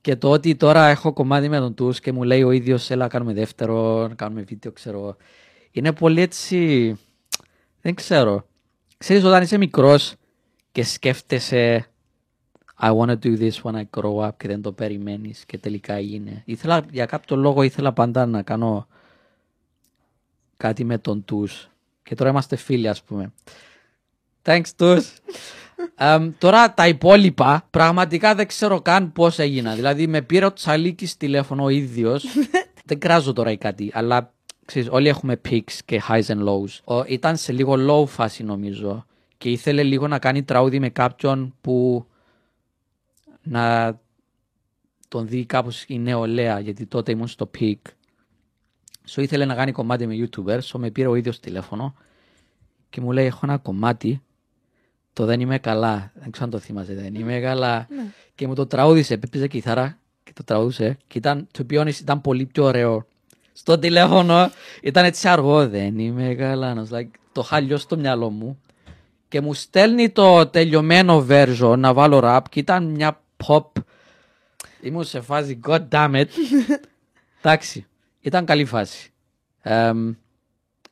Και 0.01 0.17
το 0.17 0.31
ότι 0.31 0.57
τώρα 0.57 0.87
έχω 0.87 1.13
κομμάτι 1.13 1.49
με 1.49 1.59
τον 1.59 1.75
Τους 1.75 2.01
και 2.01 2.13
μου 2.13 2.23
λέει 2.23 2.43
ο 2.43 2.51
ίδιος 2.51 2.91
έλα 2.91 3.09
κάνουμε 3.09 3.33
δεύτερο, 3.33 4.09
να 4.09 4.15
κάνουμε 4.15 4.43
βίντεο 4.43 4.73
ξέρω. 4.73 5.17
Είναι 5.71 5.93
πολύ 5.93 6.21
έτσι, 6.21 6.97
δεν 7.81 7.95
ξέρω. 7.95 8.47
Ξέρεις 8.99 9.25
όταν 9.25 9.43
είσαι 9.43 9.57
μικρός 9.57 10.15
και 10.73 10.85
σκέφτεσαι 10.85 11.87
I 12.81 12.91
want 12.91 13.09
to 13.09 13.17
do 13.25 13.39
this 13.39 13.63
when 13.63 13.75
I 13.75 14.01
grow 14.01 14.27
up 14.27 14.37
και 14.37 14.49
δεν 14.49 14.63
το 14.63 14.73
περιμένεις 14.73 15.45
και 15.45 15.59
τελικά 15.59 15.95
έγινε. 15.95 16.43
Ήθελα, 16.45 16.85
για 16.91 17.07
κάποιο 17.07 17.37
λόγο 17.37 17.63
ήθελα 17.63 17.93
πάντα 17.93 18.27
να 18.27 18.43
κάνω 18.43 18.87
κάτι 20.57 20.85
με 20.85 20.99
τον 20.99 21.25
Τους 21.25 21.69
και 22.03 22.15
τώρα 22.15 22.31
είμαστε 22.31 22.57
φίλοι 22.57 22.89
ας 22.89 23.03
πούμε. 23.03 23.33
Thanks 24.45 24.69
Τους. 24.77 25.13
Εμ, 25.97 26.33
τώρα 26.39 26.75
τα 26.75 26.89
υπόλοιπα 26.89 27.67
πραγματικά 27.71 28.35
δεν 28.35 28.47
ξέρω 28.47 28.81
καν 28.81 29.13
πώς 29.13 29.39
έγινα. 29.39 29.75
Δηλαδή 29.75 30.07
με 30.07 30.23
πήρε 30.23 30.45
ο 30.45 30.53
Τσαλίκης 30.53 31.17
τηλέφωνο 31.17 31.65
ο 31.65 31.69
ίδιος. 31.69 32.25
δεν 32.85 32.99
κράζω 32.99 33.33
τώρα 33.33 33.51
ή 33.51 33.57
κάτι, 33.57 33.91
αλλά 33.95 34.33
ξέρεις, 34.65 34.89
όλοι 34.91 35.09
έχουμε 35.09 35.41
peaks 35.49 35.73
και 35.85 36.03
highs 36.09 36.25
and 36.25 36.45
lows. 36.45 36.97
Ο, 36.97 37.05
ήταν 37.07 37.37
σε 37.37 37.53
λίγο 37.53 37.75
low 37.89 38.07
φάση 38.07 38.43
νομίζω 38.45 39.07
και 39.39 39.51
ήθελε 39.51 39.83
λίγο 39.83 40.09
να 40.09 40.19
κάνει 40.19 40.43
τραγούδι 40.43 40.79
με 40.79 40.89
κάποιον 40.89 41.55
που 41.61 42.07
να 43.43 43.97
τον 45.09 45.29
δει 45.29 45.47
κάπως 45.47 45.85
η 45.89 45.99
νεολαία 45.99 46.61
γιατί 46.61 46.87
τότε 46.87 47.13
ήμουν 47.13 47.27
στο 47.27 47.51
peak. 47.59 47.79
So 49.09 49.23
ήθελε 49.23 49.45
να 49.45 49.55
κάνει 49.55 49.73
κομμάτι 49.73 50.07
με 50.07 50.15
YouTuber, 50.19 50.59
so 50.59 50.79
με 50.79 50.91
πήρε 50.91 51.09
ο 51.09 51.15
ίδιος 51.15 51.41
τηλέφωνο 51.41 51.95
και 52.91 53.01
μου 53.01 53.13
λέει 53.13 53.27
έχω 53.27 53.41
ένα 53.43 53.59
κομμάτι 53.59 54.23
το 55.13 55.25
δεν 55.25 55.41
είμαι 55.41 55.59
καλά. 55.59 56.13
Δεν 56.15 56.31
ξέρω 56.31 56.45
αν 56.45 56.51
το 56.51 56.59
θυμάσαι, 56.59 56.95
δεν 56.95 57.15
είμαι 57.15 57.41
καλά. 57.41 57.89
Και 58.35 58.47
μου 58.47 58.55
το 58.55 58.67
τραγούδισε, 58.67 59.15
έπαιζε 59.15 59.47
κιθάρα 59.47 59.99
και 60.25 60.33
το 60.35 60.45
τραγούδισε. 60.45 60.99
Και 61.07 61.19
ήταν, 61.19 61.47
to 61.59 61.63
be 61.71 61.81
honest, 61.81 62.01
ήταν 62.01 62.21
πολύ 62.21 62.47
πιο 62.47 62.65
ωραίο. 62.65 63.07
Στο 63.53 63.79
τηλέφωνο 63.79 64.51
ήταν 64.83 65.05
έτσι 65.05 65.29
αργό, 65.29 65.69
δεν 65.69 65.99
είμαι 65.99 66.35
καλά. 66.35 66.75
I 66.77 66.79
was 66.79 66.99
like, 66.99 67.09
το 67.33 67.41
είχα 67.45 67.61
λιώσει 67.61 67.83
στο 67.83 67.97
μυαλό 67.97 68.31
μου. 68.31 68.61
Και 69.29 69.41
μου 69.41 69.55
στέλνει 69.55 70.11
το 70.11 70.47
τελειωμένο 70.47 71.27
version 71.29 71.75
να 71.79 71.93
βάλω 71.93 72.21
rap 72.25 72.41
και 72.51 72.61
ήταν 72.61 72.85
μια 72.85 73.21
pop. 73.47 73.65
Ήμουν 74.81 75.05
σε 75.05 75.21
φάση, 75.21 75.61
god 75.67 75.89
damn 75.89 76.15
it. 76.15 76.27
Εντάξει, 77.43 77.87
ήταν 78.21 78.45
καλή 78.45 78.65
φάση. 78.65 79.13
Εμ, 79.63 80.15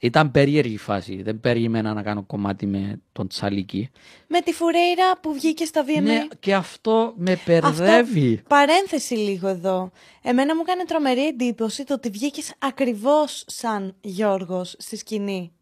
ήταν 0.02 0.30
περίεργη 0.30 0.76
φάση. 0.76 1.22
Δεν 1.22 1.40
περίμενα 1.40 1.92
να 1.94 2.02
κάνω 2.02 2.22
κομμάτι 2.22 2.66
με 2.66 3.00
τον 3.12 3.28
Τσαλίκη. 3.28 3.90
Με 4.26 4.40
τη 4.40 4.52
Φουρέιρα 4.52 5.18
που 5.20 5.32
βγήκε 5.32 5.64
στα 5.64 5.84
VMA. 5.84 6.02
Ναι, 6.02 6.26
και 6.40 6.54
αυτό 6.54 7.12
με 7.16 7.38
μπερδεύει. 7.46 8.42
Παρένθεση 8.48 9.14
λίγο 9.14 9.48
εδώ. 9.48 9.90
Εμένα 10.22 10.54
μου 10.56 10.62
έκανε 10.66 10.84
τρομερή 10.84 11.26
εντύπωση 11.26 11.84
το 11.84 11.94
ότι 11.94 12.08
βγήκες 12.10 12.52
ακριβώς 12.58 13.44
σαν 13.46 13.94
Γιώργος 14.00 14.74
στη 14.78 14.96
σκηνή. 14.96 15.52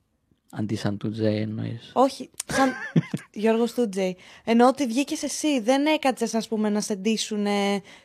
Αντί 0.51 0.77
σαν 0.77 0.97
του 0.99 1.11
Τζέι 1.11 1.37
εννοείς. 1.41 1.91
Όχι, 1.95 2.31
σαν 2.47 2.73
Γιώργος 3.43 3.73
Τούτζεϊ. 3.73 4.17
Ενώ 4.45 4.67
ότι 4.67 4.87
βγήκες 4.87 5.23
εσύ, 5.23 5.61
δεν 5.61 5.87
έκατσε, 5.87 6.37
ας 6.37 6.49
πούμε, 6.49 6.69
να 6.69 6.81
σε 6.81 6.95
ντύσουν 6.95 7.47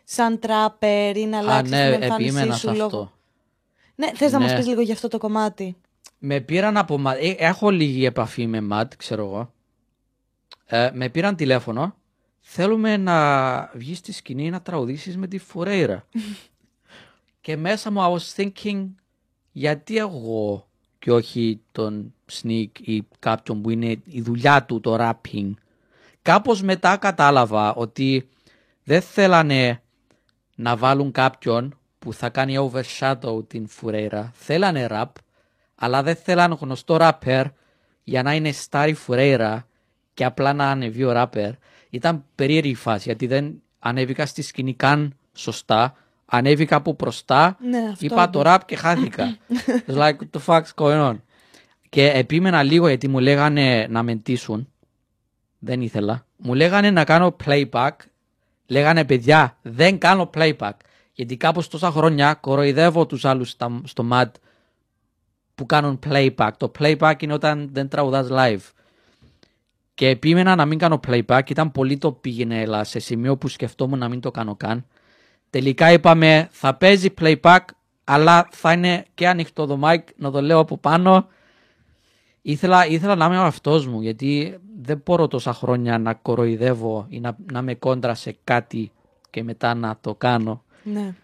σαν 0.04 0.40
τράπερ 0.40 1.18
ή 1.18 1.26
να 1.26 1.38
Α, 1.38 1.40
αλλάξεις 1.40 1.70
ναι, 1.72 1.92
την 1.92 2.02
εμφάνισή 2.04 2.28
επίμενα 2.30 2.54
σου 2.54 2.60
σε 2.68 2.72
λόγω. 2.72 2.84
αυτό. 2.86 3.12
Ναι, 3.96 4.08
θες 4.16 4.32
να 4.32 4.40
Ναι. 4.40 4.46
μα 4.48 4.56
πεις 4.56 4.68
λίγο 4.68 4.82
για 4.82 4.94
αυτό 4.94 5.08
το 5.08 5.18
κομμάτι. 5.18 5.76
Με 6.26 6.40
πήραν 6.40 6.78
από 6.78 6.98
μα- 6.98 7.18
ε, 7.18 7.36
Έχω 7.38 7.70
λίγη 7.70 8.06
επαφή 8.06 8.48
με 8.48 8.62
ΜΑΤ, 8.62 8.94
ξέρω 8.98 9.26
εγώ. 9.26 9.54
Ε, 10.66 10.90
με 10.94 11.10
πήραν 11.10 11.36
τηλέφωνο. 11.36 11.96
Θέλουμε 12.40 12.98
να 12.98 13.66
βγεις 13.74 13.98
στη 13.98 14.12
σκηνή 14.12 14.50
να 14.50 14.62
τραγουδήσεις 14.62 15.18
με 15.18 15.28
τη 15.28 15.38
Φουρέιρα. 15.38 16.08
και 17.42 17.58
μέσα 17.58 17.92
μου 17.92 18.00
I 18.02 18.18
was 18.18 18.36
thinking 18.44 18.88
γιατί 19.52 19.98
εγώ 19.98 20.68
και 21.00 21.12
όχι 21.12 21.62
τον 21.72 22.14
Sneak 22.32 22.70
ή 22.82 23.04
κάποιον 23.20 23.62
που 23.62 23.70
είναι 23.70 24.02
η 24.06 24.22
δουλειά 24.22 24.64
του 24.66 24.80
το 24.80 24.98
rapping. 25.00 25.52
Κάπως 26.22 26.62
μετά 26.62 26.98
κατάλαβα 26.98 27.74
ότι 27.74 28.30
δεν 28.84 29.02
θέλανε 29.02 29.82
να 30.56 30.78
βάλουν 30.78 31.12
κάποιον 31.12 31.78
που 32.00 32.14
θα 32.14 32.30
κάνει 32.30 32.72
overshadow 32.72 33.48
την 33.48 33.68
Φουρέιρα. 33.68 34.32
Θέλανε 34.36 34.88
rap, 34.90 35.06
αλλά 35.84 36.04
δεν 36.04 36.16
θέλανε 36.16 36.58
γνωστό 36.60 36.98
rapper 37.00 37.44
για 38.04 38.24
να 38.24 38.34
είναι 38.34 38.54
star 38.70 38.86
η 38.90 38.94
Φουρέιρα 38.94 39.68
και 40.14 40.26
απλά 40.26 40.54
να 40.54 40.70
ανεβεί 40.70 41.04
ο 41.04 41.12
rapper. 41.16 41.52
Ήταν 41.90 42.24
περίεργη 42.36 42.70
η 42.72 42.76
φάση, 42.76 43.04
γιατί 43.06 43.28
δεν 43.28 43.62
ανέβηκα 43.80 44.26
στη 44.26 44.42
σκηνή 44.42 44.74
καν 44.74 45.14
σωστά. 45.34 45.96
Ανέβηκα 46.26 46.76
από 46.76 46.96
μπροστά, 47.00 47.58
Ναι, 47.60 47.78
αυτό 47.92 48.06
είπα 48.06 48.30
το 48.30 48.42
rap 48.46 48.58
και 48.66 48.76
χάθηκα. 48.76 49.38
It's 49.88 49.96
like, 49.98 50.16
what 50.16 50.40
the 50.40 50.46
fuck's 50.46 50.74
going 50.76 51.10
on; 51.10 51.16
Και 51.90 52.10
επίμενα 52.10 52.64
λίγο 52.64 52.88
γιατί 52.88 53.08
μου 53.08 53.20
λέγανε 53.20 53.88
να 53.90 54.04
με 54.04 54.16
ντύσουν. 54.16 54.68
Δεν 55.60 55.82
ήθελα. 55.82 56.26
Μου 56.38 56.54
λέγανε 56.54 56.92
να 56.92 57.04
κάνω 57.04 57.36
playback. 57.46 57.92
Λέγανε 58.68 59.06
παιδιά, 59.06 59.58
δεν 59.62 59.98
κάνω 59.98 60.30
playback. 60.34 60.72
Γιατί 61.14 61.38
κάπως 61.38 61.68
τόσα 61.68 61.92
χρόνια 61.92 62.34
κοροϊδεύω 62.34 63.06
τους 63.06 63.26
άλλους 63.26 63.50
στα- 63.50 63.82
στο 63.84 64.08
MAD 64.12 64.26
που 65.56 65.66
κάνουν 65.66 66.00
playback. 66.06 66.52
Το 66.58 66.72
playback 66.80 67.14
είναι 67.20 67.34
όταν 67.34 67.70
δεν 67.72 67.88
τραγουδάς 67.88 68.28
live. 68.32 68.72
Και 69.94 70.08
επίμενα 70.08 70.56
να 70.56 70.66
μην 70.66 70.78
κάνω 70.78 71.00
playback. 71.08 71.50
Ήταν 71.50 71.72
πολύ 71.72 71.98
το 71.98 72.12
πήγαινε 72.12 72.62
έλα 72.62 72.84
σε 72.84 73.00
σημείο 73.00 73.38
που 73.38 73.48
σκεφτόμουν 73.48 74.00
να 74.00 74.10
μην 74.10 74.20
το 74.20 74.32
κάνω 74.32 74.56
καν. 74.56 74.86
Τελικά 75.50 75.92
είπαμε 75.92 76.48
θα 76.52 76.76
παίζει 76.76 77.14
playback 77.22 77.60
αλλά 78.04 78.48
θα 78.52 78.72
είναι 78.72 79.06
και 79.14 79.28
ανοιχτό 79.28 79.66
το 79.66 79.80
mic 79.84 80.00
να 80.16 80.32
το 80.32 80.42
λέω 80.42 80.60
από 80.60 80.78
πάνω. 80.78 81.28
Ήθελα, 82.42 82.88
ήθελα 82.88 83.16
να 83.16 83.26
είμαι 83.26 83.40
ο 83.40 83.44
αυτός 83.44 83.88
μου 83.88 84.02
γιατί 84.02 84.58
δεν 84.82 85.02
μπορώ 85.06 85.28
τόσα 85.28 85.54
χρόνια 85.54 85.98
να 85.98 86.14
κοροϊδεύω 86.14 87.06
ή 87.10 87.20
να, 87.20 87.38
να 87.52 87.60
είμαι 87.60 87.76
κόντρα 87.76 88.14
σε 88.14 88.38
κάτι 88.44 88.92
και 89.30 89.44
μετά 89.44 89.74
να 89.74 89.98
το 90.02 90.16
κάνω. 90.16 90.64
Ναι. 90.84 91.16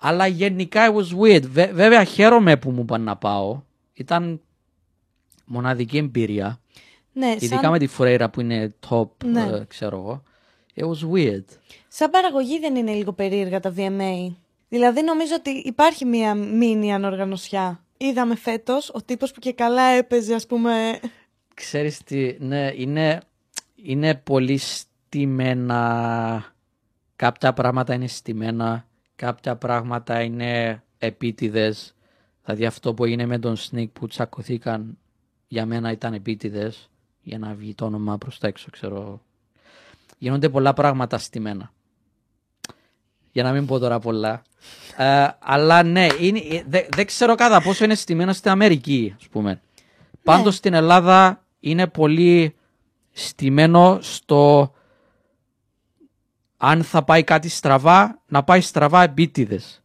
Αλλά 0.00 0.26
γενικά 0.26 0.92
it 0.92 0.94
was 0.96 1.18
weird. 1.20 1.42
Βέ- 1.46 1.72
βέβαια 1.72 2.04
χαίρομαι 2.04 2.56
που 2.56 2.70
μου 2.70 2.80
είπαν 2.80 3.02
να 3.02 3.16
πάω. 3.16 3.60
Ήταν 3.94 4.40
μοναδική 5.44 5.96
εμπειρία. 5.96 6.60
Ναι, 7.12 7.34
Ειδικά 7.38 7.60
σαν, 7.60 7.70
με 7.70 7.78
τη 7.78 7.86
Φουρέιρα 7.86 8.30
που 8.30 8.40
είναι 8.40 8.74
top, 8.88 9.08
Ναι. 9.24 9.40
ε, 9.42 9.64
ξέρω 9.68 9.96
εγώ. 9.96 10.22
It 10.74 10.82
was 10.84 11.10
weird. 11.14 11.44
σαν 11.88 12.10
παραγωγή 12.10 12.58
δεν 12.58 12.76
είναι 12.76 12.92
λίγο 12.92 13.12
περίεργα 13.12 13.60
τα 13.60 13.74
VMA. 13.76 14.34
Δηλαδή 14.68 15.02
νομίζω 15.02 15.34
ότι 15.34 15.50
υπάρχει 15.50 16.04
μία 16.04 16.34
μίνι 16.34 16.94
ανοργανωσιά. 16.94 17.82
είδαμε 17.96 18.36
φέτος, 18.36 18.90
ο 18.94 19.02
τύπος 19.02 19.32
που 19.32 19.40
και 19.40 19.52
καλά 19.52 19.82
έπαιζε, 19.82 20.34
ας 20.34 20.46
πούμε... 20.46 21.00
Ξέρεις 21.54 22.02
τι, 22.04 22.36
ναι, 22.38 22.72
είναι, 22.76 23.20
είναι 23.82 24.14
πολύ 24.14 24.58
στημένα. 24.58 26.52
Κάποια 27.16 27.52
πράγματα 27.52 27.94
είναι 27.94 28.06
στημένα, 28.06 28.86
κάποια 29.18 29.56
πράγματα 29.56 30.20
είναι 30.20 30.82
επίτηδες. 30.98 31.94
Δηλαδή 32.44 32.66
αυτό 32.66 32.94
που 32.94 33.04
έγινε 33.04 33.26
με 33.26 33.38
τον 33.38 33.56
Sneak 33.56 33.88
που 33.92 34.06
τσακωθήκαν 34.06 34.98
για 35.48 35.66
μένα 35.66 35.90
ήταν 35.90 36.14
επίτηδες 36.14 36.90
για 37.22 37.38
να 37.38 37.54
βγει 37.54 37.74
το 37.74 37.84
όνομα 37.84 38.18
προς 38.18 38.38
τα 38.38 38.46
έξω, 38.48 38.66
ξέρω. 38.70 39.20
Γίνονται 40.18 40.48
πολλά 40.48 40.72
πράγματα 40.72 41.18
στημένα. 41.18 41.72
Για 43.32 43.42
να 43.42 43.52
μην 43.52 43.66
πω 43.66 43.78
τώρα 43.78 43.98
πολλά. 43.98 44.42
Ε, 44.96 45.26
αλλά 45.38 45.82
ναι, 45.82 46.06
είναι, 46.20 46.38
ε, 46.38 46.62
δε- 46.68 46.86
δεν 46.94 47.06
ξέρω 47.06 47.34
κατά 47.34 47.62
πόσο 47.62 47.84
είναι 47.84 47.94
στημένα 47.94 48.32
στην 48.32 48.50
Αμερική, 48.50 49.14
ας 49.18 49.28
πούμε. 49.28 49.60
Πάντως 50.22 50.54
στην 50.54 50.74
Ελλάδα 50.74 51.44
είναι 51.60 51.86
πολύ 51.86 52.54
στημένο 53.12 53.98
στο 54.00 54.72
αν 56.60 56.82
θα 56.84 57.02
πάει 57.04 57.24
κάτι 57.24 57.48
στραβά, 57.48 58.22
να 58.26 58.42
πάει 58.44 58.60
στραβά 58.60 59.02
επίτηδες. 59.02 59.82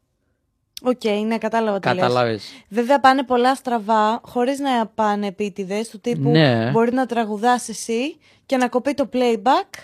Οκ, 0.86 1.04
ναι, 1.28 1.38
κατάλαβα 1.38 1.80
τι 1.80 1.88
λες. 1.88 1.96
Κατάλαβες. 1.98 2.44
Βέβαια 2.70 3.00
πάνε 3.00 3.24
πολλά 3.24 3.56
στραβά, 3.56 4.22
χωρίς 4.24 4.60
να 4.60 4.88
πάνε 4.88 5.28
επίτηδες, 5.28 5.90
του 5.90 6.00
τύπου 6.00 6.30
Ναι. 6.30 6.70
μπορεί 6.72 6.94
να 6.94 7.06
τραγουδάς 7.06 7.70
εσύ 7.70 8.18
και 8.46 8.58
να 8.58 8.68
κοπεί 8.68 8.94
το 8.94 9.10
playback. 9.14 9.80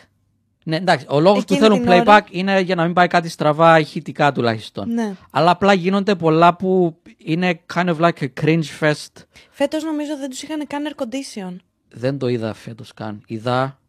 Ναι, 0.64 0.76
εντάξει, 0.76 1.06
ο 1.10 1.20
λόγος 1.20 1.46
που 1.46 1.54
Εκείνη 1.54 1.60
θέλουν 1.60 1.80
την 1.82 1.90
ώρα- 1.92 2.04
playback 2.20 2.32
είναι 2.32 2.60
για 2.60 2.76
να 2.76 2.84
μην 2.86 2.94
πάει 2.94 3.08
κάτι 3.08 3.30
στραβά 3.30 3.80
ηχητικά 3.80 4.32
τουλάχιστον. 4.32 4.94
Ναι. 4.94 5.14
Αλλά 5.32 5.52
απλά 5.52 5.74
γίνονται 5.74 6.16
πολλά 6.16 6.56
που 6.56 6.98
είναι 7.18 7.60
kind 7.74 7.96
of 7.96 8.00
like 8.00 8.20
a 8.22 8.28
cringe 8.42 8.64
fest. 8.80 9.24
Φέτος 9.50 9.84
νομίζω 9.84 10.18
δεν 10.18 10.30
τους 10.30 10.42
είχαν 10.42 10.68
καν 10.68 10.84
air 10.96 11.04
condition. 11.04 11.56
Δεν 11.90 12.18
το 12.18 12.28
είδα 12.28 12.54
φέτος 12.54 12.94
καν. 12.94 13.22
Είδα 13.28 13.80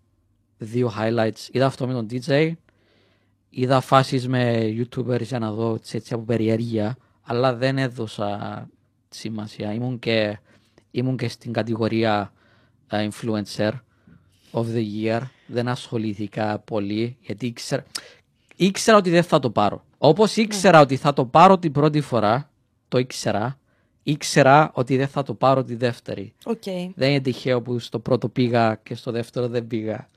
δύο 0.59 0.92
highlights. 1.01 1.48
Είδα 1.53 1.66
αυτό 1.66 1.86
με 1.86 1.92
τον 1.92 2.07
DJ. 2.11 2.53
Είδα 3.51 3.80
φάσεις 3.80 4.28
με 4.28 4.62
youtubers 4.76 5.22
για 5.22 5.38
να 5.38 5.53
δω 5.53 5.74
έτσι, 5.74 5.96
έτσι 5.96 6.14
από 6.14 6.22
περιέργεια. 6.22 6.96
Αλλά 7.22 7.55
δεν 7.55 7.78
έδωσα 7.78 8.68
σημασία. 9.09 9.72
Ήμουν 9.72 9.98
και, 9.98 10.38
ήμουν 10.90 11.16
και 11.16 11.28
στην 11.28 11.53
κατηγορία 11.53 12.32
ε, 12.90 13.09
influencer 13.09 13.70
of 14.53 14.64
the 14.74 14.84
year. 15.03 15.20
Δεν 15.46 15.68
ασχολήθηκα 15.68 16.59
πολύ 16.59 17.16
γιατί 17.20 17.46
ήξερα, 17.46 17.84
ήξερα 18.57 18.96
ότι 18.96 19.11
δεν 19.11 19.22
θα 19.22 19.38
το 19.38 19.51
πάρω. 19.51 19.84
Όπως 19.98 20.36
ήξερα 20.36 20.80
ότι 20.80 20.96
θα 20.96 21.12
το 21.12 21.24
πάρω 21.24 21.59
την 21.59 21.72
πρώτη 21.72 22.01
φορά, 22.01 22.51
το 22.88 22.98
ήξερα, 22.98 23.59
ήξερα 24.03 24.70
ότι 24.74 24.96
δεν 24.96 25.09
θα 25.09 25.22
το 25.22 25.34
πάρω 25.34 25.64
τη 25.64 25.74
δεύτερη. 25.74 26.32
Οκ. 26.44 26.62
Δεν 26.94 27.11
είναι 27.11 27.20
τυχαίο 27.20 27.62
που 27.62 27.78
στο 27.78 27.98
πρώτο 27.98 28.28
πήγα 28.28 28.74
και 28.82 28.94
στο 28.94 29.11
δεύτερο 29.11 29.48
δεν 29.48 29.66
πήγα. 29.66 30.09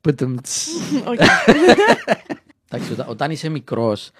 Πουτουμτς. 0.00 0.68
Οκ. 2.72 2.72
Εντάξει, 2.72 2.92
όταν, 2.92 3.08
όταν 3.08 3.30
είσαι 3.30 3.48
μικρός, 3.48 4.10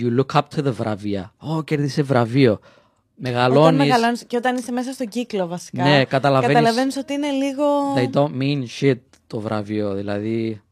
you 0.00 0.20
look 0.20 0.36
up 0.38 0.42
to 0.56 0.66
the 0.66 0.72
βραβεία. 0.72 1.34
Ω, 1.38 1.62
κέρδισε 1.62 2.02
βραβείο. 2.02 2.52
Όταν 2.52 3.32
Μεγαλώνεις. 3.32 3.78
μεγαλώνεις 3.78 4.24
και 4.24 4.36
όταν 4.36 4.56
είσαι 4.56 4.72
μέσα 4.72 4.92
στον 4.92 5.08
κύκλο 5.08 5.46
βασικά. 5.46 5.82
Ναι, 5.82 6.04
καταλαβαίνεις. 6.04 6.54
Καταλαβαίνεις 6.56 6.96
ότι 6.96 7.12
είναι 7.12 7.30
λίγο... 7.30 7.94
They 7.96 8.10
don't 8.12 8.38
mean 8.40 8.64
shit 8.80 8.98
το 9.26 9.40
βραβείο. 9.40 9.94
Δηλαδή, 9.94 10.62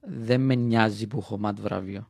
δεν 0.00 0.40
με 0.40 0.54
νοιάζει 0.54 1.06
που 1.06 1.18
έχω 1.18 1.38
MAD 1.38 1.60
βραβείο. 1.60 2.08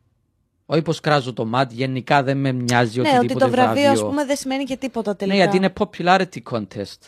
Όχι 0.66 0.82
πως 0.82 1.00
κράζω 1.00 1.32
το 1.32 1.44
MAD, 1.44 1.72
γενικά 1.72 2.22
δεν 2.22 2.36
με 2.36 2.52
νοιάζει 2.52 3.00
ναι, 3.00 3.08
οτιδήποτε 3.08 3.44
ότι 3.44 3.44
το 3.44 3.50
βραβείο, 3.50 3.82
βραβείο. 3.82 4.02
ας 4.02 4.08
πούμε, 4.08 4.24
δεν 4.24 4.36
σημαίνει 4.36 4.64
και 4.64 4.76
τίποτα 4.76 5.10
Ναι, 5.10 5.16
τελικά. 5.16 5.36
γιατί 5.36 5.56
είναι 5.56 5.72
popularity 5.78 6.38
contest. 6.50 6.98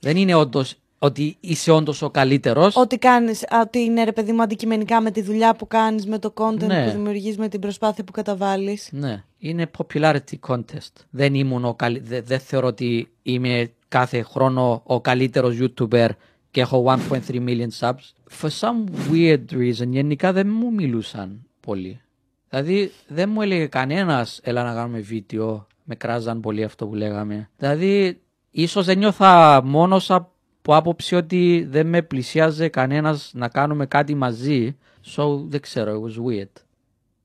Δεν 0.00 0.16
είναι 0.16 0.34
όντως 0.34 0.74
ότι 0.98 1.36
είσαι 1.40 1.70
όντως 1.70 2.02
ο 2.02 2.10
καλύτερος. 2.10 2.76
Ότι 2.76 2.98
κάνεις, 2.98 3.42
α, 3.42 3.60
ότι 3.60 3.78
είναι 3.78 4.04
ρε 4.04 4.12
παιδί 4.12 4.32
μου 4.32 4.42
αντικειμενικά 4.42 5.00
με 5.00 5.10
τη 5.10 5.22
δουλειά 5.22 5.54
που 5.54 5.66
κάνεις, 5.66 6.06
με 6.06 6.18
το 6.18 6.32
content 6.36 6.66
Ναι. 6.66 6.84
που 6.84 6.90
δημιουργείς, 6.90 7.38
με 7.38 7.48
την 7.48 7.60
προσπάθεια 7.60 8.04
που 8.04 8.12
καταβάλεις. 8.12 8.88
Ναι, 8.92 9.22
είναι 9.38 9.70
popularity 9.78 10.38
contest. 10.48 10.92
Δεν 11.10 11.34
ήμουν 11.34 11.64
ο 11.64 11.74
καλύ... 11.74 11.98
δε- 11.98 12.20
δεν 12.20 12.38
θεωρώ 12.40 12.66
ότι 12.66 13.08
είμαι 13.22 13.70
κάθε 13.88 14.22
χρόνο 14.22 14.80
ο 14.84 15.00
καλύτερος 15.00 15.56
YouTuber 15.60 16.08
και 16.50 16.60
έχω 16.60 16.84
1.3 17.10 17.18
million 17.30 17.68
subs. 17.80 18.12
For 18.40 18.48
some 18.60 19.10
weird 19.12 19.44
reason, 19.52 19.88
γενικά 19.88 20.32
δεν 20.32 20.48
μου 20.48 20.72
μιλούσαν 20.72 21.46
πολύ. 21.60 22.00
Δηλαδή 22.48 22.92
δεν 23.08 23.28
μου 23.30 23.42
έλεγε 23.42 23.66
κανένας 23.66 24.40
έλα 24.42 24.64
να 24.64 24.74
κάνουμε 24.74 24.98
βίντεο. 24.98 25.66
Με 25.88 25.94
κράζαν 25.94 26.40
πολύ 26.40 26.64
αυτό 26.64 26.86
που 26.86 26.94
λέγαμε. 26.94 27.50
Δηλαδή 27.56 28.20
ίσως 28.50 28.86
ένιωθα 28.88 29.62
μόνος 29.64 30.10
από 30.10 30.30
άποψη 30.74 31.14
ότι 31.14 31.66
δεν 31.70 31.86
με 31.86 32.02
πλησιάζε 32.02 32.68
κανένας 32.68 33.30
να 33.34 33.48
κάνουμε 33.48 33.86
κάτι 33.86 34.14
μαζί. 34.14 34.76
So 35.16 35.38
δεν 35.46 35.60
ξέρω, 35.60 36.02
it 36.02 36.04
was 36.04 36.24
weird. 36.26 36.52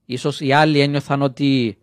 Ίσως 0.05 0.41
οι 0.41 0.51
άλλοι 0.51 0.79
ένιωθαν 0.79 1.21
ότι 1.21 1.77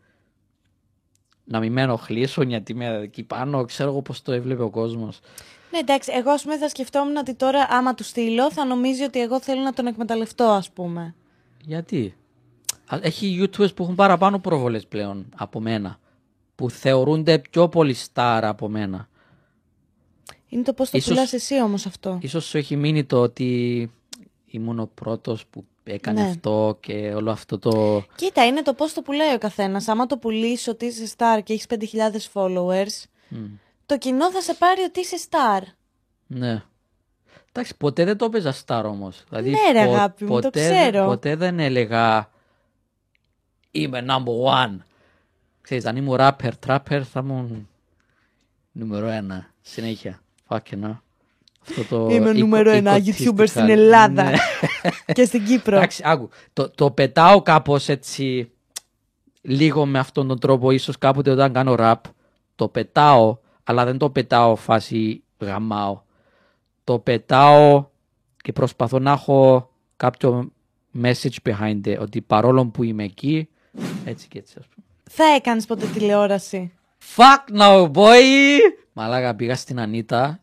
να 1.44 1.60
μην 1.60 1.72
με 1.72 1.82
ενοχλήσουν 1.82 2.48
γιατί 2.48 2.72
είμαι 2.72 3.00
εκεί 3.02 3.22
πάνω, 3.22 3.64
ξέρω 3.64 3.90
εγώ 3.90 4.02
πώς 4.02 4.22
το 4.22 4.32
έβλεπε 4.32 4.62
ο 4.62 4.70
κόσμος. 4.70 5.20
Ναι, 5.70 5.78
εντάξει, 5.78 6.12
εγώ 6.14 6.30
ας 6.30 6.42
πούμε 6.42 6.58
θα 6.58 6.68
σκεφτόμουν 6.68 7.16
ότι 7.16 7.34
τώρα 7.34 7.66
άμα 7.70 7.94
του 7.94 8.04
στείλω 8.04 8.52
θα 8.52 8.64
νομίζει 8.64 9.02
ότι 9.02 9.20
εγώ 9.20 9.40
θέλω 9.40 9.60
να 9.60 9.72
τον 9.72 9.86
εκμεταλλευτώ, 9.86 10.44
ας 10.44 10.70
πούμε. 10.70 11.14
Γιατί; 11.64 12.14
Α, 12.86 12.98
Έχει 13.02 13.40
YouTubers 13.42 13.74
που 13.74 13.82
έχουν 13.82 13.94
παραπάνω 13.94 14.38
προβολές 14.38 14.86
πλέον 14.86 15.26
από 15.36 15.60
μένα. 15.60 15.98
Που 16.54 16.70
θεωρούνται 16.70 17.38
πιο 17.38 17.68
πολύ 17.68 17.96
star 17.96 18.40
από 18.42 18.68
μένα. 18.68 19.08
Είναι 20.48 20.62
το 20.62 20.72
πώς 20.72 20.90
το 20.90 20.96
Ίσως- 20.96 21.12
πουλάς 21.12 21.32
εσύ 21.32 21.62
όμως 21.62 21.86
αυτό. 21.86 22.18
Ίσως 22.22 22.44
σου 22.44 22.56
έχει 22.58 22.76
μείνει 22.76 23.04
το 23.04 23.20
ότι 23.20 23.90
ήμουν 24.46 24.78
ο 24.78 24.90
πρώτος 24.94 25.46
που 25.46 25.64
έκανε 25.84 26.22
Ναι. 26.22 26.28
αυτό 26.28 26.76
και 26.80 27.12
όλο 27.14 27.30
αυτό 27.30 27.58
το... 27.58 28.04
Κοίτα, 28.14 28.46
είναι 28.46 28.62
το 28.62 28.74
πώς 28.74 28.92
το 28.92 29.02
πουλάει 29.02 29.34
ο 29.34 29.38
καθένας. 29.38 29.88
Άμα 29.88 30.06
το 30.06 30.16
πουλήσει 30.18 30.70
ότι 30.70 30.84
είσαι 30.86 31.14
star 31.16 31.40
και 31.44 31.52
έχεις 31.52 31.66
5.000 31.68 32.28
followers, 32.32 33.04
το 33.86 33.98
κοινό 33.98 34.30
θα 34.32 34.40
σε 34.40 34.54
πάρει 34.54 34.82
ότι 34.82 35.00
είσαι 35.00 35.16
star. 35.30 35.62
Ναι. 36.26 36.62
Εντάξει, 37.52 37.76
ποτέ 37.76 38.04
δεν 38.04 38.16
το 38.16 38.24
έπαιζα 38.24 38.54
star 38.66 38.82
όμως. 38.84 39.24
Δηλαδή, 39.28 39.50
Ναι, 39.50 39.72
ρε 39.72 39.80
αγάπη 39.80 40.24
μου, 40.24 40.34
το 40.40 40.50
ποτέ, 40.50 40.60
ξέρω. 40.70 41.04
Ποτέ 41.06 41.36
δεν 41.36 41.58
έλεγα 41.58 42.30
είμαι 43.70 44.04
number 44.08 44.52
one. 44.54 44.76
Ξέρεις, 45.60 45.84
αν 45.86 45.96
ήμουν 45.96 46.16
rapper, 46.20 46.50
trapper 46.66 47.02
θα 47.12 47.20
ήμουν 47.20 47.68
νούμερο 48.72 49.06
ένα. 49.06 49.50
Συνέχεια. 49.62 50.20
Fucking 50.48 50.84
hell. 50.84 50.96
Αυτό 51.68 51.82
το 51.88 52.08
Είμαι 52.14 52.30
οικο- 52.30 52.38
νούμερο 52.38 52.70
ένα 52.70 52.96
οικοτιστικά. 52.96 53.30
YouTuber 53.44 53.48
στην 53.48 53.68
Ελλάδα 53.68 54.22
Ναι. 54.24 54.36
και 55.14 55.24
στην 55.24 55.44
Κύπρο. 55.44 55.76
Εντάξει, 55.76 56.02
άκου. 56.04 56.28
Το, 56.52 56.70
το 56.70 56.90
πετάω 56.90 57.42
κάπως 57.42 57.88
έτσι 57.88 58.50
λίγο 59.40 59.86
με 59.86 59.98
αυτόν 59.98 60.28
τον 60.28 60.38
τρόπο. 60.38 60.70
Ίσως 60.70 60.98
κάποτε 60.98 61.30
όταν 61.30 61.52
κάνω 61.52 61.74
rap 61.78 61.94
το 62.54 62.68
πετάω, 62.68 63.36
αλλά 63.64 63.84
δεν 63.84 63.98
το 63.98 64.10
πετάω 64.10 64.56
φάση 64.56 65.22
γαμάω. 65.38 66.00
Το 66.84 66.98
πετάω 66.98 67.86
και 68.42 68.52
προσπαθώ 68.52 68.98
να 68.98 69.12
έχω 69.12 69.70
κάποιο 69.96 70.52
message 71.02 71.36
behind 71.48 71.80
it. 71.84 71.96
Ότι 72.00 72.20
παρόλο 72.20 72.66
που 72.66 72.82
είμαι 72.82 73.04
εκεί, 73.04 73.48
έτσι 74.04 74.28
και 74.28 74.38
έτσι 74.38 74.54
ας 74.58 74.64
πούμε. 74.74 74.86
Θα 75.10 75.24
έκανες 75.24 75.66
ποτέ 75.66 75.86
τηλεόραση; 75.86 76.72
Fuck 77.16 77.58
no 77.60 77.90
boy! 77.90 78.14
Μαλάκα 78.98 79.34
πήγα 79.34 79.56
στην 79.56 79.80
Ανίτα. 79.80 80.40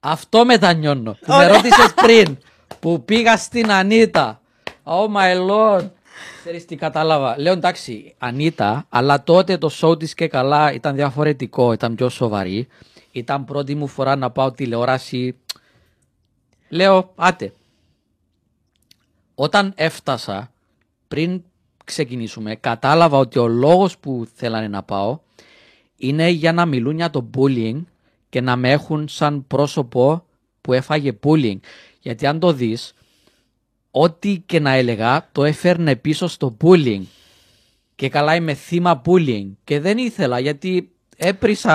Αυτό 0.00 0.44
μετανιώνω. 0.44 1.16
Που 1.20 1.32
με 1.32 1.46
ρώτησες 1.46 1.94
πριν. 1.94 2.38
Που 2.80 3.04
πήγα 3.04 3.36
στην 3.36 3.70
Ανίτα. 3.70 4.40
Oh 4.84 5.06
my 5.16 5.50
lord. 5.50 5.90
Ξέρεις 6.40 6.64
τι 6.64 6.76
κατάλαβα. 6.76 7.40
Λέω 7.40 7.52
εντάξει, 7.52 8.14
Ανίτα, 8.18 8.86
αλλά 8.88 9.22
τότε 9.22 9.58
το 9.58 9.70
show 9.80 9.98
της 9.98 10.14
και 10.14 10.28
καλά 10.28 10.72
ήταν 10.72 10.94
διαφορετικό, 10.94 11.72
ήταν 11.72 11.94
πιο 11.94 12.08
σοβαρή. 12.08 12.68
Ήταν 13.12 13.44
πρώτη 13.44 13.74
μου 13.74 13.86
φορά 13.86 14.16
να 14.16 14.30
πάω 14.30 14.50
τηλεόραση. 14.50 15.36
Λέω, 16.68 17.12
άτε. 17.14 17.52
Όταν 19.34 19.72
έφτασα, 19.76 20.50
πριν 21.08 21.42
ξεκινήσουμε, 21.84 22.54
κατάλαβα 22.54 23.18
ότι 23.18 23.38
ο 23.38 23.46
λόγος 23.46 23.98
που 23.98 24.26
θέλανε 24.34 24.68
να 24.68 24.82
πάω 24.82 25.18
είναι 26.00 26.28
για 26.28 26.52
να 26.52 26.66
μιλούν 26.66 26.96
για 26.96 27.10
το 27.10 27.30
bullying 27.36 27.84
και 28.28 28.40
να 28.40 28.56
με 28.56 28.70
έχουν 28.70 29.08
σαν 29.08 29.46
πρόσωπο 29.46 30.24
που 30.60 30.72
έφαγε 30.72 31.18
bullying. 31.22 31.58
Γιατί 32.00 32.26
αν 32.26 32.38
το 32.38 32.52
δεις, 32.52 32.94
ό,τι 33.90 34.38
και 34.46 34.60
να 34.60 34.70
έλεγα 34.72 35.28
το 35.32 35.44
έφερνε 35.44 35.96
πίσω 35.96 36.26
στο 36.26 36.56
bullying. 36.60 37.02
Και 37.94 38.08
καλά 38.08 38.34
είμαι 38.34 38.54
θύμα 38.54 39.02
bullying. 39.04 39.46
Και 39.64 39.80
δεν 39.80 39.98
ήθελα 39.98 40.38
γιατί 40.38 40.90
έπρισα, 41.16 41.72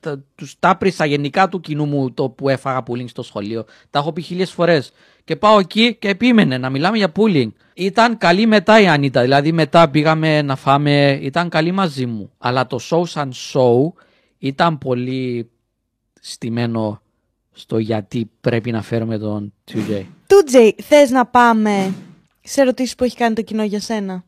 τα, 0.00 0.24
τους 0.34 0.56
τάπρισα 0.58 1.04
γενικά 1.04 1.48
του 1.48 1.60
κοινού 1.60 1.84
μου 1.84 2.12
το 2.12 2.30
που 2.30 2.48
έφαγα 2.48 2.82
πουλινγκ 2.82 3.08
στο 3.08 3.22
σχολείο. 3.22 3.64
Τα 3.90 3.98
έχω 3.98 4.12
πει 4.12 4.22
χίλιες 4.22 4.52
φορές. 4.52 4.92
Και 5.24 5.36
πάω 5.36 5.58
εκεί 5.58 5.94
και 5.94 6.08
επίμενε 6.08 6.58
να 6.58 6.70
μιλάμε 6.70 6.96
για 6.96 7.10
πουλινγκ. 7.10 7.50
Ήταν 7.74 8.18
καλή 8.18 8.46
μετά 8.46 8.80
η 8.80 8.86
Ανίτα, 8.86 9.22
δηλαδή 9.22 9.52
μετά 9.52 9.90
πήγαμε 9.90 10.42
να 10.42 10.56
φάμε, 10.56 11.18
ήταν 11.22 11.48
καλή 11.48 11.72
μαζί 11.72 12.06
μου. 12.06 12.30
Αλλά 12.38 12.66
το 12.66 12.78
show 12.90 13.06
σαν 13.06 13.32
show 13.52 13.92
ήταν 14.38 14.78
πολύ 14.78 15.50
στημένο 16.20 17.00
στο 17.52 17.78
γιατί 17.78 18.30
πρέπει 18.40 18.70
να 18.70 18.82
φέρουμε 18.82 19.18
τον 19.18 19.52
2J. 19.72 20.04
Τούτζεϊ, 20.26 20.74
θες 20.82 21.10
να 21.10 21.26
πάμε 21.26 21.94
σε 22.40 22.60
ερωτήσεις 22.60 22.94
που 22.94 23.04
έχει 23.04 23.16
κάνει 23.16 23.34
το 23.34 23.42
κοινό 23.42 23.62
για 23.64 23.80
σένα; 23.80 24.24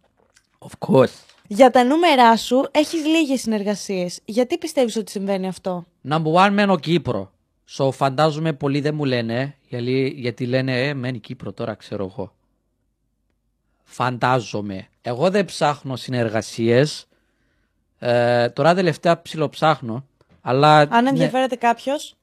Of 0.59 0.89
course. 0.89 1.13
Για 1.47 1.71
τα 1.71 1.85
νούμερά 1.85 2.37
σου 2.37 2.69
έχεις 2.71 3.05
λίγες 3.05 3.41
συνεργασίες. 3.41 4.21
Γιατί 4.25 4.59
πιστεύεις 4.59 4.97
ότι 4.97 5.11
συμβαίνει 5.11 5.47
αυτό; 5.47 5.87
Number 6.09 6.47
one 6.47 6.51
μένω 6.53 6.79
Κύπρο. 6.79 7.33
So 7.69 7.93
φαντάζομαι 7.93 8.53
πολλοί 8.53 8.81
δεν 8.81 8.95
μου 8.95 9.05
λένε, 9.05 9.55
γιατί, 9.69 10.15
γιατί 10.17 10.47
λένε 10.47 10.87
ε, 10.87 10.95
μένει 10.95 11.19
Κύπρο 11.19 11.53
τώρα 11.53 11.75
ξέρω 11.75 12.05
εγώ. 12.05 12.35
Φαντάζομαι. 13.85 14.89
Εγώ 15.03 15.31
δεν 15.31 15.45
ψάχνω 15.45 15.97
συνεργασίες. 15.97 17.07
Ε, 17.99 18.49
τώρα 18.49 18.75
τελευταία 18.75 19.23
ψιλοψάχνω. 19.23 20.07
Αλλά 20.41 20.79
Αν 20.79 21.03
ναι, 21.03 21.09
ενδιαφέρεται 21.09 21.57
κάποιος. 21.57 22.17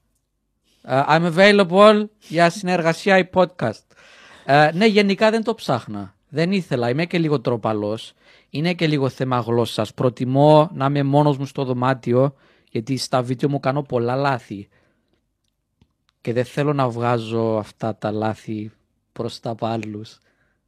ε, 0.81 1.01
I'm 1.09 1.33
available 1.35 2.05
για 2.27 2.49
συνεργασία 2.49 3.17
ή 3.17 3.29
podcast. 3.33 3.83
Ε, 4.45 4.69
ναι, 4.73 4.85
γενικά 4.85 5.29
δεν 5.29 5.43
το 5.43 5.55
ψάχνα. 5.55 6.15
Δεν 6.29 6.51
ήθελα. 6.51 6.89
Είμαι 6.89 7.05
και 7.05 7.17
λίγο 7.17 7.39
τροπαλός. 7.39 8.13
Είναι 8.49 8.73
και 8.73 8.87
λίγο 8.87 9.09
θέμα 9.09 9.39
γλώσσας. 9.39 9.93
Προτιμώ 9.93 10.69
να 10.73 10.85
είμαι 10.85 11.03
μόνος 11.03 11.37
μου 11.37 11.45
στο 11.45 11.63
δωμάτιο 11.63 12.35
γιατί 12.71 12.97
στα 12.97 13.21
βίντεο 13.21 13.49
μου 13.49 13.59
κάνω 13.59 13.81
πολλά 13.81 14.15
λάθη. 14.15 14.67
Και 16.23 16.33
δεν 16.33 16.45
θέλω 16.45 16.73
να 16.73 16.89
βγάζω 16.89 17.55
αυτά 17.59 17.95
τα 17.95 18.11
λάθη 18.11 18.71
προς 19.13 19.39
τα 19.39 19.49
από 19.49 19.65
άλλους. 19.65 20.17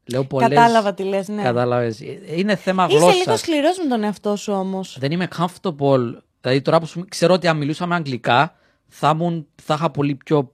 Λέω 0.06 0.24
πολλές... 0.24 0.50
Κατάλαβα 0.50 0.94
τι 0.94 1.04
λες, 1.04 1.28
ναι. 1.28 1.42
Κατάλαβες. 1.44 2.02
Ε, 2.02 2.06
Είναι 2.36 2.56
θέμα 2.56 2.86
Είσαι 2.90 2.98
γλώσσας. 2.98 3.16
λίγο 3.26 3.38
σκληρός 3.38 3.78
με 3.78 3.86
τον 3.90 4.04
εαυτό 4.04 4.36
σου 4.36 4.54
όμως. 4.54 4.98
Δεν 5.00 5.12
είμαι 5.12 5.28
comfortable. 5.38 6.14
Δηλαδή 6.42 6.62
τώρα 6.62 6.80
που 6.80 6.88
ξέρω 7.10 7.34
ότι 7.34 7.48
αν 7.48 7.58
μιλούσαμε 7.58 7.96
αγγλικά 7.96 8.56
θα, 8.88 9.12
ήμουν, 9.14 9.48
θα 9.64 9.74
είχα 9.74 9.90
πολύ 9.90 10.16
πιο 10.16 10.52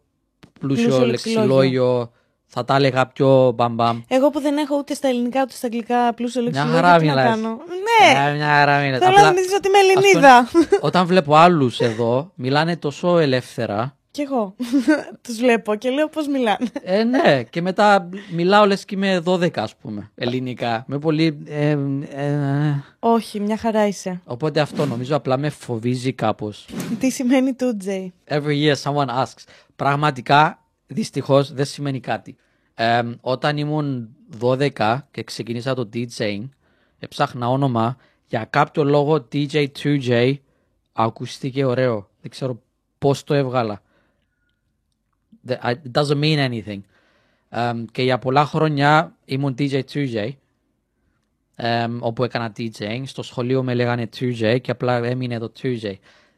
πλούσιο, 0.60 0.86
Πλούσιο 0.88 1.06
λεξιλόγιο. 1.06 1.42
λεξιλόγιο. 1.46 2.12
Θα 2.54 2.66
τα 2.66 2.76
έλεγα 2.76 3.08
πιο 3.08 3.52
μπαμπαμ. 3.56 4.02
Εγώ 4.08 4.30
που 4.30 4.40
δεν 4.42 4.58
έχω 4.58 4.78
ούτε 4.78 4.94
στα 4.94 5.08
ελληνικά 5.08 5.42
ούτε 5.42 5.54
στα 5.54 5.66
αγγλικά 5.68 6.14
πλούσιο 6.14 6.42
λεξιλόγιο. 6.42 6.74
χαρά 6.76 6.98
τι 7.00 7.06
να 7.06 7.12
μιλάς. 7.14 7.30
κάνω. 7.30 7.50
Ναι, 7.50 8.20
Ε, 8.30 8.34
μια 8.36 8.46
χαρά 8.48 8.80
μιλάς. 8.80 9.00
θέλω 9.00 9.10
Απλά, 9.12 9.22
να 9.22 9.28
νομίζεις 9.28 9.54
ότι 9.54 9.68
είμαι 9.68 9.78
ας 9.78 9.84
πούμε, 9.94 10.08
Ελληνίδα. 10.08 10.50
όταν 10.82 11.06
βλέπω 11.06 11.36
άλλους 11.36 11.80
εδώ, 11.80 12.32
μιλάνε 12.36 12.78
τόσο 12.78 13.18
ελεύθερα. 13.18 13.96
Κι 14.12 14.22
εγώ. 14.22 14.56
Τους 15.24 15.38
βλέπω 15.38 15.76
και 15.76 15.90
λέω 15.90 16.10
πώς 16.10 16.28
μιλάνε. 16.28 16.68
Ε, 16.84 17.04
ναι, 17.04 17.44
και 17.44 17.62
μετά 17.62 18.10
μιλάω 18.32 18.66
λες 18.66 18.86
και 18.86 18.96
είμαι 18.96 19.22
12 19.26 19.58
ας 19.58 19.76
πούμε, 19.76 20.12
ελληνικά. 20.16 20.84
Με 20.88 21.00
πολύ... 21.00 21.44
ε, 21.46 21.70
ε, 21.70 21.78
ε. 22.26 22.84
Όχι, 23.00 23.40
μια 23.40 23.58
χαρά 23.58 23.88
είσαι. 23.88 24.22
Οπότε 24.26 24.60
αυτό 24.60 24.86
νομίζω 24.86 25.16
απλά 25.16 25.38
με 25.38 25.50
φοβίζει 25.50 26.14
κάπως. 26.14 26.66
Τι 27.00 27.10
σημαίνει 27.10 27.54
τούτζεϊ. 27.54 28.14
Every 28.28 28.66
year 28.66 28.76
someone 28.84 29.24
asks. 29.24 29.44
Πραγματικά, 29.76 30.64
δυστυχώς, 30.88 31.54
δεν 31.54 31.66
σημαίνει 31.66 32.00
κάτι. 32.00 32.36
Ε, 32.74 33.02
όταν 33.22 33.58
ήμουν 33.58 34.16
12 34.42 35.00
και 35.12 35.24
ξεκίνησα 35.24 35.74
το 35.74 35.90
DJing, 35.94 36.50
έψαχνα 37.00 37.50
όνομα, 37.50 37.98
για 38.28 38.48
κάποιο 38.50 38.84
λόγο 38.84 39.28
DJ2J 39.34 40.34
ακούστηκε 40.94 41.66
ωραίο. 41.66 42.10
Δεν 42.22 42.32
ξέρω 42.32 42.62
πώς 42.98 43.24
το 43.24 43.34
έβγαλα. 43.34 43.82
The- 45.48 45.58
I- 45.64 45.72
It 45.72 46.02
doesn't 46.02 46.20
mean 46.24 46.50
anything. 46.50 46.80
Ε, 47.50 47.72
και 47.92 48.04
για 48.04 48.20
πολλά 48.20 48.46
χρόνια 48.46 49.16
ήμουν 49.26 49.56
DJ2J. 49.58 50.30
ε, 51.56 51.88
όπου 52.00 52.24
έκανα 52.24 52.52
DJing. 52.58 53.02
Στο 53.06 53.24
σχολείο 53.24 53.64
με 53.64 53.74
λέγανε 53.74 54.10
2J 54.20 54.58
και 54.62 54.72
απλά 54.72 54.98
έμεινε 55.06 55.38
το 55.40 55.52
2J. 55.62 55.94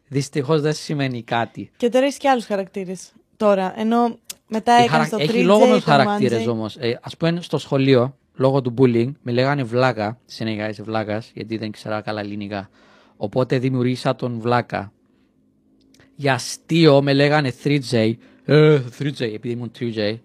Δυστυχώς 0.08 0.62
δεν 0.62 0.74
σημαίνει 0.74 1.24
κάτι. 1.24 1.72
Και 1.78 1.90
τώρα 1.90 2.06
έχεις 2.06 2.18
και 2.18 2.30
άλλους 2.30 2.46
χαρακτήρες. 2.46 3.12
Τώρα, 3.38 3.74
ενώ 3.80 4.18
μετά 4.48 4.80
Η 4.82 4.84
έκανες 4.84 5.10
χαρα- 5.10 5.10
το 5.10 5.18
3J. 5.18 5.36
Έχει 5.36 5.44
λόγο 5.44 5.66
με 5.68 5.76
τους 5.76 5.84
το 5.84 5.90
χαρακτήρες 5.92 6.44
1J. 6.46 6.48
όμως. 6.52 6.76
Ε, 6.78 7.00
Α 7.02 7.10
πούμε 7.18 7.42
στο 7.42 7.58
σχολείο, 7.58 8.18
λόγω 8.36 8.62
του 8.62 8.74
bullying, 8.78 9.12
με 9.22 9.32
λέγανε 9.32 9.64
βλάκα. 9.64 10.20
Συνέχεια 10.26 10.70
είσαι 10.70 10.84
βλάκας, 10.84 11.32
γιατί 11.34 11.58
δεν 11.58 11.72
ξέρα 11.72 12.02
καλά 12.02 12.20
ελληνικά. 12.20 12.70
Οπότε 13.18 13.58
δημιουργήσα 13.60 14.16
τον 14.16 14.40
βλάκα. 14.40 14.92
Για 16.16 16.34
αστείο 16.34 17.02
με 17.02 17.14
λέγανε 17.14 17.54
3J. 17.64 18.14
Ε, 18.46 18.82
3J, 19.00 19.20
επειδή 19.22 19.50
ήμουν 19.50 19.72
2J. 19.80 20.18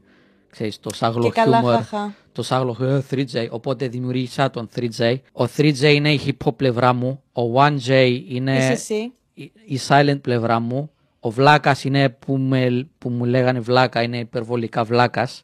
Ξέρεις, 0.50 0.80
το 0.80 0.94
σάγλο 0.94 1.22
Και 1.24 1.30
καλά, 1.30 1.56
χιούμορ. 1.58 1.74
χαχα. 1.74 2.14
Το 2.32 2.42
σάγλο 2.42 2.76
ε, 2.80 3.02
3J. 3.10 3.46
Οπότε 3.50 3.88
δημιουργήσα 3.88 4.50
τον 4.50 4.68
3J. 4.76 5.16
Ο 5.32 5.44
3J 5.56 5.80
είναι 5.82 6.12
η 6.12 6.20
hip 6.26 6.46
hop 6.48 6.56
πλευρά 6.56 6.92
μου. 6.92 7.22
Ο 7.32 7.42
1J 7.64 8.20
είναι 8.28 8.56
Είσαι 8.58 8.72
εσύ. 8.72 9.12
η- 9.34 9.52
η 9.64 9.80
silent 9.88 10.18
πλευρά 10.20 10.58
μου. 10.60 10.90
Ο 11.20 11.30
βλάκας 11.30 11.84
είναι 11.84 12.08
που, 12.08 12.36
με, 12.36 12.88
που 12.98 13.08
μου 13.10 13.24
λέγανε 13.24 13.60
βλάκα, 13.60 14.02
είναι 14.02 14.18
υπερβολικά 14.18 14.84
βλάκας. 14.84 15.42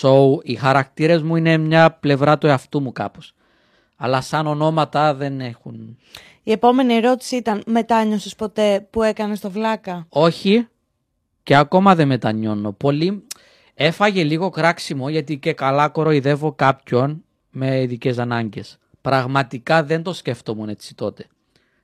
So, 0.00 0.36
οι 0.42 0.54
χαρακτήρες 0.54 1.22
μου 1.22 1.36
είναι 1.36 1.56
μια 1.56 1.90
πλευρά 1.92 2.38
του 2.38 2.46
εαυτού 2.46 2.80
μου 2.82 2.92
κάπως. 2.92 3.34
Αλλά 3.96 4.20
σαν 4.20 4.46
ονόματα 4.46 5.14
δεν 5.14 5.40
έχουν... 5.40 5.96
Η 6.42 6.52
επόμενη 6.52 6.94
ερώτηση 6.94 7.36
ήταν: 7.36 7.62
Μετάνιωσες 7.66 8.34
ποτέ 8.34 8.86
που 8.90 9.02
έκανες 9.02 9.40
το 9.40 9.50
βλάκα; 9.50 10.06
Όχι 10.08 10.68
και 11.42 11.56
ακόμα 11.56 11.94
δεν 11.94 12.06
μετανιώνω. 12.06 12.72
Πολύ 12.72 13.26
έφαγε 13.74 14.24
λίγο 14.24 14.50
κράξιμο 14.50 15.08
γιατί 15.08 15.38
και 15.38 15.52
καλά 15.52 15.88
κοροϊδεύω 15.88 16.52
κάποιον 16.52 17.24
με 17.50 17.80
ειδικές 17.80 18.18
ανάγκες. 18.18 18.78
Πραγματικά 19.00 19.84
δεν 19.84 20.02
το 20.02 20.12
σκέφτομουν 20.12 20.68
έτσι 20.68 20.94
τότε. 20.94 21.26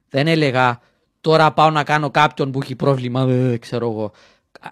Δεν 0.09 0.27
έλεγα 0.27 0.81
τώρα 1.21 1.53
πάω 1.53 1.71
να 1.71 1.85
κάνω 1.85 2.11
κάποιον 2.11 2.51
που 2.51 2.61
έχει 2.63 2.77
πρόβλημα, 2.77 3.23
ε, 3.29 3.57
ξέρω 3.57 3.91
εγώ. 3.91 4.13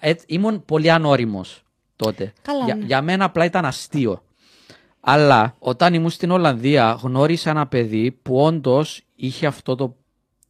Έτσι, 0.01 0.24
ήμουν 0.28 0.64
πολύ 0.64 0.91
ανώριμος 0.91 1.62
τότε. 1.97 2.32
Καλά, 2.43 2.64
για, 2.64 2.74
ναι. 2.74 2.84
για 2.84 3.03
μένα 3.03 3.24
απλά 3.24 3.45
ήταν 3.45 3.64
αστείο. 3.64 4.22
Αλλά 5.01 5.55
όταν 5.59 5.95
ήμουν 5.95 6.11
στην 6.11 6.30
Ολλανδία 6.30 6.99
γνώρισα 7.03 7.51
ένα 7.51 7.66
παιδί 7.66 8.11
που 8.11 8.41
όντως 8.41 9.03
είχε 9.14 9.47
αυτό 9.47 9.74
το, 9.74 9.97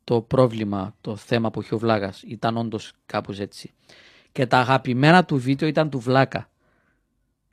το 0.05 0.21
πρόβλημα, 0.21 0.95
το 1.01 1.17
θέμα 1.17 1.51
που 1.51 1.63
είχε 1.63 1.75
ο 1.75 1.79
Βλάκας. 1.79 2.23
Ήταν 2.23 2.57
όντως 2.57 2.93
κάπως 3.07 3.39
έτσι. 3.39 3.73
Και 4.37 4.47
τα 4.47 4.59
αγαπημένα 4.59 5.25
του 5.25 5.39
βίντεο 5.39 5.69
ήταν 5.69 5.91
του 5.91 5.99
Βλάκα. 5.99 6.49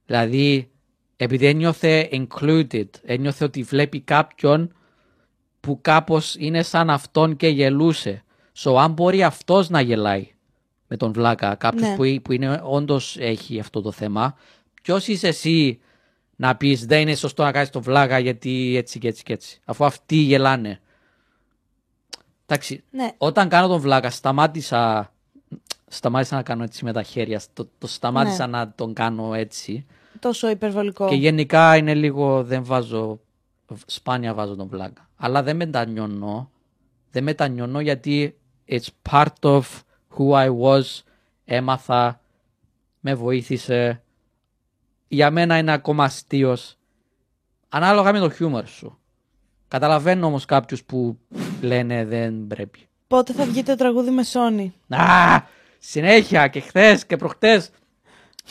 Δηλαδή, 0.05 0.71
επειδή 1.15 1.45
ένιωθε 1.45 2.09
included, 2.11 2.87
ένιωθε 3.03 3.43
ότι 3.43 3.63
βλέπει 3.63 3.99
κάποιον 4.01 4.73
που 5.59 5.79
κάπως 5.81 6.35
είναι 6.39 6.63
σαν 6.63 6.89
αυτόν 6.89 7.35
και 7.35 7.47
γελούσε. 7.47 8.23
So, 8.57 8.75
αν 8.79 8.91
μπορεί 8.91 9.23
αυτός 9.23 9.69
να 9.69 9.81
γελάει 9.81 10.27
με 10.87 10.97
τον 10.97 11.13
Βλάκα, 11.13 11.55
κάποιος 11.55 11.89
Ναι. 11.89 11.95
που, 11.95 12.21
που 12.21 12.31
είναι, 12.31 12.61
όντως 12.63 13.17
έχει 13.19 13.59
αυτό 13.59 13.81
το 13.81 13.91
θέμα, 13.91 14.37
ποιος 14.81 15.07
είσαι 15.07 15.27
εσύ 15.27 15.79
να 16.35 16.55
πεις 16.55 16.85
δεν 16.85 17.01
είναι 17.01 17.15
σωστό 17.15 17.43
να 17.43 17.51
κάνεις 17.51 17.69
τον 17.69 17.81
Βλάκα 17.81 18.19
γιατί 18.19 18.73
έτσι 18.77 18.99
και 18.99 19.07
έτσι 19.07 19.23
και 19.23 19.33
έτσι. 19.33 19.59
Αφού 19.65 19.85
αυτοί 19.85 20.15
γελάνε. 20.15 20.79
Εντάξει, 22.45 22.83
Ναι. 22.89 23.11
όταν 23.17 23.49
κάνω 23.49 23.67
τον 23.67 23.79
Βλάκα 23.79 24.09
σταμάτησα, 24.09 25.12
σταμάτησα 25.93 26.35
να 26.35 26.43
κάνω 26.43 26.63
έτσι 26.63 26.83
με 26.85 26.91
τα 26.93 27.03
χέρια. 27.03 27.41
Το, 27.53 27.69
το 27.77 27.87
σταμάτησα 27.87 28.47
Ναι. 28.47 28.57
να 28.57 28.71
τον 28.71 28.93
κάνω 28.93 29.33
έτσι. 29.33 29.85
Τόσο 30.19 30.49
υπερβολικό. 30.49 31.07
Και 31.07 31.15
γενικά 31.15 31.75
είναι 31.77 31.93
λίγο, 31.93 32.43
δεν 32.43 32.65
βάζω, 32.65 33.19
σπάνια 33.85 34.33
βάζω 34.33 34.55
τον 34.55 34.67
βλάκα. 34.67 35.09
Αλλά 35.17 35.43
δεν 35.43 35.55
μετανιώνω. 35.55 36.51
Δεν 37.11 37.23
μετανιώνω 37.23 37.79
γιατί 37.79 38.37
it's 38.69 38.87
part 39.11 39.39
of 39.41 39.61
who 40.17 40.31
I 40.31 40.49
was. 40.59 40.83
Έμαθα, 41.45 42.21
με 42.99 43.13
βοήθησε. 43.15 44.03
Για 45.07 45.31
μένα 45.31 45.57
είναι 45.57 45.71
ακόμα 45.71 46.03
αστείος. 46.03 46.75
Ανάλογα 47.69 48.11
με 48.11 48.19
το 48.19 48.29
χιούμορ 48.29 48.65
σου. 48.67 48.97
Καταλαβαίνω 49.67 50.25
όμως 50.25 50.45
κάποιους 50.45 50.83
που 50.83 51.17
λένε 51.61 52.05
δεν 52.05 52.47
πρέπει. 52.47 52.87
Πότε 53.07 53.33
θα 53.33 53.45
βγει 53.45 53.63
το 53.63 53.75
τραγούδι 53.75 54.09
με 54.09 54.23
Sony; 54.33 54.67
Α, 54.89 55.41
συνέχεια 55.85 56.47
και 56.47 56.59
χθες 56.59 57.05
και 57.05 57.17
προχτές 57.17 57.69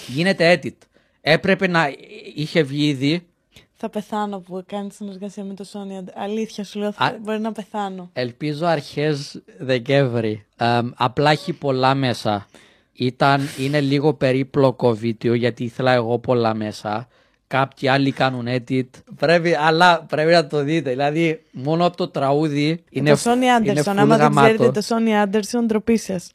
γίνεται 0.06 0.60
edit. 0.62 0.76
Έπρεπε 1.20 1.66
να 1.68 1.92
είχε 2.34 2.62
βγει 2.62 2.88
ήδη. 2.88 3.26
Θα 3.72 3.88
πεθάνω 3.90 4.38
που 4.38 4.62
κάνει 4.66 4.90
συνεργασία 4.90 5.44
με 5.44 5.54
το 5.54 5.64
Sony. 5.72 6.04
Αλήθεια 6.14 6.64
σου 6.64 6.78
λέω, 6.78 6.92
θα... 6.92 7.04
Α- 7.04 7.18
μπορεί 7.22 7.40
να 7.40 7.52
πεθάνω. 7.52 8.10
Ελπίζω 8.12 8.66
αρχές 8.66 9.42
Δεκέμβρη. 9.58 10.44
Εμ, 10.56 10.90
απλά 10.94 11.30
έχει 11.30 11.52
πολλά 11.52 11.94
μέσα. 11.94 12.46
Ήταν, 12.92 13.40
είναι 13.58 13.80
λίγο 13.80 14.14
περίπλοκο 14.14 14.94
βίντεο 14.94 15.34
γιατί 15.34 15.64
ήθελα 15.64 15.92
εγώ 15.92 16.18
πολλά 16.18 16.54
μέσα. 16.54 17.08
κάποιοι 17.46 17.88
άλλοι 17.88 18.12
κάνουν 18.12 18.46
edit. 18.48 18.88
Πρέπει, 19.16 19.54
αλλά 19.54 20.02
πρέπει 20.02 20.30
να 20.30 20.46
το 20.46 20.62
δείτε. 20.62 20.90
Δηλαδή, 20.90 21.42
μόνο 21.52 21.86
από 21.86 21.96
το 21.96 22.08
τραγούδι 22.08 22.84
είναι 22.90 23.10
το 23.10 23.20
Sony 23.24 23.64
είναι 23.66 23.82
Anderson. 23.82 23.88
full 23.88 23.94
Άμα 23.96 24.16
δεν 24.16 24.18
γαμάτο. 24.26 24.54
ξέρετε 24.54 24.80
το 24.80 24.86
Sony 24.88 25.24
Anderson, 25.26 25.64
ντροπή 25.66 25.96
σας. 25.96 26.30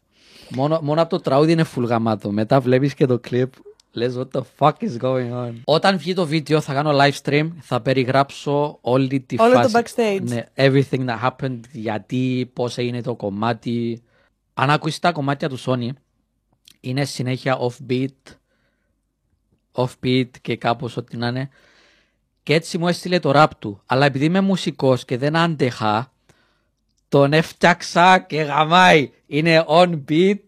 Μόνο, 0.50 0.80
μόνο 0.82 1.02
από 1.02 1.10
το 1.10 1.20
τραγούδι 1.20 1.52
είναι 1.52 1.66
full 1.76 1.84
γαμάτο. 1.86 2.32
Μετά 2.32 2.60
βλέπεις 2.60 2.93
και 2.93 3.06
το 3.06 3.20
clip. 3.30 3.50
Λες 3.91 4.16
what 4.18 4.28
the 4.39 4.41
fuck 4.58 4.74
is 4.80 5.02
going 5.02 5.32
on; 5.32 5.54
Όταν 5.64 5.98
βγει 5.98 6.14
το 6.14 6.26
βίντεο 6.26 6.62
θα 6.62 6.74
κάνω 6.74 6.91
live 6.93 7.22
stream. 7.24 7.50
Θα 7.60 7.82
περιγράψω 7.82 8.78
όλη 8.82 9.20
τη 9.20 9.36
Όλο 9.39 9.62
το 9.62 9.70
φάση. 9.70 9.93
backstage. 9.95 10.22
Ναι, 10.22 10.43
everything 10.56 11.06
that 11.08 11.30
happened. 11.30 11.60
Γιατί, 11.72 12.50
πώς 12.54 12.78
έγινε 12.78 13.02
το 13.02 13.16
κομμάτι. 13.16 14.02
Αν 14.54 14.70
ακούσεις 14.70 15.00
τα 15.00 15.12
κομμάτια 15.12 15.50
του 15.50 15.60
Sony, 15.60 15.89
είναι 16.80 17.06
συνέχεια 17.06 17.58
offbeat. 17.60 18.36
Offbeat 19.72 20.30
και 20.41 20.56
κάπως 20.58 20.98
ό,τι 20.98 21.18
να 21.18 21.28
είναι. 21.28 21.50
Και 22.43 22.54
έτσι 22.54 22.78
μου 22.78 22.88
έστειλε 22.88 23.20
το 23.20 23.32
rap 23.36 23.48
του. 23.60 23.82
Αλλά 23.86 24.06
επειδή 24.06 24.26
είμαι 24.26 24.41
μουσικός 24.41 25.06
και 25.06 25.18
δεν 25.18 25.36
άντεχα, 25.36 26.12
τον 27.10 27.34
έφτιαξα 27.34 28.20
και 28.20 28.41
γαμάει. 28.41 29.12
Είναι 29.28 29.66
on 29.68 29.99
beat 30.10 30.43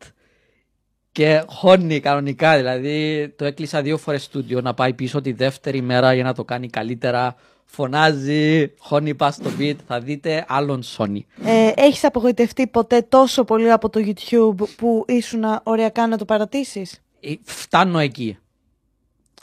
και 1.11 1.43
χώνει 1.47 1.99
κανονικά. 1.99 2.57
Δηλαδή 2.57 3.29
το 3.35 3.45
έκλεισα 3.45 3.81
δύο 3.81 3.97
φορές 3.97 4.23
στούντιο 4.23 4.61
να 4.61 4.73
πάει 4.73 4.93
πίσω 4.93 5.21
τη 5.21 5.31
δεύτερη 5.31 5.81
μέρα 5.81 6.13
για 6.13 6.23
να 6.23 6.33
το 6.33 6.43
κάνει 6.43 6.69
καλύτερα. 6.69 7.35
Φωνάζει, 7.65 8.73
χώνει 8.77 9.15
πας 9.15 9.35
στο 9.35 9.49
beat. 9.59 9.75
Θα 9.87 9.99
δείτε 9.99 10.45
άλλον 10.47 10.81
Sony. 10.97 11.19
Ε, 11.45 11.71
έχεις 11.75 12.03
απογοητευτεί 12.03 12.67
ποτέ 12.67 13.01
τόσο 13.01 13.43
πολύ 13.43 13.71
από 13.71 13.89
το 13.89 13.99
YouTube 14.05 14.67
που 14.77 15.05
ήσουν 15.07 15.43
οριακά 15.63 16.07
να 16.07 16.17
το 16.17 16.25
παρατήσεις; 16.25 17.01
Ε, 17.19 17.33
Φτάνω 17.43 17.99
εκεί. 17.99 18.37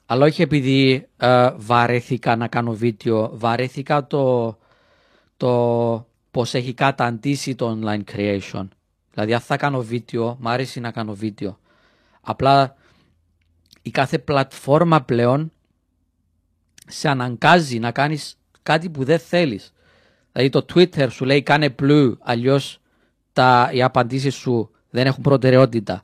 Αλλά 0.07 0.25
όχι 0.25 0.43
επειδή 0.43 1.07
ε, 1.17 1.51
βαρέθηκα 1.57 2.37
να 2.37 2.49
κάνω 2.49 2.73
βίντεο. 2.73 3.31
Βαρέθηκα 3.33 4.07
το, 4.07 4.57
το 5.37 6.06
πώς 6.37 6.55
έχει 6.55 6.75
καταντήσει 6.75 7.55
το 7.55 7.79
online 7.81 8.03
creation. 8.13 8.69
Δηλαδή 9.13 9.35
αν 9.35 9.41
θα 9.41 9.57
κάνω 9.57 9.83
βίντεο, 9.83 10.37
μ' 10.41 10.49
αρέσει 10.49 10.81
να 10.81 10.91
κάνω 10.91 11.15
βίντεο. 11.15 11.59
Απλά 12.21 12.77
η 13.83 13.91
κάθε 13.91 14.19
πλατφόρμα 14.19 15.03
πλέον 15.03 15.53
σε 16.87 17.09
αναγκάζει 17.09 17.79
να 17.79 17.91
κάνεις 17.91 18.39
κάτι 18.63 18.91
που 18.91 19.05
δεν 19.05 19.19
θέλεις. 19.19 19.73
Δηλαδή 20.33 20.51
το 20.51 20.65
Twitter 20.75 21.07
σου 21.11 21.25
λέει 21.25 21.43
κάνε 21.43 21.75
blue, 21.83 22.13
αλλιώς 22.21 22.81
τα, 23.33 23.71
οι 23.73 23.83
απαντήσεις 23.83 24.35
σου 24.35 24.71
δεν 24.91 25.07
έχουν 25.07 25.23
προτεραιότητα. 25.23 26.03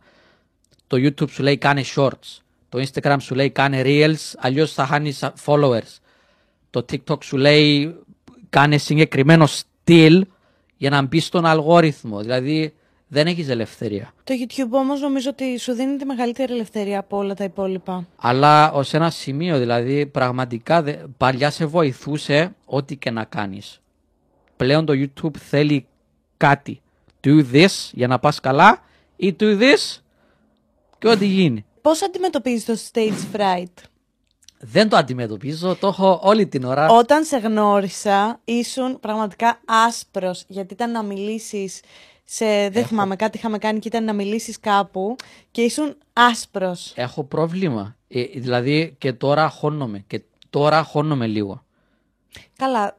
Το 0.86 0.96
YouTube 0.96 1.30
σου 1.30 1.42
λέει 1.42 1.58
κάνε 1.58 1.82
shorts. 1.94 2.38
Το 2.68 2.84
Instagram 2.86 3.16
σου 3.20 3.34
λέει 3.34 3.50
κάνε 3.50 3.82
reels, 3.84 4.32
αλλιώς 4.38 4.72
θα 4.72 4.86
χάνεις 4.86 5.24
followers. 5.44 5.98
Το 6.70 6.84
TikTok 6.90 7.24
σου 7.24 7.36
λέει 7.36 7.96
κάνε 8.50 8.78
συγκεκριμένο 8.78 9.46
στυλ 9.82 10.26
για 10.76 10.90
να 10.90 11.02
μπεις 11.02 11.24
στον 11.26 11.46
αλγόριθμο. 11.46 12.20
Δηλαδή 12.20 12.74
δεν 13.08 13.26
έχεις 13.26 13.48
ελευθερία. 13.48 14.12
Το 14.24 14.34
YouTube 14.38 14.70
όμως 14.70 15.00
νομίζω 15.00 15.30
ότι 15.30 15.58
σου 15.58 15.72
δίνει 15.72 15.96
τη 15.96 16.04
μεγαλύτερη 16.04 16.52
ελευθερία 16.52 16.98
από 16.98 17.16
όλα 17.16 17.34
τα 17.34 17.44
υπόλοιπα. 17.44 18.06
Αλλά 18.16 18.72
ως 18.72 18.94
ένα 18.94 19.10
σημείο 19.10 19.58
δηλαδή 19.58 20.06
πραγματικά 20.06 20.82
δε- 20.82 20.96
παλιά 21.16 21.50
σε 21.50 21.66
βοηθούσε 21.66 22.54
ό,τι 22.64 22.96
και 22.96 23.10
να 23.10 23.24
κάνεις. 23.24 23.80
Πλέον 24.56 24.84
το 24.86 24.92
YouTube 24.96 25.36
θέλει 25.38 25.86
κάτι. 26.36 26.80
Do 27.24 27.44
this 27.52 27.90
για 27.92 28.06
να 28.06 28.18
πας 28.18 28.40
καλά 28.40 28.80
ή 29.16 29.36
do 29.40 29.60
this 29.60 30.00
και 30.98 31.08
ό,τι 31.08 31.26
γίνει. 31.26 31.64
Πώς 31.82 32.02
αντιμετωπίζεις 32.02 32.64
το 32.64 32.74
stage 32.92 33.36
fright? 33.36 33.84
Δεν 34.64 34.88
το 34.88 34.96
αντιμετωπίζω, 34.96 35.76
το 35.76 35.86
έχω 35.86 36.20
όλη 36.22 36.46
την 36.46 36.64
ώρα. 36.64 36.88
Όταν 36.88 37.24
σε 37.24 37.36
γνώρισα 37.36 38.40
ήσουν 38.44 39.00
πραγματικά 39.00 39.60
άσπρος 39.64 40.44
γιατί 40.46 40.74
ήταν 40.74 40.90
να 40.90 41.02
μιλήσεις 41.02 41.80
σε... 42.24 42.68
δεν 42.68 42.84
θυμάμαι 42.84 43.16
κάτι 43.16 43.36
είχαμε 43.36 43.58
κάνει 43.58 43.78
και 43.78 43.88
ήταν 43.88 44.04
να 44.04 44.12
μιλήσεις 44.12 44.60
κάπου 44.60 45.16
και 45.50 45.62
ήσουν 45.62 45.96
άσπρος. 46.12 46.92
Έχω 46.96 47.24
πρόβλημα. 47.24 47.96
Ε, 48.08 48.22
δηλαδή 48.22 48.94
και 48.98 49.12
τώρα 49.12 49.48
χώνομαι. 49.48 50.04
Και 50.06 50.22
τώρα 50.50 50.82
χώνομαι 50.82 51.26
λίγο. 51.26 51.64
Καλά, 52.56 52.98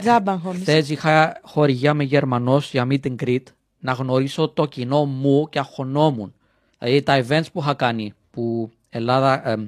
τζάμπα 0.00 0.32
αγχώνεσαι. 0.32 0.62
Χθες 0.62 0.88
είχα 0.88 1.40
χορηγία 1.42 1.94
με 1.94 2.04
Γερμανός 2.04 2.70
για 2.70 2.86
meet 2.90 3.06
and 3.06 3.16
greet 3.24 3.42
να 3.78 3.92
γνωρίσω 3.92 4.48
το 4.48 4.66
κοινό 4.66 5.04
μου 5.04 5.48
και 5.48 5.58
αγχωνόμουν. 5.58 6.34
Δηλαδή 6.78 7.02
τα 7.02 7.24
events 7.26 7.52
που 7.52 7.60
είχα 7.60 7.74
κάνει, 7.74 8.14
που 8.30 8.70
Ελλάδα, 8.88 9.58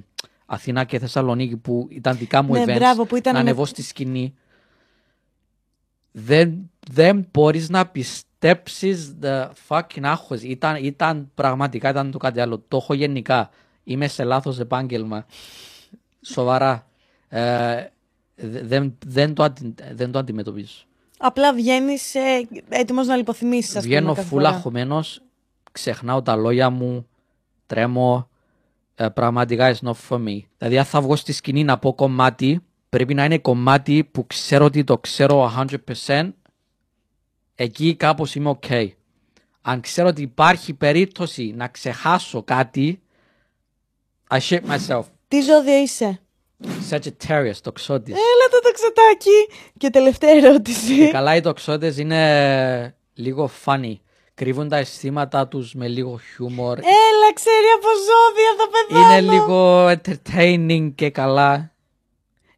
εμ, 0.52 0.58
Αθήνα 0.58 0.84
και 0.84 0.98
Θεσσαλονίκη, 0.98 1.56
που 1.56 1.86
ήταν 1.90 2.16
δικά 2.16 2.42
μου 2.42 2.52
Ναι, 2.52 2.62
events, 2.66 2.74
μπράβο, 2.76 3.04
που 3.04 3.16
ήταν 3.16 3.32
να 3.34 3.42
με- 3.42 3.48
ανεβώ 3.48 3.64
στη 3.64 3.82
σκηνή. 3.82 4.34
Δεν, 6.12 6.70
δεν 6.90 7.26
μπορείς 7.32 7.68
να 7.68 7.86
πιστέψεις 7.86 9.14
the 9.22 9.48
fucking 9.68 10.02
άγχος. 10.02 10.42
Ήταν, 10.42 10.84
ήταν 10.84 11.30
πραγματικά 11.34 11.88
ήταν 11.90 12.10
το 12.10 12.18
κάτι 12.18 12.40
άλλο. 12.40 12.64
Το 12.68 12.76
έχω 12.76 12.94
γενικά. 12.94 13.50
Είμαι 13.84 14.08
σε 14.08 14.24
λάθος 14.24 14.58
επάγγελμα. 14.58 15.26
Σοβαρά. 16.20 16.86
Ε, 17.28 17.86
δε- 18.34 18.62
δεν, 18.62 18.98
δεν, 19.06 19.34
το, 19.34 19.42
αντι- 19.42 19.82
δεν 19.94 20.10
το 20.10 20.18
αντιμετωπίζω. 20.18 20.74
Απλά 21.18 21.54
βγαίνεις 21.54 22.14
ε, 22.14 22.48
έτοιμος 22.68 23.06
να 23.06 23.16
λιποθυμήσεις 23.16 23.76
ας 23.76 23.84
Βγαίνω 23.84 24.00
πούμε 24.02 24.14
κάθε 24.14 24.28
φούλα 24.28 24.42
φορά. 24.44 24.56
αγχωμένος, 24.56 25.22
ξεχνάω 25.72 26.22
τα 26.22 26.36
λόγια 26.36 26.70
μου, 26.70 27.06
τρέμω. 27.66 28.28
Ε, 28.94 29.08
πραγματικά 29.08 29.74
it's 29.74 29.88
not 29.88 29.96
for 30.08 30.16
me. 30.16 30.40
Δηλαδή, 30.58 30.78
αν 30.78 30.84
θα 30.84 31.00
βγω 31.00 31.16
στη 31.16 31.32
σκηνή 31.32 31.64
να 31.64 31.78
πω 31.78 31.94
κομμάτι, 31.94 32.60
πρέπει 32.88 33.14
να 33.14 33.24
είναι 33.24 33.38
κομμάτι 33.38 34.04
που 34.04 34.26
ξέρω 34.26 34.64
ότι 34.64 34.84
το 34.84 34.98
ξέρω 34.98 35.66
100%. 36.06 36.28
Εκεί 37.54 37.94
κάπως 37.94 38.34
είμαι 38.34 38.58
ok. 38.60 38.88
Αν 39.62 39.80
ξέρω 39.80 40.08
ότι 40.08 40.22
υπάρχει 40.22 40.74
περίπτωση 40.74 41.52
να 41.56 41.68
ξεχάσω 41.68 42.42
κάτι, 42.42 43.02
I 44.30 44.38
shit 44.38 44.60
myself. 44.60 45.02
Τι 45.28 45.40
ζώδιο 45.40 45.82
είσαι; 45.82 46.20
Sagittarius, 46.90 47.56
τοξότης. 47.62 48.14
Έλα 48.14 48.48
το 48.50 48.60
τοξοτάκι. 48.62 49.58
Και 49.78 49.90
τελευταία 49.90 50.30
ερώτηση. 50.30 50.96
Και 50.96 51.10
καλά 51.10 51.36
οι 51.36 51.40
τοξότες 51.40 51.98
είναι 51.98 52.94
λίγο 53.14 53.50
funny. 53.64 53.94
Κρύβουν 54.42 54.68
τα 54.68 54.76
αισθήματα 54.76 55.48
τους 55.48 55.74
με 55.74 55.88
λίγο 55.88 56.18
χιούμορ. 56.18 56.78
Έλα, 56.78 57.32
ξέρει 57.34 57.66
από 57.76 57.88
ζώδια 58.08 58.54
θα 58.58 58.66
πεθάνω. 58.72 59.14
Είναι 59.14 59.32
λίγο 59.32 59.88
entertaining 59.88 60.92
και 60.94 61.10
καλά. 61.10 61.72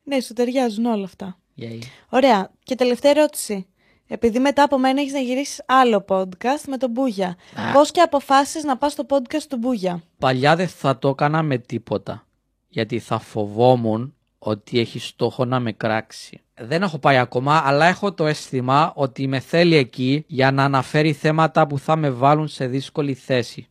Ναι, 0.02 0.20
σου 0.20 0.32
ταιριάζουν 0.32 0.84
όλα 0.84 1.04
αυτά. 1.04 1.38
Yay. 1.60 1.78
Ωραία. 2.08 2.50
Και 2.62 2.74
τελευταία 2.74 3.10
ερώτηση. 3.10 3.66
Επειδή 4.06 4.38
μετά 4.38 4.62
από 4.62 4.78
μένα 4.78 5.00
έχεις 5.00 5.12
να 5.12 5.18
γυρίσεις 5.18 5.62
άλλο 5.66 6.04
podcast 6.08 6.62
με 6.66 6.76
τον 6.76 6.90
Μπούγια. 6.90 7.36
Πώς 7.72 7.90
και 7.90 8.00
αποφάσισες 8.00 8.64
να 8.64 8.76
πας 8.76 8.92
στο 8.92 9.06
podcast 9.08 9.42
του 9.48 9.56
Μπούγια; 9.56 10.02
Παλιά 10.18 10.56
δεν 10.56 10.68
θα 10.68 10.98
το 10.98 11.08
έκανα 11.08 11.42
με 11.42 11.58
τίποτα. 11.58 12.26
Γιατί 12.68 12.98
θα 12.98 13.18
φοβόμουν 13.18 14.13
ότι 14.46 14.78
έχει 14.78 14.98
στόχο 14.98 15.44
να 15.44 15.60
με 15.60 15.72
κράξει. 15.72 16.40
Δεν 16.54 16.82
έχω 16.82 16.98
πάει 16.98 17.16
ακόμα, 17.16 17.62
αλλά 17.64 17.86
έχω 17.86 18.12
το 18.12 18.26
αίσθημα 18.26 18.92
ότι 18.94 19.26
με 19.26 19.40
θέλει 19.40 19.76
εκεί 19.76 20.24
για 20.26 20.50
να 20.50 20.64
αναφέρει 20.64 21.12
θέματα 21.12 21.66
που 21.66 21.78
θα 21.78 21.96
με 21.96 22.10
βάλουν 22.10 22.48
σε 22.48 22.66
δύσκολη 22.66 23.14
θέση. 23.14 23.68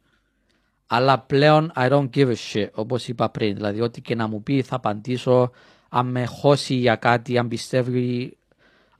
Αλλά 0.87 1.19
πλέον 1.19 1.71
I 1.75 1.89
don't 1.89 2.09
give 2.15 2.27
a 2.27 2.35
shit, 2.51 2.67
όπως 2.73 3.07
είπα 3.07 3.29
πριν. 3.29 3.55
Δηλαδή, 3.55 3.81
ό,τι 3.81 4.01
και 4.01 4.15
να 4.15 4.27
μου 4.27 4.43
πει 4.43 4.61
θα 4.61 4.75
απαντήσω. 4.75 5.51
Αν 5.89 6.07
με 6.07 6.25
χώσει 6.25 6.73
για 6.73 6.95
κάτι, 6.95 7.37
αν 7.37 7.47
πιστεύει, 7.47 8.37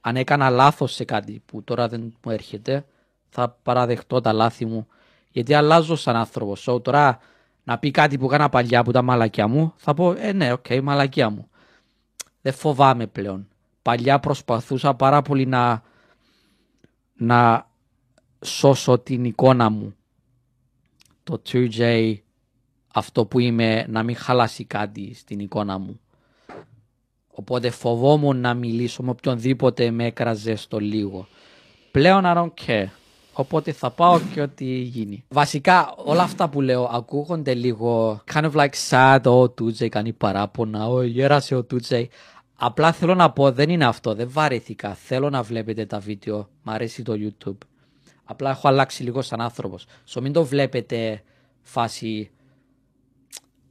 αν 0.00 0.16
έκανα 0.16 0.50
λάθος 0.50 0.92
σε 0.92 1.04
κάτι 1.04 1.42
που 1.46 1.62
τώρα 1.62 1.88
δεν 1.88 2.14
μου 2.24 2.30
έρχεται, 2.30 2.84
θα 3.28 3.56
παραδεχτώ 3.62 4.20
τα 4.20 4.32
λάθη 4.32 4.64
μου. 4.64 4.86
Γιατί 5.30 5.54
αλλάζω 5.54 5.96
σαν 5.96 6.16
άνθρωπος. 6.16 6.68
So, 6.68 6.82
τώρα 6.82 7.18
να 7.64 7.78
πει 7.78 7.90
κάτι 7.90 8.18
που 8.18 8.26
έκανα 8.26 8.48
παλιά 8.48 8.82
που 8.82 8.90
ήταν 8.90 9.04
μαλακία 9.04 9.48
μου, 9.48 9.72
θα 9.76 9.94
πω, 9.94 10.14
ε, 10.18 10.32
ναι, 10.32 10.52
οκ, 10.52 10.66
μαλακία 10.82 11.30
μου. 11.30 11.48
Δεν 12.44 12.52
φοβάμαι 12.52 13.06
πλέον. 13.06 13.48
Παλιά 13.82 14.20
προσπαθούσα 14.20 14.94
πάρα 14.94 15.22
πολύ 15.22 15.46
να, 15.46 15.82
να 17.14 17.70
σώσω 18.44 18.98
την 18.98 19.24
εικόνα 19.24 19.70
μου. 19.70 19.94
Το 21.24 21.42
2J, 21.52 22.14
αυτό 22.94 23.26
που 23.26 23.38
είμαι, 23.38 23.86
να 23.88 24.02
μην 24.02 24.16
χαλάσει 24.16 24.64
κάτι 24.64 25.14
στην 25.14 25.38
εικόνα 25.38 25.78
μου. 25.78 26.00
Οπότε 27.30 27.70
φοβόμουν 27.70 28.40
να 28.40 28.54
μιλήσω 28.54 29.02
με 29.02 29.10
οποιονδήποτε 29.10 29.90
με 29.90 30.04
έκραζε 30.04 30.54
στο 30.54 30.78
λίγο. 30.78 31.26
Πλέον 31.90 32.22
I 32.24 32.36
don't 32.36 32.66
care. 32.66 32.88
Οπότε 33.36 33.72
θα 33.72 33.90
πάω 33.90 34.20
και 34.32 34.40
ό,τι 34.40 34.64
γίνει. 34.64 35.24
Βασικά 35.28 35.94
όλα 35.96 36.22
αυτά 36.22 36.48
που 36.48 36.60
λέω 36.60 36.84
ακούγονται 36.92 37.54
λίγο 37.54 38.22
kind 38.32 38.50
of 38.50 38.52
like 38.52 38.90
sad. 38.90 39.20
Ο 39.24 39.48
Τούτζεϊ 39.48 39.88
κάνει 39.88 40.12
παράπονα. 40.12 40.86
Ο 40.86 41.02
γέρασε 41.02 41.54
ο 41.54 41.64
Τούτζεϊ. 41.64 42.10
Απλά 42.56 42.92
θέλω 42.92 43.14
να 43.14 43.30
πω 43.30 43.52
δεν 43.52 43.70
είναι 43.70 43.84
αυτό. 43.84 44.14
Δεν 44.14 44.30
βαρέθηκα. 44.30 44.94
Θέλω 44.94 45.30
να 45.30 45.42
βλέπετε 45.42 45.86
τα 45.86 45.98
βίντεο. 45.98 46.48
Μ' 46.62 46.70
αρέσει 46.70 47.02
το 47.02 47.14
YouTube. 47.18 47.56
Απλά 48.24 48.50
έχω 48.50 48.68
αλλάξει 48.68 49.02
λίγο 49.02 49.22
σαν 49.22 49.40
άνθρωπος. 49.40 49.86
So 50.08 50.20
μην 50.20 50.32
το 50.32 50.44
βλέπετε 50.44 51.22
φάση 51.62 52.30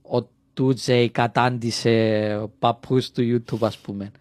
ο, 0.01 0.27
2J 0.59 1.07
κατάντησε 1.11 1.91
ο 2.43 2.49
παππούς 2.59 3.11
του 3.11 3.21
YouTube 3.21 3.61
ας 3.61 3.77
πούμε. 3.77 4.11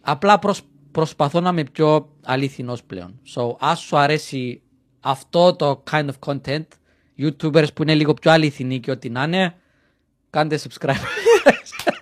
Απλά 0.00 0.38
προσ- 0.38 0.64
προσπαθώ 0.92 1.40
να 1.40 1.48
είμαι 1.48 1.64
πιο 1.64 2.08
αληθινός 2.24 2.82
πλέον. 2.82 3.20
So, 3.34 3.56
ας 3.58 3.80
σου 3.80 3.96
αρέσει 3.96 4.62
αυτό 5.00 5.54
το 5.54 5.82
kind 5.90 6.08
of 6.08 6.32
content, 6.32 6.66
YouTubers 7.18 7.74
που 7.74 7.82
είναι 7.82 7.94
λίγο 7.94 8.14
πιο 8.14 8.30
αληθινοί 8.30 8.80
και 8.80 8.90
ό,τι 8.90 9.10
να 9.10 9.22
είναι, 9.22 9.56
κάντε 10.30 10.58
subscribe. 10.62 10.94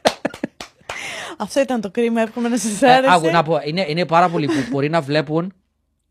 Αυτό 1.42 1.60
ήταν 1.60 1.80
το 1.80 1.90
κρίμα, 1.90 2.20
εύχομαι 2.20 2.48
να 2.48 2.56
σας 2.58 2.82
Ε, 2.82 2.90
άρεσε. 2.92 3.12
άκου, 3.14 3.30
να 3.30 3.42
πω, 3.42 3.60
είναι, 3.64 3.84
είναι 3.88 4.06
πάρα 4.06 4.28
πολλοί 4.28 4.46
που 4.46 4.52
μπορεί 4.70 4.88
να 4.88 5.00
βλέπουν 5.00 5.52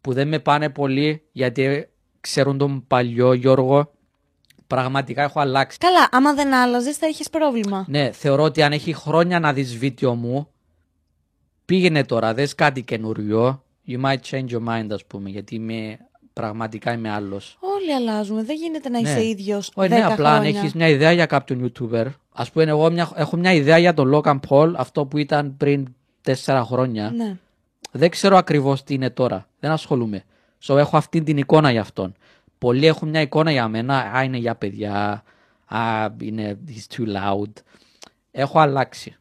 που 0.02 0.14
δεν 0.14 0.28
με 0.28 0.40
πάνε 0.40 0.70
πολύ 0.70 1.22
γιατί 1.32 1.88
ξέρουν 2.20 2.58
τον 2.58 2.88
παλιό 2.88 3.34
Γιώργο. 3.34 3.92
Πραγματικά 4.68 5.24
έχω 5.24 5.40
αλλάξει. 5.40 5.78
Καλά, 5.78 6.08
άμα 6.12 6.34
δεν 6.34 6.54
άλλαζες 6.54 6.98
θα 6.98 7.08
είχες 7.08 7.30
πρόβλημα. 7.30 7.86
Ναι, 7.88 8.12
θεωρώ 8.12 8.44
ότι 8.44 8.62
αν 8.64 8.72
έχει 8.72 8.94
χρόνια 8.94 9.40
να 9.40 9.54
δεις 9.54 9.78
βίντεο 9.78 10.16
μου, 10.16 10.48
πήγαινε 11.66 12.04
τώρα, 12.04 12.34
δες 12.34 12.56
κάτι 12.56 12.84
καινούριο. 12.84 13.64
You 13.88 14.02
might 14.02 14.18
change 14.30 14.48
your 14.48 14.68
mind, 14.68 14.88
ας 14.92 15.06
πούμε, 15.06 15.30
γιατί 15.30 15.56
είμαι, 15.56 15.98
πραγματικά 16.34 16.94
είμαι 16.94 17.10
άλλος. 17.10 17.58
Όλοι 17.60 17.94
αλλάζουμε, 17.94 18.44
δεν 18.44 18.56
γίνεται 18.56 18.90
να 18.90 19.02
Ναι. 19.02 19.10
είσαι 19.10 19.26
ίδιος 19.26 19.72
Όχι, 19.76 19.90
10 19.90 19.92
ναι, 19.92 20.04
απλά 20.06 20.30
αν 20.36 20.40
χρόνια. 20.42 20.60
έχεις 20.60 20.74
μια 20.74 20.88
ιδέα 20.88 21.12
για 21.12 21.26
κάποιον 21.26 21.72
YouTuber. 21.80 22.06
Ας 22.34 22.52
πούμε, 22.52 22.64
εγώ 22.64 22.92
μια, 22.92 23.10
έχω 23.16 23.38
μια 23.38 23.54
ιδέα 23.54 23.78
για 23.78 23.94
τον 23.94 24.12
Logan 24.16 24.40
Paul, 24.50 24.74
αυτό 24.76 25.06
που 25.06 25.18
ήταν 25.18 25.58
πριν 25.58 25.88
τέσσερα 26.22 26.64
χρόνια. 26.64 27.12
Ναι. 27.16 27.38
Δεν 27.92 28.10
ξέρω 28.10 28.38
ακριβώς 28.38 28.84
τι 28.84 28.94
είναι 28.94 29.10
τώρα. 29.10 29.48
Δεν 29.60 29.72
ασχολούμαι. 29.72 30.24
So, 30.64 30.78
έχω 30.78 30.98
αυτή 30.98 31.22
την 31.24 31.38
εικόνα 31.38 31.72
για 31.72 31.82
αυτόν. 31.82 32.14
Πολλοί 32.58 32.86
έχουν 32.86 33.10
μια 33.10 33.22
εικόνα 33.22 33.52
για 33.52 33.68
μένα. 33.68 33.98
Α, 33.98 34.24
είναι 34.24 34.38
για 34.38 34.56
παιδιά. 34.56 35.24
Α, 35.66 36.08
είναι 36.22 36.60
he's 36.68 36.96
too 36.98 37.06
loud. 37.08 37.52
Έχω 38.32 38.60
αλλάξει. 38.60 39.16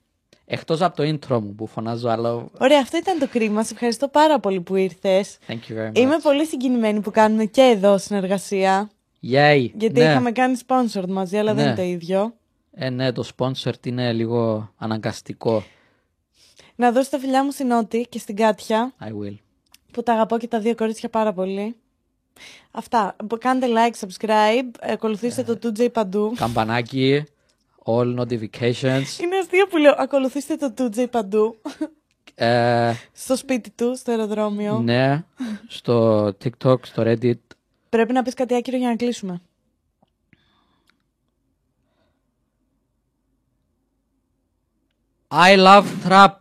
Εκτός 0.52 0.80
από 0.80 0.96
το 0.96 1.02
intro 1.02 1.40
μου 1.40 1.54
που 1.54 1.66
φωνάζω 1.66 2.08
άλλο. 2.08 2.50
Ωραία, 2.58 2.80
αυτό 2.80 2.96
ήταν 2.96 3.18
το 3.18 3.28
κρίμα. 3.28 3.62
Σε 3.64 3.72
ευχαριστώ 3.72 4.08
πάρα 4.08 4.38
πολύ 4.40 4.60
που 4.60 4.76
ήρθες. 4.76 5.38
Thank 5.48 5.52
you 5.52 5.54
very 5.54 5.88
much. 5.88 5.98
Είμαι 5.98 6.18
πολύ 6.22 6.46
συγκινημένη 6.46 7.00
που 7.00 7.10
κάνουμε 7.10 7.44
και 7.44 7.60
εδώ 7.62 7.98
συνεργασία. 7.98 8.90
Yay. 9.32 9.70
Γιατί 9.74 10.00
ναι. 10.00 10.04
είχαμε 10.04 10.32
κάνει 10.32 10.58
sponsored 10.66 11.08
μαζί, 11.08 11.36
αλλά 11.38 11.54
δεν 11.54 11.64
Ναι. 11.64 11.70
είναι 11.70 11.76
το 11.80 11.82
ίδιο. 11.82 12.34
Ε, 12.72 12.90
ναι, 12.90 13.12
το 13.12 13.28
sponsor 13.36 13.72
είναι 13.86 14.12
λίγο 14.12 14.70
αναγκαστικό. 14.76 15.64
Να 16.76 16.92
δώσω 16.92 17.10
τα 17.10 17.18
φιλιά 17.18 17.44
μου 17.44 17.50
στην 17.50 17.66
Νότη 17.66 18.06
και 18.08 18.18
στην 18.18 18.36
Κάτια, 18.36 18.92
I 19.00 19.06
will. 19.08 19.34
που 19.92 20.02
τα 20.02 20.12
αγαπώ 20.12 20.38
και 20.38 20.48
τα 20.48 20.60
δύο 20.60 20.74
κορίτσια 20.74 21.08
πάρα 21.08 21.32
πολύ. 21.32 21.76
Αυτά. 22.70 23.16
Κάντε 23.38 23.66
like, 23.66 24.06
subscribe, 24.06 24.70
ακολουθήστε 24.80 25.42
το 25.42 25.58
2J 25.62 25.92
παντού. 25.92 26.32
Καμπανάκι. 26.36 27.24
All 27.84 28.18
notifications. 28.18 29.18
Είναι 29.22 29.36
αστείο 29.40 29.66
που 29.70 29.76
λέω, 29.76 29.94
ακολουθήστε 29.98 30.56
το 30.56 30.72
2J 30.78 31.10
παντού. 31.10 31.60
ε, 32.34 32.92
Στο 33.12 33.36
σπίτι 33.36 33.70
του, 33.70 33.96
στο 33.96 34.10
αεροδρόμιο. 34.10 34.78
ναι. 34.78 35.24
Στο 35.68 36.24
TikTok, 36.26 36.76
στο 36.86 37.02
Reddit. 37.06 37.34
Πρέπει 37.88 38.12
να 38.12 38.22
πεις 38.22 38.34
κάτι 38.34 38.54
άκυρο 38.54 38.76
για 38.76 38.88
να 38.88 38.96
κλείσουμε. 38.96 39.40
I 45.30 45.56
love 45.56 45.86
trap. 46.08 46.34